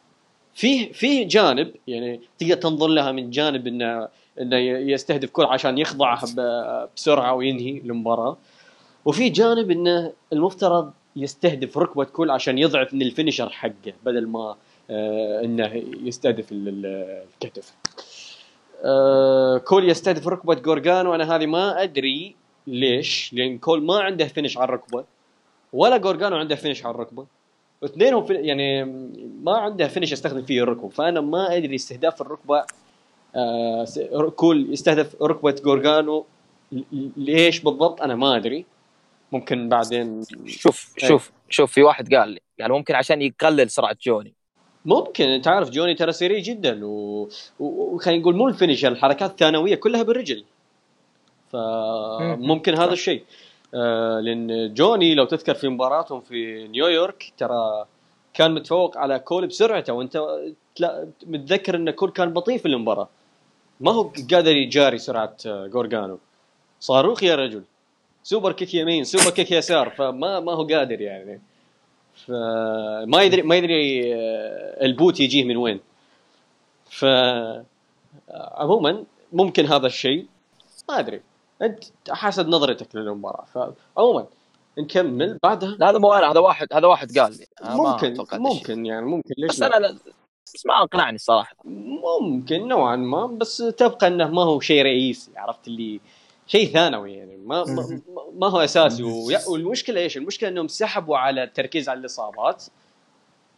فيه 0.53 0.91
فيه 0.91 1.27
جانب 1.27 1.71
يعني 1.87 2.21
تقدر 2.39 2.55
تنظر 2.55 2.87
لها 2.87 3.11
من 3.11 3.29
جانب 3.29 3.67
انه 3.67 4.07
إنه 4.41 4.57
يستهدف 4.57 5.29
كول 5.29 5.45
عشان 5.45 5.77
يخضعه 5.77 6.25
بسرعة 6.95 7.33
وينهي 7.33 7.77
المباراة. 7.77 8.37
وفي 9.05 9.29
جانب 9.29 9.71
إنه 9.71 10.13
المفترض 10.33 10.91
يستهدف 11.15 11.77
ركبة 11.77 12.03
كول 12.03 12.31
عشان 12.31 12.57
يضعف 12.57 12.93
من 12.93 13.01
ال 13.01 13.06
finisher 13.06 13.49
حقه 13.49 13.93
بدل 14.05 14.27
ما 14.27 14.55
آه 14.89 15.41
إنه 15.43 15.83
يستهدف 16.03 16.45
الكتف. 16.51 17.73
آه 18.83 19.57
كول 19.57 19.89
يستهدف 19.89 20.27
ركبة 20.27 20.53
جورجانو. 20.55 21.15
أنا 21.15 21.35
هذه 21.35 21.45
ما 21.45 21.83
أدري 21.83 22.35
ليش 22.67 23.33
لأن 23.33 23.57
كول 23.57 23.83
ما 23.83 23.99
عنده 23.99 24.25
finish 24.25 24.57
على 24.57 24.65
الركبة. 24.65 25.03
ولا 25.73 25.97
جورجانو 25.97 26.35
عنده 26.35 26.55
finish 26.55 26.85
على 26.85 26.95
الركبة. 26.95 27.25
واثنينهم 27.81 28.25
يعني 28.29 28.83
ما 29.43 29.57
عنده 29.57 29.87
finish 29.87 30.11
يستخدم 30.11 30.45
فيه 30.45 30.63
الركبة. 30.63 30.89
فأنا 30.89 31.21
ما 31.21 31.57
أدري 31.57 31.75
استهداف 31.75 32.21
الركبة 32.21 32.65
آه 33.35 33.85
كول 34.35 34.73
يستهدف 34.73 35.21
ركبة 35.21 35.51
جورجانو 35.51 36.25
ليش 37.17 37.59
بالضبط؟ 37.59 38.01
أنا 38.01 38.15
ما 38.15 38.35
أدري. 38.35 38.65
ممكن 39.31 39.69
بعدين 39.69 40.23
شوف 40.45 40.93
أي. 41.03 41.07
شوف 41.07 41.31
شوف 41.49 41.71
في 41.71 41.83
واحد 41.83 42.15
قال 42.15 42.29
لي 42.29 42.39
يعني 42.57 42.73
ممكن 42.73 42.95
عشان 42.95 43.21
يقلل 43.21 43.69
سرعة 43.69 43.97
جوني. 44.01 44.33
ممكن 44.85 45.23
أنت 45.23 45.47
عارف 45.47 45.69
جوني 45.69 45.95
ترى 45.95 46.11
سريع 46.11 46.39
جدا 46.39 46.79
وخلينا 47.59 48.21
نقول 48.21 48.35
مو 48.35 48.47
ال 48.47 48.52
finish 48.52 48.85
الحركات 48.85 49.31
الثانوية 49.31 49.75
كلها 49.75 50.03
بالرجل. 50.03 50.43
فممكن 51.51 52.75
هذا 52.75 52.93
الشيء. 52.93 53.23
آه 53.73 54.19
لأن 54.19 54.73
جوني 54.73 55.15
لو 55.15 55.25
تذكر 55.25 55.53
في 55.53 55.67
مباراتهم 55.67 56.21
في 56.21 56.67
نيويورك 56.67 57.33
ترى 57.37 57.85
كان 58.33 58.53
متفوق 58.53 58.97
على 58.97 59.19
كول 59.19 59.47
بسرعته 59.47 59.93
وأنت 59.93 60.21
متذكر 61.27 61.75
إن 61.75 61.91
كول 61.91 62.11
كان 62.11 62.33
بطيء 62.33 62.57
في 62.57 62.65
المباراة. 62.65 63.09
ما 63.79 63.91
هو 63.91 64.11
قادر 64.31 64.55
يجاري 64.55 64.97
سرعة 64.97 65.37
جورجانو. 65.45 66.19
صاروخ 66.79 67.23
يا 67.23 67.35
رجل. 67.35 67.63
superkick 68.23 68.73
يمين 68.73 69.03
superkick 69.03 69.51
يسار 69.51 69.89
فما 69.89 70.39
ما 70.39 70.53
هو 70.53 70.63
قادر 70.67 71.01
يعني. 71.01 71.41
فما 72.15 73.23
يدري 73.23 73.41
ما 73.41 73.55
يدري 73.55 74.15
آه، 74.15 74.85
البوت 74.85 75.19
يجيه 75.19 75.43
من 75.43 75.57
وين. 75.57 75.79
ف 76.89 77.05
عموما 78.31 79.03
ممكن 79.33 79.65
هذا 79.65 79.87
الشيء. 79.87 80.25
ما 80.89 80.99
أدري. 80.99 81.21
أنت 81.61 81.83
حسب 82.09 82.47
نظرتك 82.47 82.95
للمباراة. 82.95 83.45
فعموما 83.95 84.25
نكمل. 84.77 85.39
بعدها؟ 85.43 85.69
لا 85.69 85.89
هذا 85.89 85.97
مو 85.97 86.13
أنا 86.13 86.31
هذا 86.31 86.39
واحد 86.39 86.67
هذا 86.73 86.87
واحد 86.87 87.17
قال 87.19 87.31
لي. 87.37 87.45
ممكن 87.63 88.17
ممكن 88.33 88.85
يعني 88.85 89.05
ممكن. 89.05 89.33
ليش 89.37 89.51
بس 89.51 89.61
أنا 89.61 89.97
بس 90.55 90.65
ما 90.65 90.83
أقنعني 90.83 91.15
الصراحه 91.15 91.55
ممكن 91.63 92.67
نوعا 92.67 92.95
ما. 92.95 93.25
بس 93.25 93.57
تبقى 93.57 94.07
إنه 94.07 94.27
ما 94.27 94.43
هو 94.43 94.59
شيء 94.59 94.81
رئيسي 94.83 95.31
عرفت 95.37 95.67
اللي 95.67 95.99
شيء 96.47 96.73
ثانوي 96.73 97.13
يعني. 97.13 97.37
ما 97.37 97.63
ما, 97.63 98.01
ما 98.33 98.47
هو 98.47 98.59
أساسي. 98.59 99.03
والمشكلة 99.47 100.01
إيش؟ 100.01 100.17
المشكلة 100.17 100.49
إنهم 100.49 100.67
سحبوا 100.67 101.17
على 101.17 101.43
التركيز 101.43 101.89
على 101.89 101.99
الإصابات 101.99 102.65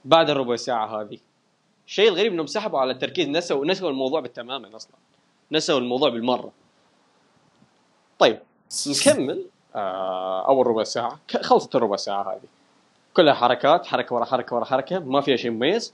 بعد 0.05 0.29
الربع 0.29 0.55
ساعة 0.55 1.01
هذه. 1.01 1.17
الشيء 1.87 2.09
الغريب 2.09 2.33
إنهم 2.33 2.47
سحبوا 2.47 2.79
على 2.79 2.91
التركيز 2.91 3.27
نسوا 3.27 3.65
نسوا 3.65 3.89
الموضوع 3.89 4.19
بالتماما 4.19 4.75
أصلا. 4.75 4.93
نسوا 5.51 5.79
الموضوع 5.79 6.09
بالمرة. 6.09 6.51
طيب 8.22 8.39
نكمل 8.88 9.45
آه 9.76 10.47
أول 10.47 10.67
ربع 10.67 10.84
ساعة. 10.84 11.19
خلصت 11.41 11.76
الربع 11.76 11.95
ساعة 11.95 12.34
هذه. 12.34 12.47
كلها 13.13 13.34
حركات 13.34 13.86
حركة 13.86 14.15
ورا 14.15 14.26
حركة 14.26 14.55
ورا 14.55 14.65
حركة 14.65 14.99
ما 14.99 15.22
فيها 15.22 15.36
شيء 15.36 15.51
مميز. 15.51 15.93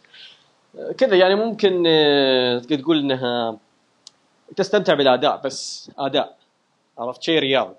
آه 0.80 0.92
كذا 0.92 1.16
يعني 1.16 1.36
ممكن 1.36 1.84
آه 1.88 2.60
تقول 2.60 3.00
إنها 3.00 3.58
تستمتع 4.56 4.94
بالأداء 4.94 5.42
بس 5.42 5.92
أداء. 6.00 6.38
عرفت؟ 7.00 7.24
شيء 7.24 7.40
رياضي. 7.40 7.76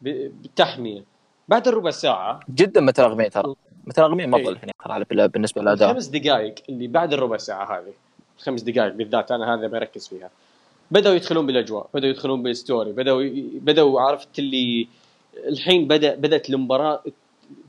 بالتحمية. 0.00 1.04
بعد 1.48 1.68
الربع 1.68 1.90
ساعة 1.90 2.40
جدا 2.50 2.80
مترغمين 2.80 3.30
ترى. 3.30 3.54
مترغمين 3.84 4.30
مظل 4.30 4.58
هنا 4.86 5.26
بالنسبة 5.26 5.62
للأداء. 5.62 5.90
الخمس 5.90 6.06
دقائق 6.06 6.54
اللي 6.68 6.86
بعد 6.86 7.12
الربع 7.12 7.36
ساعة 7.36 7.78
هذه. 7.78 7.92
الخمس 8.38 8.62
دقائق 8.62 8.92
بالذات 8.92 9.32
أنا 9.32 9.54
هذا 9.54 9.66
بركز 9.66 10.08
فيها. 10.08 10.30
بدأوا 10.90 11.14
يدخلون 11.14 11.46
بالأجواء 11.46 11.88
بدأوا 11.94 12.10
يدخلون 12.10 12.42
بالستوري 12.42 12.92
بدأوا 12.92 13.22
بدأوا 13.54 14.00
عرفت 14.00 14.38
اللي 14.38 14.88
الحين 15.48 15.88
بدا 15.88 16.14
بدأت 16.14 16.50
المباراة 16.50 17.02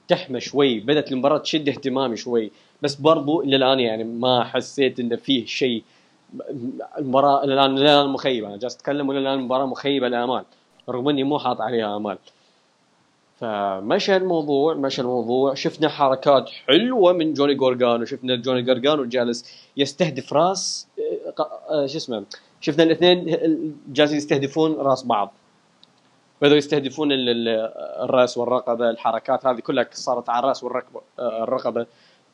تحمى 0.08 0.40
شوي 0.40 0.80
بدأت 0.80 1.12
المباراة 1.12 1.38
تشد 1.38 1.70
اهتمامي 1.70 2.18
شوي. 2.18 2.52
بس 2.82 2.96
برضو 2.96 3.42
إلى 3.42 3.56
الآن 3.56 3.80
يعني 3.80 4.04
ما 4.04 4.44
حسيت 4.44 5.00
انه 5.00 5.16
فيه 5.16 5.46
شيء 5.46 5.84
المباراة 6.98 7.44
إلى 7.44 7.54
الآن 7.54 7.78
الآن 7.78 8.10
مخيبة. 8.10 8.48
أنا 8.48 8.58
جالس 8.58 8.76
أتكلم 8.76 9.12
إلى 9.12 9.20
الآن 9.20 9.40
المباراة 9.40 9.66
مخيبة 9.66 10.08
الامال 10.08 10.44
رغم 10.90 11.10
إني 11.10 11.24
مو 11.24 11.40
حاط 11.40 11.62
عليها 11.62 11.98
أمال. 11.98 12.18
فمشى 13.40 14.16
الموضوع 14.16 14.74
مشى 14.74 15.02
الموضوع. 15.02 15.54
شفنا 15.54 15.90
حركات 15.90 16.50
حلوة 16.50 17.14
من 17.14 17.34
جوني 17.34 17.54
جورجانو. 17.54 18.06
شفنا 18.06 18.36
جوني 18.36 18.62
جورجانو 18.62 19.06
جالس 19.06 19.68
يستهدف 19.78 20.34
راس 20.34 20.88
شو 21.86 21.98
اسمه 21.98 22.24
شفنا 22.66 22.84
الاثنين 22.84 23.20
جالسين 23.88 24.18
يستهدفون 24.18 24.76
راس 24.76 25.04
بعض. 25.06 25.34
بدأوا 26.42 26.58
يستهدفون 26.58 27.10
الرأس 27.12 28.38
والرقبة 28.38 28.90
الحركات 28.90 29.46
هذه 29.46 29.60
كلها 29.60 29.88
صارت 29.92 30.30
على 30.30 30.40
الرأس 30.40 30.64
والرقبه 30.64 31.02
آه، 31.20 31.44
الرقبة. 31.44 31.86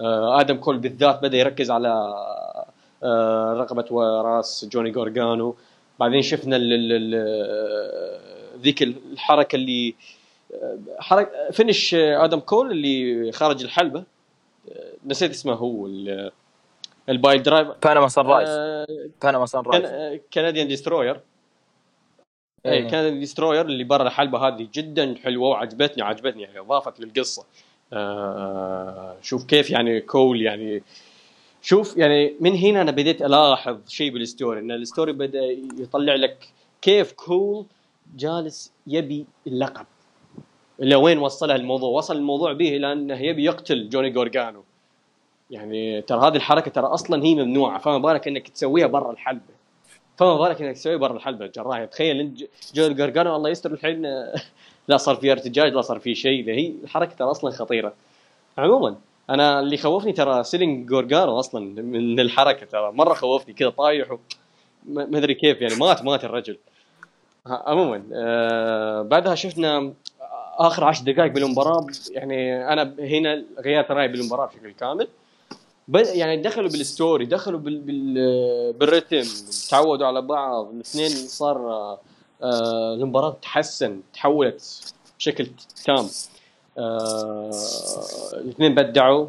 آه، 0.01 0.41
آدم 0.41 0.57
كول 0.57 0.77
بالذات 0.77 1.21
بدأ 1.21 1.37
يركز 1.37 1.71
على 1.71 2.13
رقبة 3.57 3.85
وراس 3.91 4.65
جوني 4.71 4.91
جورجانو 4.91 5.55
بعدين 5.99 6.21
شفنا 6.21 6.57
ذيك 8.57 8.83
الحركة 8.83 9.55
اللي 9.55 9.95
حركه 10.99 11.51
finish 11.51 11.93
آدم 11.95 12.39
كول 12.39 12.71
اللي 12.71 13.31
خارج 13.31 13.63
الحلبة. 13.63 14.03
نسيت 15.05 15.31
اسمه 15.31 15.53
هو 15.53 15.87
ال 17.09 17.43
piledriver. 17.43 17.67
Panama 17.83 18.07
Sunrise 18.07 18.49
Panama 19.23 19.45
Sunrise 19.45 20.19
Canadian 20.33 20.67
Destroyer 20.67 21.19
اي 22.65 22.89
Canadian 22.89 23.19
Destroyer 23.19 23.65
اللي 23.65 23.83
برا 23.83 24.03
الحلبة 24.03 24.47
هذه 24.47 24.67
جدا 24.73 25.15
حلوة 25.23 25.49
وعجبتني 25.49 26.03
عجبتني 26.03 26.41
يعني 26.41 26.59
أضافت 26.59 26.99
للقصة. 26.99 27.45
آه 27.93 29.15
شوف 29.21 29.45
كيف 29.45 29.69
يعني 29.69 30.01
كول 30.01 30.41
يعني. 30.41 30.83
شوف 31.61 31.97
يعني 31.97 32.35
من 32.39 32.55
هنا 32.55 32.81
أنا 32.81 32.91
بديت 32.91 33.21
ألاحظ 33.21 33.77
شيء 33.87 34.13
بال 34.13 34.26
story 34.26 34.59
إن 34.59 34.71
ال 34.71 34.78
story 34.78 35.11
بدأ 35.11 35.57
يطلع 35.79 36.15
لك 36.15 36.47
كيف 36.81 37.11
كول 37.11 37.65
جالس 38.15 38.73
يبي 38.87 39.25
اللقب. 39.47 39.85
إلى 40.79 40.95
وين 40.95 41.17
وصلها 41.17 41.55
الموضوع؟ 41.55 41.89
وصل 41.89 42.15
الموضوع 42.15 42.53
به 42.53 42.75
إلى 42.77 42.91
أنه 42.91 43.21
يبي 43.21 43.43
يقتل 43.43 43.89
جوني 43.89 44.09
جورجانو. 44.09 44.63
يعني 45.51 46.01
ترى 46.01 46.19
هذه 46.27 46.35
الحركة 46.35 46.71
ترى 46.71 46.85
أصلا 46.85 47.23
هي 47.23 47.35
ممنوعة. 47.35 47.79
فما 47.79 47.97
بالك 47.97 48.27
إنك 48.27 48.47
تسويها 48.49 48.87
برا 48.87 49.11
الحلبة. 49.11 49.41
فما 50.17 50.37
بالك 50.37 50.61
إنك 50.61 50.75
تسوي 50.75 50.97
برا 50.97 51.13
الحلبة 51.13 51.47
جراح. 51.47 51.85
تخيل 51.85 52.19
انت 52.19 52.37
ج- 52.37 52.47
جو 52.73 52.87
الجرجانو 52.87 53.35
الله 53.35 53.49
يستر 53.49 53.71
الحين. 53.71 54.01
لا 54.87 54.97
صار 54.97 55.15
في 55.15 55.31
ارتجاج 55.31 55.73
لا 55.73 55.81
صار 55.81 55.99
في 55.99 56.15
شيء. 56.15 56.49
هي 56.49 56.73
الحركة 56.83 57.15
ترى 57.15 57.31
أصلا 57.31 57.51
خطيرة. 57.51 57.93
عموما 58.57 58.95
أنا 59.29 59.59
اللي 59.59 59.77
خوفني 59.77 60.11
ترى 60.13 60.43
selling 60.43 60.87
جورجانو 60.89 61.39
أصلا 61.39 61.81
من 61.81 62.19
الحركة 62.19 62.65
ترى. 62.65 62.91
مرة 62.91 63.13
خوفني 63.13 63.53
كذا 63.53 63.69
طايح. 63.69 64.15
ما 64.85 65.03
أدري 65.17 65.33
كيف 65.33 65.61
يعني. 65.61 65.75
مات 65.75 66.03
مات 66.03 66.23
الرجل. 66.25 66.57
عموما 67.47 68.03
آه 68.13 69.01
بعدها 69.01 69.35
شفنا 69.35 69.93
آخر 70.57 70.83
عشر 70.83 71.03
دقائق 71.03 71.31
بالمباراة. 71.31 71.87
يعني 72.11 72.67
أنا 72.73 72.95
هنا 72.99 73.43
غيرت 73.59 73.91
رأيي 73.91 74.07
بالمباراة 74.07 74.45
بشكل 74.45 74.71
كامل. 74.71 75.07
يعني 75.99 76.41
دخلوا 76.41 76.69
بال 76.69 76.85
story 76.85 77.25
دخلوا 77.25 77.59
بال 77.59 77.79
بال 77.79 78.73
بالرتم 78.73 79.23
تعودوا 79.69 80.07
على 80.07 80.21
بعض 80.21 80.69
الاثنين 80.73 81.09
صار 81.09 81.57
آه، 81.71 81.99
آه 82.43 82.93
المباراة 82.93 83.37
تحسن 83.41 84.01
تحولت 84.13 84.93
بشكل 85.19 85.47
تام. 85.85 86.07
آه 86.77 87.51
الاثنين 88.33 88.75
بدعوا 88.75 89.27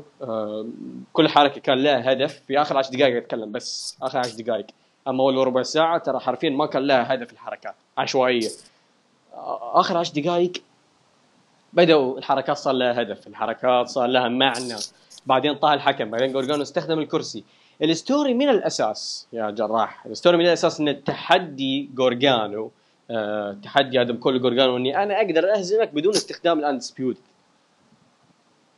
كل 1.12 1.28
حركة 1.28 1.60
كان 1.60 1.78
لها 1.78 2.12
هدف. 2.12 2.42
في 2.46 2.60
آخر 2.62 2.78
10 2.78 2.96
دقائق 2.96 3.16
أتكلم 3.16 3.52
بس 3.52 3.96
آخر 4.02 4.18
10 4.18 4.42
دقائق 4.42 4.66
أما 5.08 5.22
أول 5.22 5.46
ربع 5.46 5.62
ساعة 5.62 5.98
ترى 5.98 6.20
حرفيا 6.20 6.50
ما 6.50 6.66
كان 6.66 6.82
لها 6.86 7.14
هدف 7.14 7.32
الحركات 7.32 7.74
عشوائية. 7.98 8.48
آخر 9.74 9.96
10 9.96 10.20
دقائق 10.20 10.52
بدأوا 11.72 12.18
الحركات 12.18 12.56
صار 12.56 12.74
لها 12.74 13.02
هدف 13.02 13.26
الحركات 13.26 13.88
صار 13.88 14.06
لها 14.06 14.28
معنى. 14.28 14.74
بعدين 15.26 15.54
طاح 15.54 15.72
الحكم 15.72 16.10
بعدين 16.10 16.32
جورجانو 16.32 16.62
استخدم 16.62 16.98
الكرسي. 16.98 17.44
ال 17.82 17.91
story 17.91 18.34
من 18.34 18.48
الأساس 18.48 19.26
يا 19.32 19.50
جراح 19.50 20.06
ال 20.06 20.11
story 20.11 20.36
من 20.36 20.46
الأساس 20.46 20.80
إن 20.80 20.88
التحدي 20.88 21.90
جورجانو 21.94 22.70
آه 23.10 23.56
تحدي 23.64 24.00
آدم 24.00 24.16
كول 24.16 24.42
جورجانو 24.42 24.76
إني 24.76 25.02
أنا 25.02 25.16
أقدر 25.16 25.54
أهزمك 25.54 25.94
بدون 25.94 26.14
استخدام 26.14 26.58
ال 26.58 26.63
Undisputed 26.63 27.16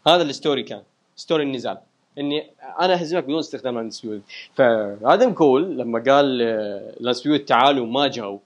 هذا 0.06 0.22
ال 0.22 0.29
story 0.29 0.62
كان 0.62 0.82
story 1.16 1.42
النزال. 1.42 1.78
إني 2.18 2.50
أنا 2.80 2.94
أهزمك 2.94 3.24
بدون 3.24 3.38
استخدام 3.38 3.74
ال 3.76 3.80
Undisputed 3.80 4.20
فادم 4.54 5.32
كول 5.32 5.78
لما 5.78 5.98
قال 5.98 6.42
آه، 6.42 7.00
ال 7.00 7.04
Undisputed 7.04 7.40
تعالوا 7.40 7.86
ما 7.86 8.08
جاوا 8.08 8.38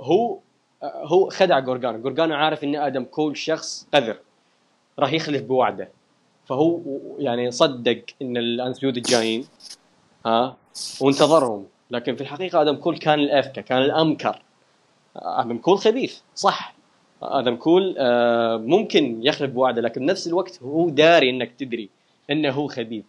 هو 0.00 0.38
آه، 0.82 1.06
هو 1.06 1.30
خدع 1.30 1.58
جورجانو. 1.58 1.98
جورجانو 1.98 2.34
عارف 2.34 2.64
إن 2.64 2.76
آدم 2.76 3.04
كول 3.04 3.36
شخص 3.36 3.86
قذر 3.94 4.16
راح 4.98 5.12
يخلف 5.12 5.42
بوعده. 5.42 5.88
فهو 6.46 6.80
يعني 7.18 7.50
صدق 7.50 8.02
إن 8.22 8.36
ال 8.36 8.41
Undisputed 8.41 8.96
الجايين 8.96 9.44
ها 10.26 10.56
وانتظرهم. 11.00 11.66
لكن 11.90 12.16
في 12.16 12.20
الحقيقة 12.20 12.62
آدم 12.62 12.76
كول 12.76 12.98
كان 12.98 13.18
الأذكى 13.18 13.62
كان 13.62 13.82
الأمكر. 13.82 14.42
آدم 15.16 15.58
كول 15.58 15.78
خبيث 15.78 16.18
صح. 16.34 16.74
آدم 17.22 17.56
كول 17.56 17.94
آه، 17.98 18.56
ممكن 18.56 19.20
يخلف 19.22 19.50
بوعده 19.50 19.82
لكن 19.82 20.00
بنفس 20.00 20.26
الوقت 20.26 20.62
هو 20.62 20.88
داري 20.88 21.30
إنك 21.30 21.52
تدري 21.58 21.88
إنه 22.30 22.50
هو 22.50 22.68
خبيث. 22.68 23.04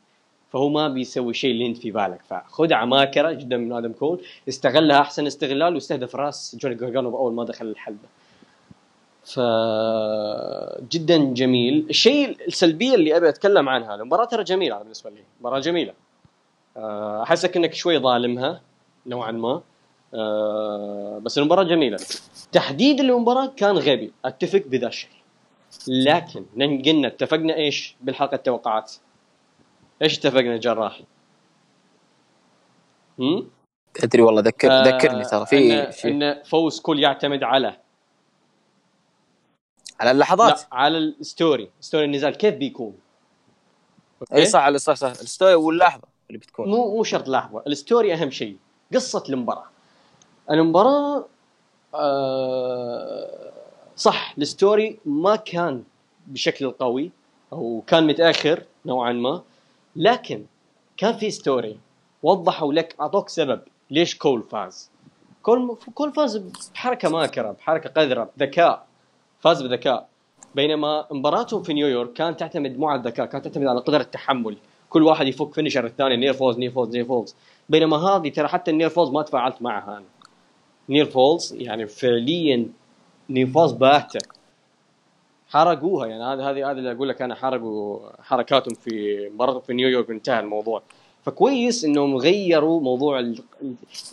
فهو 0.51 0.69
ما 0.69 0.87
بيسوي 0.87 1.29
الشيء 1.31 1.51
اللي 1.51 1.65
أنت 1.67 1.77
في 1.77 1.91
بالك. 1.91 2.21
فخدعه 2.29 2.85
ماكره 2.85 3.31
جدا 3.31 3.57
من 3.57 3.73
آدم 3.73 3.91
كول 3.91 4.21
استغلها 4.49 4.99
أحسن 4.99 5.27
استغلال 5.27 5.75
واستهدف 5.75 6.15
راس 6.15 6.57
جوني 6.59 6.75
جورجانو 6.75 7.17
أول 7.17 7.33
ما 7.33 7.43
دخل 7.43 7.65
الحلبة. 7.65 8.07
ف 9.25 9.39
جدا 10.91 11.33
جميل. 11.33 11.85
الشيء 11.89 12.37
السلبيه 12.47 12.95
اللي 12.95 13.17
أبي 13.17 13.29
أتكلم 13.29 13.69
عنها 13.69 13.95
المباراه 13.95 14.25
ترى 14.25 14.43
جميلة 14.43 14.77
بالنسبة 14.77 15.09
لي. 15.09 15.23
مباراة 15.39 15.59
جميلة. 15.59 15.93
آه، 16.77 17.23
أحسك 17.23 17.57
إنك 17.57 17.73
شوي 17.73 17.99
ظالمها 17.99 18.61
نوعا 19.05 19.31
ما. 19.31 19.61
آه، 20.13 21.19
بس 21.23 21.37
المباراة 21.37 21.63
جميلة. 21.63 21.97
تحديد 22.51 22.99
المباراة 22.99 23.53
كان 23.57 23.77
غبي. 23.77 24.11
أتفق 24.25 24.63
بذا 24.65 24.87
الشيء. 24.87 25.09
لكن 25.87 26.45
قلنا 26.85 27.07
اتفقنا 27.07 27.55
إيش؟ 27.55 27.95
بالحلقة 28.01 28.35
التوقعات. 28.35 28.93
إيش 30.01 30.17
اتفقنا 30.17 30.57
جراح 30.57 31.01
هم؟ 33.19 33.49
تدري 33.93 34.21
والله 34.21 34.41
ذكر 34.41 34.71
آه، 34.71 34.83
ذكرني 34.83 35.23
ترى 35.23 35.45
في 35.45 36.07
إن, 36.07 36.43
فوز 36.43 36.79
كول 36.79 36.99
يعتمد 36.99 37.43
على 37.43 37.77
على 39.99 40.11
اللحظات. 40.11 40.59
لا 40.59 40.67
على 40.71 40.97
ال 40.97 41.08
story. 41.08 41.69
story 41.81 42.05
النزال 42.05 42.35
كيف 42.35 42.55
بيكون؟ 42.55 42.93
إي 44.33 44.45
صح 44.45 44.59
على 44.59 44.77
صح 44.77 44.93
صح. 44.93 45.07
ال 45.07 45.15
story 45.15 45.53
واللحظة 45.53 46.07
اللي 46.27 46.37
بتكون. 46.37 46.69
مو 46.69 46.95
مو 46.95 47.03
شرط 47.03 47.27
لحظة. 47.27 47.63
ال 47.67 47.75
story 47.75 48.13
أهم 48.13 48.31
شيء. 48.31 48.57
قصة 48.93 49.23
المباراة. 49.29 49.65
المباراة 50.51 51.25
آه 51.95 53.51
صح 53.97 54.33
ال 54.37 54.48
story 54.48 54.99
ما 55.05 55.35
كان 55.35 55.83
بشكل 56.27 56.71
قوي 56.71 57.11
أو 57.53 57.83
كان 57.87 58.07
متأخر 58.07 58.63
نوعا 58.85 59.11
ما 59.13 59.41
لكن 59.95 60.45
كان 60.97 61.17
في 61.17 61.31
story. 61.31 61.79
وضحوا 62.23 62.73
لك 62.73 62.95
أعطوك 63.01 63.29
سبب 63.29 63.61
ليش 63.91 64.17
كول 64.17 64.43
فاز. 64.43 64.89
كول 65.41 65.77
كول 65.93 66.13
فاز 66.13 66.37
بحركة 66.73 67.09
ماكره 67.09 67.51
بحركة 67.51 67.89
قذرة 67.89 68.29
بذكاء 68.37 68.85
فاز 69.43 69.61
بذكاء. 69.61 70.07
بينما 70.55 71.05
مباراتهم 71.11 71.63
في 71.63 71.73
نيويورك 71.73 72.13
كانت 72.13 72.39
تعتمد 72.39 72.79
مو 72.79 72.87
على 72.87 72.99
الذكاء 72.99 73.25
كانت 73.25 73.45
تعتمد 73.45 73.67
على 73.67 73.79
قدرة 73.79 74.01
التحمل. 74.01 74.57
كل 74.89 75.03
واحد 75.03 75.27
يفك 75.27 75.53
finisher 75.53 75.85
الثاني 75.85 76.17
near 76.17 76.33
falls 76.33 76.57
near 76.57 76.71
falls 76.71 76.95
near 76.95 77.05
falls 77.05 77.35
بينما 77.69 77.97
هذه 77.97 78.29
ترى 78.29 78.47
حتى 78.47 78.71
ال 78.71 78.75
near 78.75 78.89
falls 78.89 79.09
ما 79.09 79.21
تفاعلت 79.21 79.61
معها. 79.61 79.97
أنا 79.97 80.05
near 80.89 81.05
falls 81.05 81.53
يعني 81.53 81.87
فعليا 81.87 82.67
near 83.29 83.47
falls 83.47 83.71
باهتة. 83.71 84.19
حرقوها 85.49 86.07
يعني 86.07 86.23
هذا 86.23 86.51
هذه 86.51 86.71
هذا 86.71 86.79
اللي 86.79 86.91
أقول 86.91 87.09
لك 87.09 87.21
أنا 87.21 87.35
حرقوا 87.35 87.99
حركاتهم 88.21 88.73
في 88.73 89.29
مباراتهم 89.33 89.61
في 89.61 89.73
نيويورك 89.73 90.09
وانتهى 90.09 90.39
الموضوع. 90.39 90.81
فكويس 91.23 91.85
إنهم 91.85 92.17
غيروا 92.17 92.81
موضوع 92.81 93.33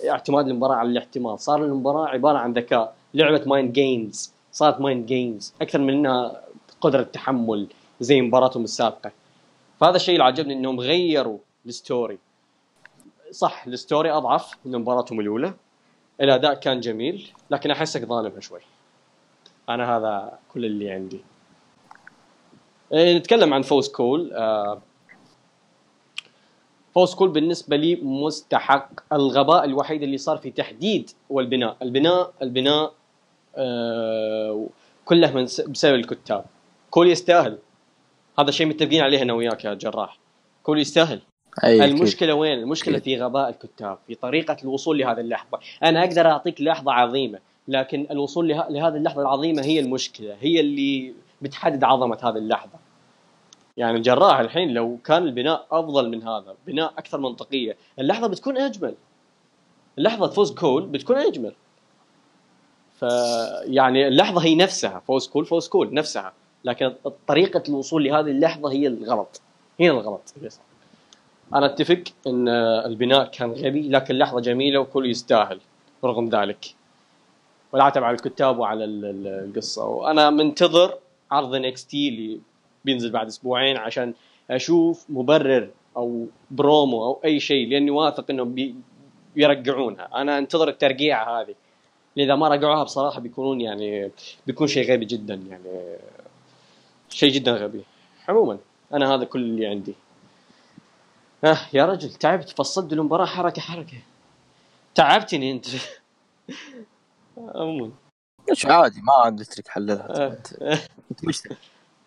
اعتماد 0.09 0.49
المباراة 0.49 0.75
على 0.75 0.89
الاحتمال. 0.89 1.39
صار 1.39 1.65
المباراة 1.65 2.07
عبارة 2.07 2.39
عن 2.39 2.53
ذكاء 2.53 2.95
لعبة 3.15 3.43
mind 3.47 3.73
games 3.73 4.40
صارت 4.53 4.81
mind 4.81 5.07
games 5.07 5.55
أكثر 5.63 5.79
من 5.79 5.95
إنها 5.95 6.43
قدرة 6.81 7.03
تحمل 7.03 7.67
زي 8.01 8.21
مباراتهم 8.21 8.65
السابقة. 8.65 9.13
فهذا 9.81 9.97
الشيء 9.97 10.15
اللي 10.15 10.25
عجبني 10.25 10.55
إنهم 10.55 10.81
غيروا 10.81 11.39
ال 11.67 11.74
story. 11.74 12.19
صح 13.31 13.67
ال 13.67 13.74
story 13.74 14.11
أضعف 14.11 14.55
من 14.65 14.79
مباراتهم 14.79 15.21
الأولى. 15.21 15.55
الأداء 16.21 16.55
كان 16.55 16.81
جميل 16.81 17.31
لكن 17.51 17.71
احسك 17.71 18.05
ظالمها 18.05 18.41
شوي. 18.41 18.61
أنا 19.69 19.97
هذا 19.97 20.39
كل 20.55 20.65
اللي 20.65 20.91
عندي. 20.91 21.21
إيه، 22.93 23.19
نتكلم 23.19 23.55
عن 23.55 23.63
فوز 23.63 23.89
كول 23.89 24.33
فوز 26.95 27.15
كول 27.15 27.29
بالنسبة 27.29 27.77
لي 27.77 27.97
مستحق. 27.97 28.91
الغباء 29.13 29.65
الوحيد 29.65 30.03
اللي 30.03 30.19
صار 30.19 30.37
في 30.37 30.51
تحديد 30.51 31.11
والبناء 31.31 31.77
البناء 31.83 32.33
البناء 32.43 32.93
آه، 33.61 34.67
كله 35.05 35.35
من 35.35 35.45
بسبب 35.45 35.95
الكتاب 35.95 36.45
كول 36.91 37.11
يستاهل 37.11 37.59
هذا 38.39 38.49
الشيء 38.49 38.67
متفقين 38.67 39.01
عليه 39.01 39.23
أنا 39.23 39.33
وياك 39.33 39.65
يا 39.65 39.75
جراح 39.75 40.19
كول 40.63 40.79
يستاهل 40.79 41.21
أي. 41.65 41.85
المشكلة 41.85 42.35
وين؟ 42.35 42.59
المشكلة 42.59 42.99
في 42.99 43.23
غباء 43.23 43.49
الكتاب، 43.49 43.99
في 44.07 44.15
طريقة 44.15 44.57
الوصول 44.63 44.99
لهذه 44.99 45.21
اللحظة، 45.21 45.59
أنا 45.83 46.05
أقدر 46.05 46.27
أعطيك 46.31 46.61
لحظة 46.61 46.93
عظيمة، 46.93 47.39
لكن 47.69 48.07
الوصول 48.11 48.49
له... 48.49 48.69
لهذه 48.69 48.97
اللحظة 48.97 49.23
العظيمة 49.23 49.63
هي 49.63 49.81
المشكلة، 49.81 50.37
هي 50.41 50.61
اللي 50.61 51.15
بتحدد 51.43 51.85
عظمة 51.85 52.19
هذه 52.23 52.37
اللحظة. 52.37 52.79
يعني 53.77 53.97
الجراح 53.97 54.39
الحين 54.39 54.75
لو 54.75 54.99
كان 55.05 55.23
البناء 55.23 55.67
أفضل 55.73 56.09
من 56.09 56.23
هذا، 56.23 56.55
بناء 56.67 56.93
أكثر 56.99 57.21
منطقية، 57.21 57.77
اللحظة 57.99 58.27
بتكون 58.27 58.59
أجمل. 58.59 58.95
اللحظة 59.99 60.27
فوز 60.27 60.53
كول 60.53 60.87
بتكون 60.87 61.17
أجمل. 61.17 61.53
ف 63.01 63.05
يعني 63.65 64.09
اللحظة 64.09 64.45
هي 64.45 64.55
نفسها 64.55 65.03
فوز 65.07 65.29
كول 65.29 65.47
فوز 65.47 65.69
كول 65.69 65.95
نفسها، 65.95 66.33
لكن 66.65 66.93
طريقة 67.27 67.63
الوصول 67.69 68.05
لهذه 68.05 68.21
اللحظة 68.31 68.73
هي 68.73 68.87
الغلط. 68.87 69.41
هنا 69.81 69.91
الغلط. 69.91 70.35
أنا 71.55 71.67
أتفق 71.67 72.03
إن 72.27 72.49
البناء 72.87 73.25
كان 73.25 73.53
غبي 73.53 73.89
لكن 73.89 74.15
لحظة 74.15 74.41
جميلة 74.41 74.81
وكل 74.81 75.11
يستاهل 75.11 75.61
رغم 76.05 76.29
ذلك. 76.29 76.75
والعتب 77.73 78.05
على 78.05 78.15
الكتاب 78.17 78.59
وعلى 78.59 78.85
ال- 78.85 79.05
ال- 79.05 79.27
القصة. 79.49 79.85
وأنا 79.87 80.31
منتظر 80.31 80.95
عرض 81.31 81.55
NXT 81.55 82.09
اللي 82.09 82.41
بينزل 82.85 83.11
بعد 83.11 83.27
أسبوعين 83.27 83.77
عشان 83.77 84.15
أشوف 84.51 85.05
مبرر 85.09 85.69
أو 85.97 86.27
برومو 86.51 87.05
أو 87.05 87.21
أي 87.25 87.41
شيء 87.41 87.69
لأني 87.69 87.91
واثق 87.91 88.25
إنهم 88.31 88.55
بي 88.55 88.75
بيرجعونها. 89.35 90.09
أنا 90.15 90.39
أنتظر 90.39 90.69
الترقيعه 90.69 91.41
هذه. 91.41 91.55
اذا 92.17 92.35
ما 92.35 92.49
رجعوها 92.49 92.83
بصراحة 92.83 93.21
بيكونون 93.21 93.61
يعني 93.61 94.11
بيكون 94.47 94.67
شيء 94.67 94.93
غبي 94.93 95.05
جدا 95.05 95.35
يعني 95.35 95.97
شيء 97.09 97.33
جدا 97.33 97.53
غبي. 97.53 97.85
عموما 98.29 98.59
أنا 98.93 99.15
هذا 99.15 99.25
كل 99.25 99.41
اللي 99.41 99.67
عندي. 99.67 99.95
آه 101.45 101.59
يا 101.73 101.87
رجل 101.87 102.13
تعبت 102.13 102.51
فصلت 102.51 102.93
المباراة 102.93 103.27
حركة 103.27 103.63
حركة. 103.63 103.99
تعبتني 104.95 105.53
أنت. 105.53 105.67
عموما. 107.39 107.91
إيش 108.51 108.67
عادي 108.67 109.01
ما 109.01 109.13
قلت 109.13 109.59
لك 109.59 109.69
حللها 109.69 110.27
آه. 110.27 110.39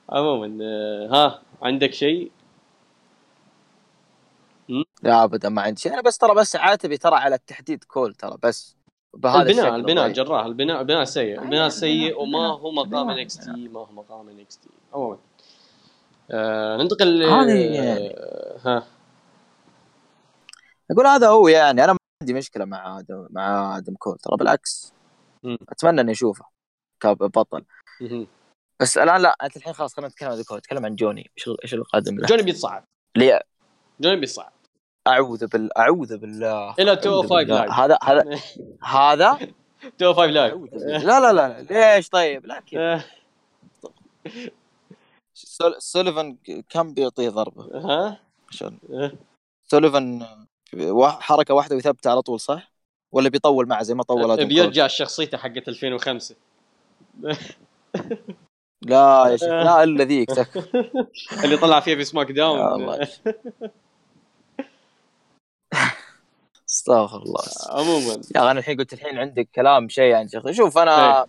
عموما 0.09 0.57
آه، 0.63 1.07
ها 1.11 1.41
عندك 1.61 1.93
شيء؟ 1.93 2.31
لا 5.03 5.23
ابدا 5.23 5.49
ما 5.49 5.61
عندي 5.61 5.81
شيء. 5.81 5.93
أنا 5.93 6.01
بس 6.01 6.17
ترى 6.17 6.35
بس 6.35 6.55
عاتبي 6.55 6.97
ترى 6.97 7.15
على 7.15 7.35
التحديد 7.35 7.83
كول 7.83 8.15
ترى 8.15 8.37
بس. 8.43 8.75
بهذا 9.13 9.41
البناء 9.41 9.75
البناء. 9.75 10.09
جراح 10.09 10.45
البناء 10.45 10.81
البناء 10.81 11.03
سيء. 11.03 11.41
البناء 11.41 11.69
سيء 11.69 12.21
وما 12.21 12.47
هو 12.47 12.71
مقام 12.71 13.09
NXT 13.09 13.67
ما 13.67 13.79
هو 13.79 13.91
مقام 13.91 14.29
NXT 14.29 14.69
عموما. 14.93 15.17
آه 16.31 16.77
ننتقل 16.77 17.19
ل- 17.19 17.23
هذه 17.23 17.75
يعني. 17.75 18.13
آه، 18.17 18.57
ها. 18.65 18.83
أقول 20.91 21.07
هذا 21.07 21.27
هو 21.27 21.47
يعني 21.47 21.83
أنا 21.83 21.93
ما 21.93 21.99
عندي 22.21 22.33
مشكلة 22.33 22.65
مع 22.65 22.99
آدم 22.99 23.27
مع 23.29 23.77
آدم 23.77 23.95
كول. 23.95 24.17
ترى 24.17 24.37
بالعكس. 24.37 24.93
أتمنى 25.69 26.01
إني 26.01 26.11
أشوفه 26.11 26.45
كبطل. 26.99 27.63
بس 28.79 28.97
الآن 28.97 29.21
لا 29.21 29.35
أنت 29.43 29.57
الحين 29.57 29.73
خلاص 29.73 29.93
خلينا 29.93 30.09
نتكلم 30.09 30.29
عن 30.29 30.43
كول 30.43 30.57
نتكلم 30.57 30.85
عن 30.85 30.95
جوني. 30.95 31.31
إيش 31.37 31.49
إيش 31.63 31.73
القادم 31.73 32.19
له؟ 32.19 32.27
جوني 32.27 32.43
بيتصعد. 32.43 32.83
لي 33.15 33.41
جوني 33.99 34.19
بيتصعد. 34.19 34.51
أعوذ 35.07 35.47
بالله 35.47 35.69
أعوذ 35.77 36.17
بالله. 36.17 36.75
إلى 36.79 36.91
أعوذ 36.91 37.05
205 37.05 37.35
بالله. 37.35 37.59
Live 37.59 37.71
هذا 37.71 37.97
هذا 38.03 38.39
هذا؟ 38.95 39.39
205 39.83 40.25
Live. 40.25 40.55
لا 41.05 41.19
لا 41.19 41.33
لا. 41.33 41.61
ليش 41.95 42.09
طيب؟ 42.09 42.45
لا 42.45 42.59
كذا 42.59 43.03
سوليفان 45.77 46.37
كم 46.69 46.93
بيعطيه 46.93 47.29
ضربة؟ 47.29 47.63
ها؟ 47.63 48.19
عشان 48.49 48.77
سوليفان 49.63 50.25
حركة 51.19 51.53
واحدة 51.53 51.75
ويثبت 51.75 52.07
على 52.07 52.21
طول 52.21 52.39
صح؟ 52.39 52.71
ولا 53.11 53.29
بيطول 53.29 53.67
معه 53.67 53.83
زي 53.83 53.93
ما 53.93 54.03
طول 54.03 54.35
كول؟ 54.35 54.45
بيرجع 54.45 54.87
شخصيته 54.87 55.37
حقت 55.37 55.67
2005 55.67 56.35
لا 58.81 59.27
يا 59.27 59.37
شيخ 59.37 59.49
لا 59.49 59.83
إلا 59.83 60.03
ذيك 60.03 60.29
اللي 61.43 61.57
طلع 61.57 61.79
فيها 61.79 61.95
في 61.95 62.03
SmackDown 62.03 62.99
أستغفر 66.83 67.17
الله. 67.17 67.41
عموما. 67.69 68.21
يا 68.35 68.51
أنا 68.51 68.59
الحين 68.59 68.77
قلت 68.77 68.93
الحين 68.93 69.17
عندك 69.17 69.49
كلام 69.55 69.89
شيء 69.89 70.15
عن 70.15 70.27
شيخ. 70.27 70.51
شوف 70.51 70.77
أنا 70.77 71.17
إيه. 71.19 71.25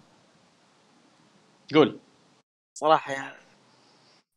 قول. 1.75 1.99
صراحة 2.75 3.13
يعني- 3.13 3.37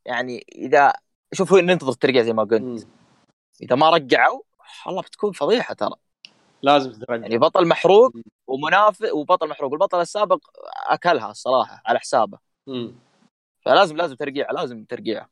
يعني 0.05 0.45
إذا 0.55 0.93
شوف 1.33 1.53
ننتظر 1.53 1.91
الترقيع 1.91 2.23
زي 2.23 2.33
ما 2.33 2.43
قلت. 2.43 2.87
إذا 3.61 3.75
ما 3.75 3.89
رجعوا 3.89 4.41
والله 4.85 5.01
بتكون 5.01 5.31
فضيحة 5.31 5.73
ترى. 5.73 5.95
لازم 6.61 6.91
تترجع 6.91 7.21
يعني 7.21 7.37
بطل 7.37 7.67
محروق 7.67 8.11
ومنافس 8.47 9.11
وبطل 9.11 9.49
محروق. 9.49 9.71
والبطل 9.71 10.01
السابق 10.01 10.39
أكلها 10.89 11.31
الصراحة 11.31 11.81
على 11.85 11.99
حسابه. 11.99 12.39
مم. 12.67 12.95
فلازم 13.61 13.97
لازم 13.97 14.15
ترقيع 14.15 14.51
لازم 14.51 14.83
ترقيع. 14.85 15.27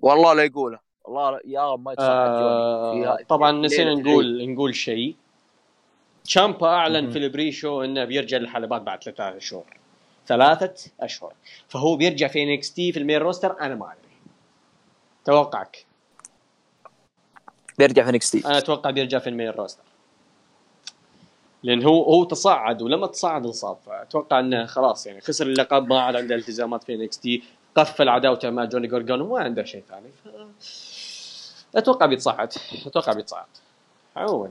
والله 0.00 0.34
لا 0.34 0.44
يقوله 0.44 0.87
والله 1.08 1.30
لا- 1.30 1.40
يا 1.44 1.72
رب 1.72 1.84
ما 1.84 1.94
آه 1.98 3.18
طبعا 3.28 3.52
نسينا 3.52 3.94
نقول 3.94 4.52
نقول 4.52 4.74
شيء. 4.74 5.14
تشامبا 6.24 6.66
أعلن. 6.68 7.10
في 7.10 7.18
ال 7.18 7.52
pre-show 7.52 7.82
إنه 7.84 8.04
بيرجع 8.04 8.36
للحلبات 8.38 8.82
بعد 8.82 9.02
ثلاثة 9.04 9.36
اشهر 9.36 9.64
ثلاثة 10.26 10.90
أشهر. 11.00 11.32
فهو 11.68 11.96
بيرجع 11.96 12.28
في 12.28 12.42
NXT 12.42 12.92
في 12.92 12.98
ال 12.98 13.02
main 13.02 13.18
roster 13.18 13.60
أنا 13.60 13.74
ما 13.74 13.86
أدري. 13.86 14.12
توقعك؟ 15.24 15.86
بيرجع 17.78 18.04
في 18.04 18.12
NXT 18.12 18.46
أنا 18.46 18.58
أتوقع 18.58 18.90
بيرجع 18.90 19.18
في 19.18 19.28
ال 19.30 19.34
main 19.34 19.50
roster. 19.50 19.82
لأن 21.62 21.82
هو 21.84 22.02
هو 22.02 22.24
تصعد 22.24 22.82
ولما 22.82 23.06
تصعد 23.06 23.46
انصاب 23.46 23.76
فاتوقع 23.86 24.40
إنه 24.40 24.66
خلاص 24.66 25.06
يعني 25.06 25.20
خسر 25.20 25.46
اللقب 25.46 25.86
ما 25.88 26.00
عاد 26.00 26.16
عنده 26.16 26.34
التزامات 26.34 26.84
في 26.84 26.94
NXT 26.94 27.42
قفل 27.74 28.08
عداوته 28.08 28.50
مع 28.50 28.64
جوني 28.64 28.86
جارجانو 28.88 29.28
ما 29.34 29.40
عنده 29.40 29.64
شيء 29.64 29.82
ثاني. 29.88 30.08
ف... 30.24 30.28
أتوقع 31.76 32.06
بيتصعد. 32.06 32.52
أتوقع 32.86 33.12
بيتصعد. 33.12 33.46
عموما. 34.16 34.50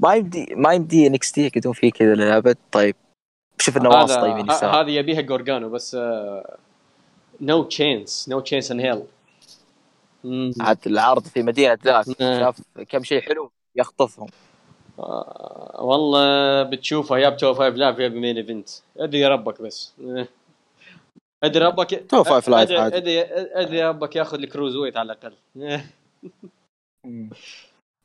ما 0.00 0.14
يمدي 0.14 0.54
ما 0.56 0.72
يمدي 0.72 1.08
نكستي 1.08 1.46
يقعدون 1.46 1.72
فيه 1.72 1.92
كذا 1.92 2.14
للابد 2.14 2.56
طيب 2.72 2.96
شوف 3.60 3.76
النواص 3.76 4.10
يسار 4.10 4.80
هذه 4.80 4.90
يبيها 4.90 5.20
جورجانو 5.20 5.68
بس 5.68 5.94
آه، 5.94 6.56
نو 7.40 7.62
تشانس 7.62 8.28
نو 8.28 8.40
تشانس 8.40 8.70
ان 8.70 8.80
هيل 8.80 9.02
عاد 10.60 10.78
العرض 10.86 11.22
في 11.22 11.42
مدينة 11.42 11.78
ذاك 11.84 12.20
آه. 12.20 12.38
شاف 12.38 12.60
كم 12.88 13.02
شيء 13.02 13.20
حلو 13.20 13.50
يخطفهم. 13.76 14.28
والله 15.78 16.62
بتشوفها 16.62 17.18
يا 17.18 17.28
بتو 17.28 17.54
فايف 17.54 17.74
لايف 17.74 17.98
يا 17.98 18.08
بمين 18.08 18.36
إيفنت. 18.36 18.68
أدري 18.98 19.26
ربك 19.26 19.62
بس. 19.62 19.92
آه. 20.00 20.28
أدري 21.44 21.64
ربك 21.64 22.04
تو 22.08 22.24
فايف 22.24 22.48
لايف. 22.48 22.70
ادري 22.70 23.20
ادري 23.54 23.88
ربك 23.88 24.16
ياخذ 24.16 24.38
الكروز 24.38 24.76
ويت 24.76 24.96
على 24.96 25.12
الأقل. 25.12 25.34
آه. 25.62 25.84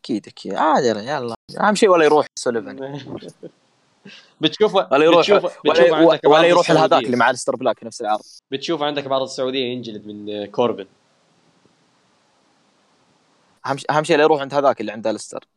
أكيد 0.03 0.28
أكيد. 0.28 0.53
عادي 0.53 0.88
يلا 0.88 1.36
أهم 1.59 1.76
شيء 1.76 1.89
ولا 1.89 2.05
يروح 2.05 2.26
سوليفان. 2.39 2.99
بتشوفه 4.41 4.88
ولا 4.91 5.05
يروح 5.05 5.20
بتشوفه 5.20 5.51
ولا, 5.65 6.01
ولا 6.01 6.20
بعض 6.26 6.43
يروح 6.43 6.72
لهذاك. 6.72 7.03
اللي 7.03 7.17
مع 7.17 7.30
الستر 7.30 7.55
بلاك 7.55 7.84
نفس 7.84 8.01
العرض. 8.01 8.22
بتشوف 8.51 8.82
عندك 8.82 9.07
بعض 9.07 9.22
السعودية 9.22 9.65
ينجلد 9.65 10.07
من 10.07 10.45
كوربن. 10.45 10.88
أهم 13.65 13.78
شيء 13.78 13.91
أهم 13.91 14.03
شيء 14.03 14.17
لا 14.17 14.24
يروح 14.24 14.41
عند 14.41 14.53
هذاك 14.53 14.82
اللي 14.82 14.91
عنده 14.91 15.09
الستر 15.09 15.47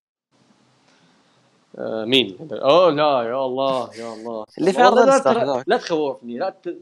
آه، 1.79 2.05
مين؟ 2.05 2.49
أوه 2.53 2.91
لا 2.91 3.23
يا 3.23 3.47
الله 3.47 3.95
يا 3.97 4.15
الله. 4.15 4.45
اللي 4.59 4.73
في 4.73 4.83
عرض 4.83 4.99
لا. 4.99 5.65
لا 5.67 5.77
تخوفني 5.77 6.39
لا 6.39 6.51
ت... 6.51 6.77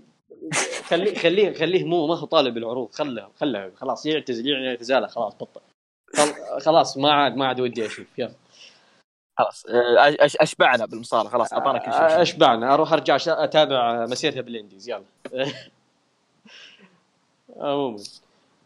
خليه 0.85 1.19
خليه 1.19 1.55
خليه 1.55 1.85
مو 1.85 2.07
ما 2.07 2.19
هو 2.19 2.27
طالب 2.27 2.57
العروض 2.57 2.93
خله 2.93 3.29
خله 3.41 3.73
خلاص 3.77 4.07
يعتزل 4.07 4.49
يعلن 4.49 4.67
اعتزاله 4.67 5.07
خلاص 5.07 5.35
بطل. 5.35 5.61
خلاص 6.65 6.97
ما 6.97 7.13
عاد 7.13 7.37
ما 7.37 7.47
عاد 7.47 7.61
ودي 7.61 7.87
أشوف. 7.87 8.07
يلا. 8.19 8.33
خلاص 9.39 9.67
آه، 9.67 10.17
أشبعنا 10.21 10.87
بالمصارعه 10.87 11.29
خلاص 11.33 11.53
أعطانا 11.53 11.79
كل 11.79 11.93
شيء. 11.93 12.23
أشبعنا. 12.23 12.75
أروح 12.75 12.93
أرجع 12.93 13.17
أتابع 13.29 14.07
مسيرته 14.07 14.41
بالإنديز. 14.41 14.89
يلا. 14.89 15.05
عموما. 17.57 17.99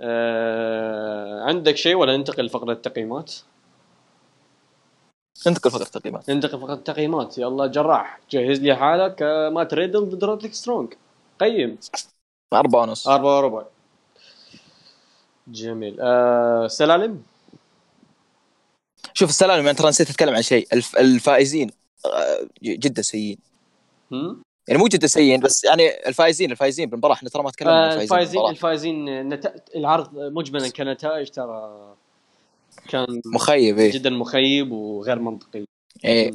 آه، 0.00 1.42
عندك 1.42 1.76
شيء 1.76 1.94
ولا 1.96 2.16
ننتقل 2.16 2.44
لفقرة 2.44 2.72
التقييمات؟ 2.72 3.32
ننتقل 5.46 5.70
فقره 5.70 5.82
التقييمات. 5.82 6.30
ننتقل 6.30 6.60
فقره 6.60 6.74
التقييمات. 6.74 7.38
يلا 7.38 7.66
جراح. 7.66 8.20
جهز 8.30 8.60
لي 8.60 8.76
حالك. 8.76 9.22
آه، 9.22 9.48
مات 9.48 9.64
ريدل 9.64 10.08
ضد 10.08 10.24
رودريك 10.24 10.54
سترونج 10.54 10.94
قيم. 11.40 11.78
أربعة 12.52 12.82
ونص. 12.82 13.08
أربعة 13.08 13.36
وربع. 13.36 13.64
جميل. 15.48 15.96
آه 16.00 16.66
سلالم. 16.66 17.22
شوف 19.14 19.30
السلالم 19.30 19.64
يعني 19.64 19.78
ترى 19.78 19.88
نسيت 19.88 20.10
أتكلم 20.10 20.34
عن 20.34 20.42
شيء. 20.42 20.66
الف... 20.72 20.96
الفائزين 20.96 21.70
آه، 22.06 22.48
جدا 22.62 23.02
سيئين؟ 23.02 23.38
يعني 24.68 24.80
مو 24.80 24.86
جدا 24.86 25.06
سيئين 25.06 25.40
بس 25.40 25.64
يعني 25.64 26.08
الفائزين 26.08 26.50
الفائزين 26.50 26.90
بالمباراة. 26.90 27.14
إحنا 27.14 27.28
ترى 27.28 27.42
ما 27.42 27.50
تكلمنا 27.50 27.84
عن 27.84 27.98
آه 27.98 28.02
الفائزين 28.02 28.40
الفائزين. 28.40 28.50
الفائزين 28.50 29.28
نت... 29.28 29.54
العرض 29.76 30.18
مجملا 30.18 30.68
كنتائج 30.68 31.28
ترى 31.28 31.94
كان 32.88 33.20
مخيب 33.26 33.78
إيه. 33.78 33.92
جدا 33.92 34.10
مخيب 34.10 34.72
وغير 34.72 35.18
منطقي. 35.18 35.64
إيه. 36.04 36.32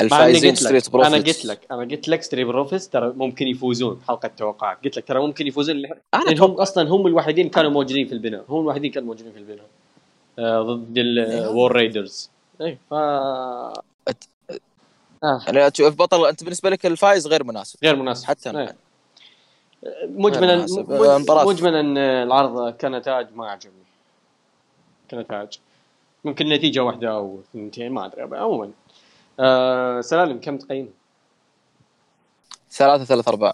الفائزين 0.00 0.54
Street 0.54 0.86
لك 0.86 0.92
Profits 0.92 1.14
أنا 1.14 1.24
قلت 1.24 1.44
لك 1.44 1.60
أنا 1.70 1.80
قلت 1.80 2.08
لك 2.08 2.22
Street 2.22 2.46
Profits 2.46 2.88
ترى 2.88 3.12
ممكن 3.16 3.48
يفوزون 3.48 3.94
بحلقة 3.94 4.28
توقعات. 4.28 4.84
قلت 4.84 4.96
لك 4.96 5.04
ترى 5.04 5.20
ممكن 5.20 5.46
يفوزون. 5.46 5.76
لأن 5.76 6.00
أنا 6.14 6.44
هم 6.44 6.50
أصلا 6.50 6.88
هم 6.88 7.06
الوحيدين 7.06 7.48
كانوا 7.48 7.70
موجودين 7.70 8.06
في 8.06 8.12
البناء. 8.12 8.44
هم 8.48 8.60
الوحيدين 8.60 8.90
كانوا 8.90 9.08
موجودين 9.08 9.32
في 9.32 9.38
البناء. 9.38 9.66
ضد 10.40 10.98
ال 10.98 11.76
War 11.76 11.92
Raiders 11.92 12.30
اي 12.60 12.78
ف 12.90 12.94
آه. 12.94 13.82
يعني 15.46 15.70
تشوف 15.70 15.94
بطل 15.94 16.26
أنت 16.26 16.44
بالنسبة 16.44 16.70
لك 16.70 16.86
الفايز 16.86 17.26
غير 17.26 17.44
مناسب. 17.44 17.78
غير 17.84 17.96
مناسب. 17.96 18.26
حتى 18.26 18.50
أنا. 18.50 18.60
إيه. 18.60 18.76
مجملا. 20.04 20.66
مجملا 21.44 21.80
العرض 22.22 22.70
كنتاج 22.70 23.34
ما 23.34 23.50
عجبني. 23.50 23.84
كنتاج. 25.10 25.58
ممكن 26.24 26.48
نتيجة 26.48 26.80
واحدة 26.80 27.10
أو 27.10 27.40
اثنتين 27.40 27.92
ما 27.92 28.06
أدري 28.06 28.22
عموما. 28.22 28.70
آه 29.40 30.00
سلالم 30.00 30.40
كم 30.40 30.58
تقييم؟ 30.58 30.94
ثلاثة 32.70 33.04
ثلاثة 33.04 33.30
أرباع 33.30 33.52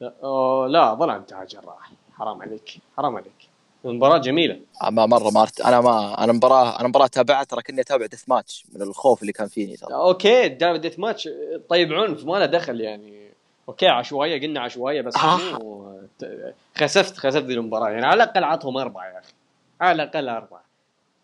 لا, 0.00 0.14
آه 0.22 0.66
لا 0.70 0.94
ظلمت 0.94 1.32
يا 1.32 1.44
جراح 1.44 1.92
حرام 2.12 2.42
عليك 2.42 2.78
حرام 2.96 3.16
عليك. 3.16 3.47
المباراة 3.88 4.18
جميلة. 4.18 4.60
ما 4.90 5.06
مرة 5.06 5.30
ما 5.30 5.42
أرت... 5.42 5.60
أنا 5.60 5.80
ما 5.80 6.24
أنا 6.24 6.32
مباراة 6.32 6.80
أنا 6.80 6.88
مباراة 6.88 7.06
تابعت 7.06 7.50
ترى 7.50 7.62
كني 7.62 7.80
أتابع 7.80 8.06
death 8.06 8.28
match 8.28 8.64
من 8.72 8.82
الخوف 8.82 9.22
اللي 9.22 9.32
كان 9.32 9.48
فيني 9.48 9.76
ترى. 9.76 9.94
okay 9.94 10.48
دام 10.48 10.76
death 10.76 10.98
match 10.98 11.28
طيب 11.68 11.92
عنف 11.92 12.24
ما 12.24 12.36
له 12.36 12.46
دخل 12.46 12.80
يعني. 12.80 13.28
okay 13.68 13.86
عشوائية 13.86 14.40
قلنا 14.46 14.60
عشوائية 14.60 15.00
بس 15.02 15.16
آه. 15.16 16.00
ت- 16.18 16.54
خسفت 16.76 17.16
خسفت 17.16 17.44
ذي 17.44 17.54
المباراة. 17.54 17.88
يعني 17.90 18.06
على 18.06 18.22
الأقل 18.22 18.44
عطهم 18.44 18.76
أربعة 18.76 19.04
يا 19.06 19.18
أخي. 19.18 19.32
على 19.80 20.02
الأقل 20.02 20.28
أربعة. 20.28 20.62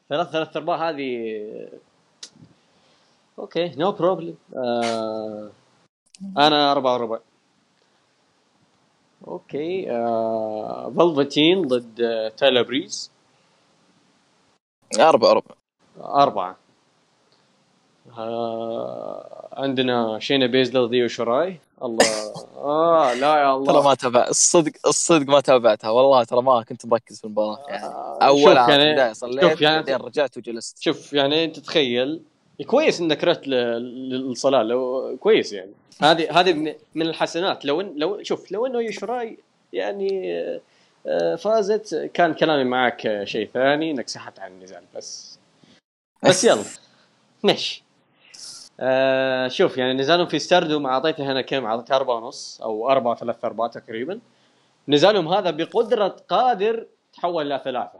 ثلاث 0.09 0.29
ثلاث 0.31 0.57
أرباع 0.57 0.89
هذه 0.91 1.41
okay 3.39 3.73
no 3.77 3.93
problem 3.93 4.35
أنا 6.39 6.73
أربعة 6.73 6.95
وربع. 6.95 7.19
okay 9.27 9.91
آه 9.91 10.93
فلفتين 10.97 11.63
ضد 11.63 12.01
آه، 12.01 12.29
تايلر 12.29 12.63
بريز 12.63 13.11
أربعة 15.01 15.31
أربعة. 15.31 15.57
أربعة. 16.01 16.57
آه 18.19 19.49
عندنا 19.53 20.19
شينا 20.19 20.47
بيزلر 20.47 20.87
ذيو 20.87 21.09
شراي 21.09 21.61
الله 21.83 22.07
آه 22.57 23.15
لا 23.15 23.37
يا 23.37 23.45
ترى 23.45 23.71
الله 23.71 23.83
ما 23.83 23.95
تابع 23.95 24.27
الصدق 24.29 24.73
الصدق 24.87 25.27
ما 25.29 25.41
تابعتها. 25.41 25.91
والله 25.91 26.25
ترى 26.25 26.43
ما 26.43 26.63
كنت 26.63 26.87
مركز 26.87 27.19
في 27.19 27.25
المباراة. 27.25 27.59
يعني 27.69 27.85
أولها 28.23 28.67
شوف 28.67 28.69
يعني 28.69 29.15
شوف 29.51 29.61
يعني 29.61 29.95
رجعت 29.95 30.37
وجلست. 30.37 30.83
شوف 30.83 31.13
يعني 31.13 31.45
انت 31.45 31.59
تخيل 31.59 32.23
كويس 32.67 33.01
إنك 33.01 33.25
رحت 33.25 33.47
للصلاة 33.49 34.63
لو 34.63 35.17
كويس 35.21 35.53
يعني. 35.53 35.73
هذه 36.03 36.41
هذه 36.41 36.53
من- 36.95 37.03
الحسنات. 37.07 37.65
لو 37.65 37.81
إن 37.81 37.93
لو 37.97 38.23
شوف 38.23 38.53
لو 38.53 38.67
إنه 38.67 38.81
يوشراي 38.81 39.39
يعني 39.73 40.35
آه، 41.07 41.35
فازت 41.35 42.11
كان 42.15 42.35
كلامي 42.35 42.65
معك 42.65 43.25
شيء 43.25 43.49
ثاني 43.55 43.91
إنك 43.91 44.09
سحبت 44.09 44.41
عن 44.41 44.53
النزال 44.53 44.85
بس. 44.97 45.39
بس 46.23 46.45
يلا. 46.45 46.65
ماشي. 47.43 47.85
آه 48.81 49.49
شوف 49.49 49.79
يعني 49.79 49.93
نزالهم 49.93 50.27
في 50.27 50.39
ستاردوم 50.39 50.87
أعطيته 50.87 51.31
أنا 51.31 51.41
كم؟ 51.41 51.65
أعطيته 51.65 51.97
أربعة 51.97 52.17
ونص 52.17 52.61
أو 52.63 52.91
أربعة 52.91 53.15
ثلاثة 53.17 53.47
أربعة 53.49 53.69
تقريبا. 53.69 54.21
نزالهم 54.89 55.29
هذا 55.29 55.51
بقدرة 55.51 56.17
قادر 56.29 56.87
تحول 57.13 57.47
إلى 57.53 57.61
ثلاثة. 57.65 57.99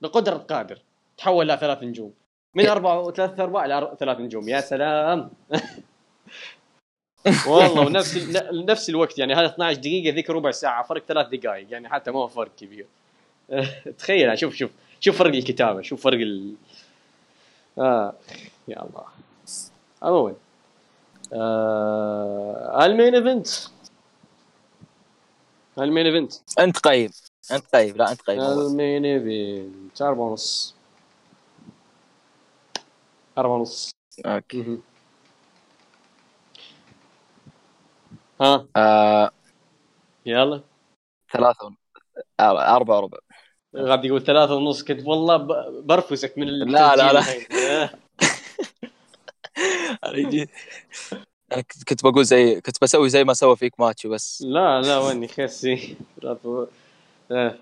بقدرة 0.00 0.36
قادر 0.36 0.78
تحول 1.18 1.50
إلى 1.50 1.60
ثلاث 1.60 1.82
نجوم. 1.82 2.12
من 2.58 2.68
أربعة 2.68 3.00
وثلاثة 3.00 3.42
أرباع 3.44 3.64
إلى 3.64 3.80
أر- 3.80 3.94
ثلاث 3.94 4.18
نجوم. 4.20 4.48
يا 4.48 4.60
سلام. 4.60 5.30
والله 7.48 7.80
ونفس 7.86 8.16
نفس 8.52 8.88
الوقت 8.88 9.18
يعني 9.18 9.34
هذا 9.34 9.46
12 9.46 9.78
دقيقة 9.80 10.14
ذيك 10.14 10.30
ربع 10.30 10.50
ساعة 10.50 10.82
فرق 10.86 11.04
ثلاث 11.04 11.26
دقائق 11.28 11.66
يعني 11.70 11.88
حتى 11.88 12.10
ما 12.10 12.18
هو 12.18 12.28
فرق 12.28 12.50
كبير. 12.56 12.86
تخيل 13.98 14.38
شوف 14.38 14.54
شوف 14.54 14.70
شوف 15.00 15.18
فرق 15.18 15.34
الكتابة 15.34 15.82
شوف 15.82 16.02
فرق 16.04 16.18
ال 16.20 16.54
آه 17.78 18.14
يا 18.68 18.82
الله. 18.82 19.04
عموما 20.02 20.34
آه 21.32 22.86
ال 22.86 22.92
main 22.92 23.14
event. 23.14 23.48
ال 25.78 25.84
main 25.84 26.06
event. 26.06 26.32
أنت 26.58 26.78
قيم 26.78 27.10
أنت 27.52 27.76
قيم 27.76 27.96
لا 27.96 28.10
أنت 28.12 28.20
قيم. 28.20 28.40
ال 28.40 28.53
main 28.53 29.04
event 29.04 30.02
أربعة 30.02 30.24
ونص. 30.24 30.77
أربعة 33.38 33.54
ونص. 33.56 33.90
okay. 34.26 34.58
مهم. 34.62 34.82
ها. 38.40 38.66
آه. 38.76 39.30
يلا. 40.26 40.62
ثلاثة 41.32 41.74
آه، 42.40 42.76
أربعة 42.76 42.96
وربع. 42.96 43.18
قاعد 43.74 44.04
يقول 44.04 44.22
ثلاثة 44.24 44.54
ونص 44.54 44.82
كنت 44.84 45.06
والله 45.06 45.36
برفسك 45.80 46.38
من 46.38 46.46
لا، 46.46 46.96
لا، 46.96 47.12
لا. 47.12 47.22
يجي- 50.14 50.48
أنا 51.52 51.62
كنت 51.88 52.02
بقول 52.04 52.24
زي 52.24 52.60
كنت 52.60 52.76
بسوي 52.82 53.08
زي 53.08 53.24
ما 53.24 53.34
سوى 53.34 53.56
فيك 53.56 53.80
ماتشو 53.80 54.10
بس. 54.10 54.42
لا 54.42 54.80
لا 54.80 54.98
ويني؟ 54.98 55.28
خسي 55.28 55.96
آه. 56.24 56.68
إيه. 57.30 57.58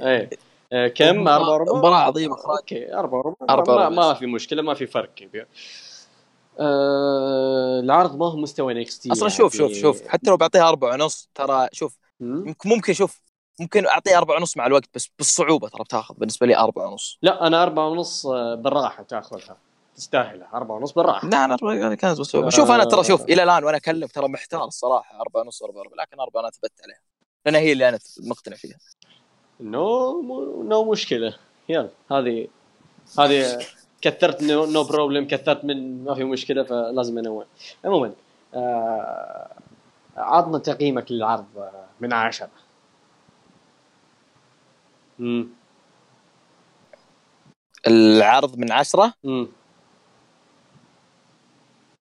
آه، 0.00 0.28
كم؟ 0.70 1.28
أربعة 1.28 1.50
وربع؟ 1.50 1.78
مباراة 1.78 1.96
عظيمة 1.96 2.34
إخراج 2.34 2.58
okay 2.58 2.94
أربعة 2.94 3.18
وربع 3.18 3.54
أربعة 3.54 3.88
ما, 3.88 4.14
في 4.14 4.26
مشكلة 4.26 4.62
ما 4.62 4.74
في 4.74 4.86
فرق 4.86 5.14
كبير. 5.14 5.48
آه 6.60 7.80
العرض 7.80 8.16
ما 8.16 8.26
هو 8.26 8.36
مستوى 8.36 8.74
NXT 8.74 9.12
أصلا 9.12 9.28
شوف 9.28 9.56
شوف 9.56 9.72
شوف. 9.72 10.08
حتى 10.08 10.30
لو 10.30 10.36
بعطيها 10.36 10.68
أربعة 10.68 10.94
ونص 10.94 11.30
ترى 11.34 11.68
شوف 11.72 11.98
يمكن 12.20 12.68
ممكن 12.68 12.92
شوف 12.92 13.20
ممكن 13.60 13.86
أعطيه 13.86 14.18
أربعة 14.18 14.36
ونص 14.36 14.56
مع 14.56 14.66
الوقت 14.66 14.84
بس 14.94 15.08
بالصعوبة 15.18 15.68
ترى 15.68 15.84
بتاخذ 15.84 16.14
بالنسبة 16.14 16.46
لي 16.46 16.56
أربعة 16.56 16.86
ونص. 16.88 17.18
لا 17.22 17.46
أنا 17.46 17.62
أربعة 17.62 17.88
ونص 17.88 18.26
آه، 18.26 18.54
بالراحة 18.54 19.02
تاخذها. 19.02 19.56
تستاهلها 19.96 20.50
أربعة 20.54 20.76
ونص 20.76 20.92
بالراحة. 20.92 21.28
لا 21.28 21.44
أنا 21.44 21.54
أربعة 21.54 21.94
كانت 21.94 22.20
بصعوبة 22.20 22.50
شوف 22.50 22.70
أنا 22.70 22.84
ترى 22.84 23.04
شوف 23.04 23.22
إلى 23.22 23.42
الآن 23.42 23.64
وأنا 23.64 23.76
أكلم 23.76 24.06
ترى 24.06 24.28
محتار 24.28 24.64
الصراحة 24.64 25.20
أربعة 25.20 25.42
ونص 25.42 25.62
أربعة 25.62 25.80
وربع 25.80 26.02
لكن 26.02 26.20
أربعة 26.20 26.40
أنا 26.40 26.50
ثبت 26.50 26.72
عليها. 26.84 27.00
لأن 27.46 27.54
هي 27.54 27.72
اللي 27.72 27.88
أنا 27.88 27.98
مقتنع 28.24 28.56
فيها. 28.56 28.76
نو 29.60 30.22
مو- 30.22 30.62
نو 30.62 30.92
مشكلة. 30.92 31.36
يلا 31.68 31.90
هذه 32.12 32.48
هذه 33.18 33.58
كثرت 34.02 34.42
no, 34.42 34.66
no 34.66 34.84
problem 34.84 35.26
كثرت 35.28 35.64
من 35.64 36.04
ما 36.04 36.14
في 36.14 36.24
مشكلة 36.24 36.62
فلازم 36.64 37.18
أنوع. 37.18 37.46
عموما 37.84 38.12
آه 38.54 39.50
عطنا 40.16 40.58
تقييمك 40.58 41.12
للعرض 41.12 41.46
آه، 41.58 41.84
من 42.00 42.12
عشرة. 42.12 42.50
امم 45.20 45.48
العرض 47.86 48.58
من 48.58 48.72
عشرة؟ 48.72 49.14
امم 49.24 49.48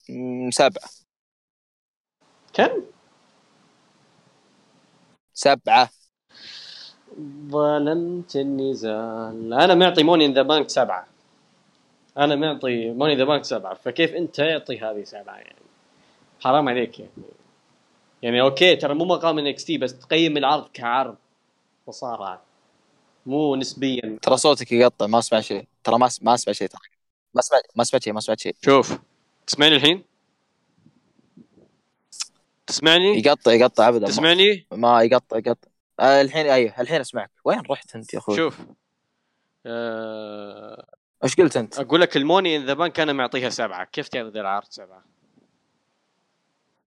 مم، 0.10 0.50
سبعة 0.52 0.90
كم؟ 2.54 2.82
سبعة 5.34 5.90
ظلمت 7.50 8.36
النزال. 8.36 9.54
أنا 9.54 9.76
معطي 9.76 10.04
Money 10.04 10.26
in 10.26 10.34
the 10.34 10.42
Bank 10.42 10.70
سبعة. 10.70 11.08
أنا 12.18 12.36
معطي 12.36 12.92
Money 12.92 13.16
the 13.16 13.24
Bank 13.24 13.46
سبعة. 13.46 13.74
فكيف 13.74 14.14
أنت 14.14 14.36
تعطي 14.36 14.80
هذه 14.80 15.04
سبعة 15.04 15.36
يعني؟ 15.36 15.56
حرام 16.40 16.70
عليك 16.70 17.00
يعني. 17.00 17.12
يعني 18.22 18.42
okay 18.42 18.76
ترى 18.76 18.94
مو 18.94 19.06
مقام 19.06 19.40
NXT 19.40 19.78
بس 19.78 20.00
تقيم 20.00 20.38
العرض 20.38 20.68
كعرض. 20.74 21.16
مصارعة 21.88 22.42
مو 23.26 23.56
نسبيا. 23.56 24.20
ترى 24.22 24.38
صوتك 24.38 24.72
يقطع 24.72 25.08
ما 25.08 25.20
اسمع 25.20 25.40
شيء. 25.40 25.66
ترى 25.84 25.98
ما 25.98 26.10
ما 26.22 26.34
اسمع 26.34 26.54
شيء 26.54 26.68
ترى. 26.68 26.82
ما 27.34 27.40
اسمع 27.40 27.60
ما 27.76 27.84
سمعت 27.84 28.04
شيء 28.04 28.14
ما 28.14 28.20
سمعت 28.20 28.40
شيء. 28.40 28.56
شوف. 28.66 29.00
تسمعني 29.48 29.76
الحين؟ 29.76 30.04
تسمعني؟ 32.68 33.18
يقطع 33.18 33.54
يقطع 33.54 33.88
ابدا. 33.88 34.08
تسمعني؟ 34.08 34.66
ما 34.72 35.02
يقطع 35.02 35.38
يقطع. 35.38 35.75
آه 36.00 36.22
الحين 36.22 36.46
أيوه 36.46 36.74
الحين 36.82 37.02
أسمعك. 37.02 37.32
وين 37.46 37.62
رحت 37.70 37.96
أنت 37.96 38.14
يا 38.14 38.20
أخوي؟ 38.20 38.36
شوف 38.36 38.60
آه 39.66 40.86
إيش 41.24 41.36
قلت 41.36 41.58
أنت؟ 41.58 41.80
أقول 41.80 42.02
لك 42.02 42.18
ال 42.18 42.24
Money 42.24 42.56
in 42.56 42.66
the 42.66 42.74
Bank 42.74 43.00
أنا 43.00 43.14
معطيها 43.14 43.50
سبعة. 43.50 43.86
كيف 43.86 44.08
تعطي 44.08 44.30
ذا 44.30 44.42
العرض 44.42 44.68
سبعة؟ 44.70 45.04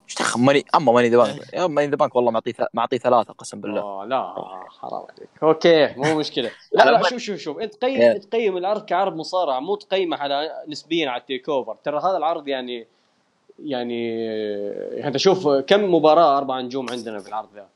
إيش 0.05 0.15
دخل؟ 0.15 0.39
ماني 0.39 0.65
أما 0.75 0.91
Money 0.91 1.09
the 1.09 1.17
Bank. 1.17 1.53
يا 1.53 1.67
Money 1.67 1.87
the 1.87 1.95
Bank 1.95 2.15
والله 2.15 2.31
معطيه 2.31 2.53
معطيه 2.73 2.97
ثلاثة 2.97 3.33
قسم 3.33 3.61
بالله. 3.61 3.81
آه 3.81 4.05
لا 4.05 4.33
حرام 4.69 5.05
عليك. 5.09 5.29
okay 5.43 5.93
مو 5.97 6.19
مشكلة. 6.19 6.51
لا 6.73 6.91
لا، 6.91 7.09
شوف 7.09 7.19
شوف 7.19 7.37
شوف. 7.37 7.59
أنت 7.59 7.75
قيم 7.75 8.01
إيه. 8.01 8.17
تقيم 8.17 8.57
العرض 8.57 8.85
كعرض 8.85 9.15
مصارعة 9.15 9.59
مو 9.59 9.75
تقيمه 9.75 10.17
على 10.17 10.63
نسبيا 10.67 11.09
على 11.09 11.21
ال 11.21 11.49
TakeOver 11.49 11.75
ترى 11.75 11.99
هذا 11.99 12.17
العرض 12.17 12.47
يعني 12.47 12.87
يعني 13.63 14.25
يعني 14.25 15.07
أنت 15.07 15.17
شوف 15.17 15.47
كم 15.47 15.93
مباراة 15.93 16.37
أربع 16.37 16.61
نجوم 16.61 16.89
عندنا 16.89 17.19
في 17.19 17.29
العرض 17.29 17.49
ذا. 17.55 17.67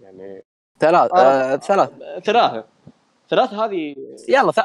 يعني 0.00 0.42
ثلاث 0.84 1.12
آه. 1.14 1.18
آه 1.18 1.56
ثلاث. 1.56 1.90
ثلاثة. 2.24 2.64
ثلاثة 3.30 3.64
هذه 3.64 3.96
يلا 4.28 4.52
ث... 4.52 4.58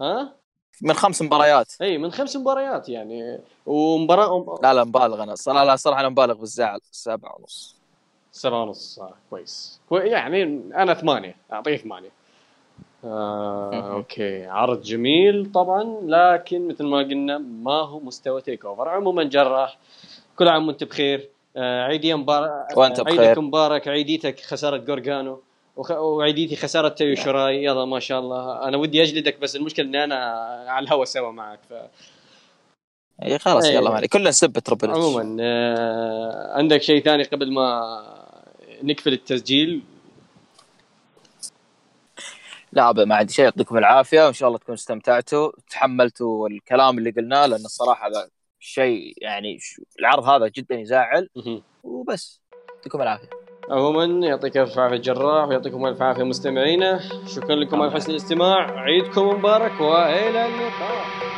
ها؟ 0.00 0.32
من 0.82 0.92
خمس 0.94 1.22
مباريات. 1.22 1.72
إي 1.82 1.98
من 1.98 2.10
خمس 2.12 2.36
مباريات 2.36 2.88
يعني. 2.88 3.38
ومباراه 3.66 4.58
لا 4.62 4.74
لا 4.74 4.84
مبالغ 4.84 5.22
أنا. 5.22 5.34
صراحة 5.34 5.64
لا 5.64 5.76
صراحة 5.76 6.00
أنا 6.00 6.08
مبالغ 6.08 6.34
بالزعل. 6.34 6.80
سبعة 6.90 7.36
ونص. 7.40 7.76
سبعة 8.32 8.62
ونص 8.62 8.98
آه 8.98 9.14
كويس. 9.30 9.80
كوي- 9.88 10.08
يعني 10.08 10.42
أنا 10.74 10.94
ثمانية. 10.94 11.36
أعطيه 11.52 11.76
ثمانية. 11.76 12.10
آه. 13.04 13.92
okay. 13.92 14.46
عرض 14.46 14.82
جميل 14.82 15.52
طبعا 15.52 15.96
لكن 16.02 16.68
مثل 16.68 16.84
ما 16.86 16.98
قلنا 16.98 17.38
ما 17.38 17.80
هو 17.80 18.00
مستوى 18.00 18.40
TakeOver. 18.42 18.88
عموما 18.88 19.24
جراح. 19.24 19.78
كل 20.36 20.48
عام 20.48 20.68
وأنت 20.68 20.84
بخير. 20.84 21.28
عيدي 21.56 22.14
مبارك 22.14 22.76
وأنت 22.76 23.00
بخير. 23.00 23.20
عيدك 23.20 23.38
مبارك 23.38 23.88
عيديتك 23.88 24.40
خسارة 24.40 24.76
جورجانو 24.76 25.42
وخ... 25.76 25.90
وعيديتي 25.90 26.56
خسارة 26.56 26.88
تيو 26.88 27.14
شراي 27.14 27.64
يلا 27.64 27.84
ما 27.84 28.00
شاء 28.00 28.20
الله 28.20 28.68
أنا 28.68 28.76
ودي 28.76 29.02
أجلدك 29.02 29.40
بس 29.40 29.56
المشكلة 29.56 29.86
اني 29.86 30.04
أنا 30.04 30.16
على 30.68 30.84
الهوا 30.84 31.04
سوا 31.04 31.30
معك 31.32 31.60
ف... 31.70 31.72
إي 33.22 33.38
خلاص 33.38 33.64
إيه. 33.64 33.74
يلا 33.74 33.90
مالي 33.90 34.08
كلنا 34.08 34.28
نسب 34.28 34.58
تربل. 34.58 34.90
عموما 34.90 35.36
آه 35.40 36.52
عندك 36.58 36.82
شيء 36.82 37.02
ثاني 37.02 37.22
قبل 37.22 37.52
ما 37.52 37.82
نقفل 38.82 39.12
التسجيل 39.12 39.82
لا 42.72 42.92
ما 42.92 43.14
عندي 43.16 43.32
شيء 43.32 43.44
يعطيكم 43.44 43.78
العافية 43.78 44.24
وإن 44.24 44.32
شاء 44.32 44.48
الله 44.48 44.58
تكونوا 44.58 44.78
استمتعتوا 44.78 45.52
تحملتوا 45.70 46.48
الكلام 46.48 46.98
اللي 46.98 47.10
قلناه 47.10 47.46
لأن 47.46 47.64
الصراحة 47.64 48.08
شيء 48.60 49.14
يعني 49.22 49.58
العرض 50.00 50.24
هذا 50.24 50.48
جدا 50.48 50.74
يزعل. 50.74 51.28
وبس. 51.82 52.42
يعطيكم 52.76 53.02
العافية. 53.02 53.28
عموما 53.70 54.26
يعطيك 54.26 54.56
الف 54.56 54.78
عافية 54.78 54.96
جراح 54.96 55.48
ويعطيكم 55.48 55.86
الف 55.86 56.02
عافية 56.02 56.22
مستمعينا. 56.22 57.00
شكرا 57.26 57.54
لكم 57.54 57.82
على 57.82 57.90
حسن 57.90 58.10
الاستماع. 58.10 58.80
عيدكم 58.80 59.28
مبارك 59.28 59.80
وإلى 59.80 60.46
اللقاء. 60.46 61.35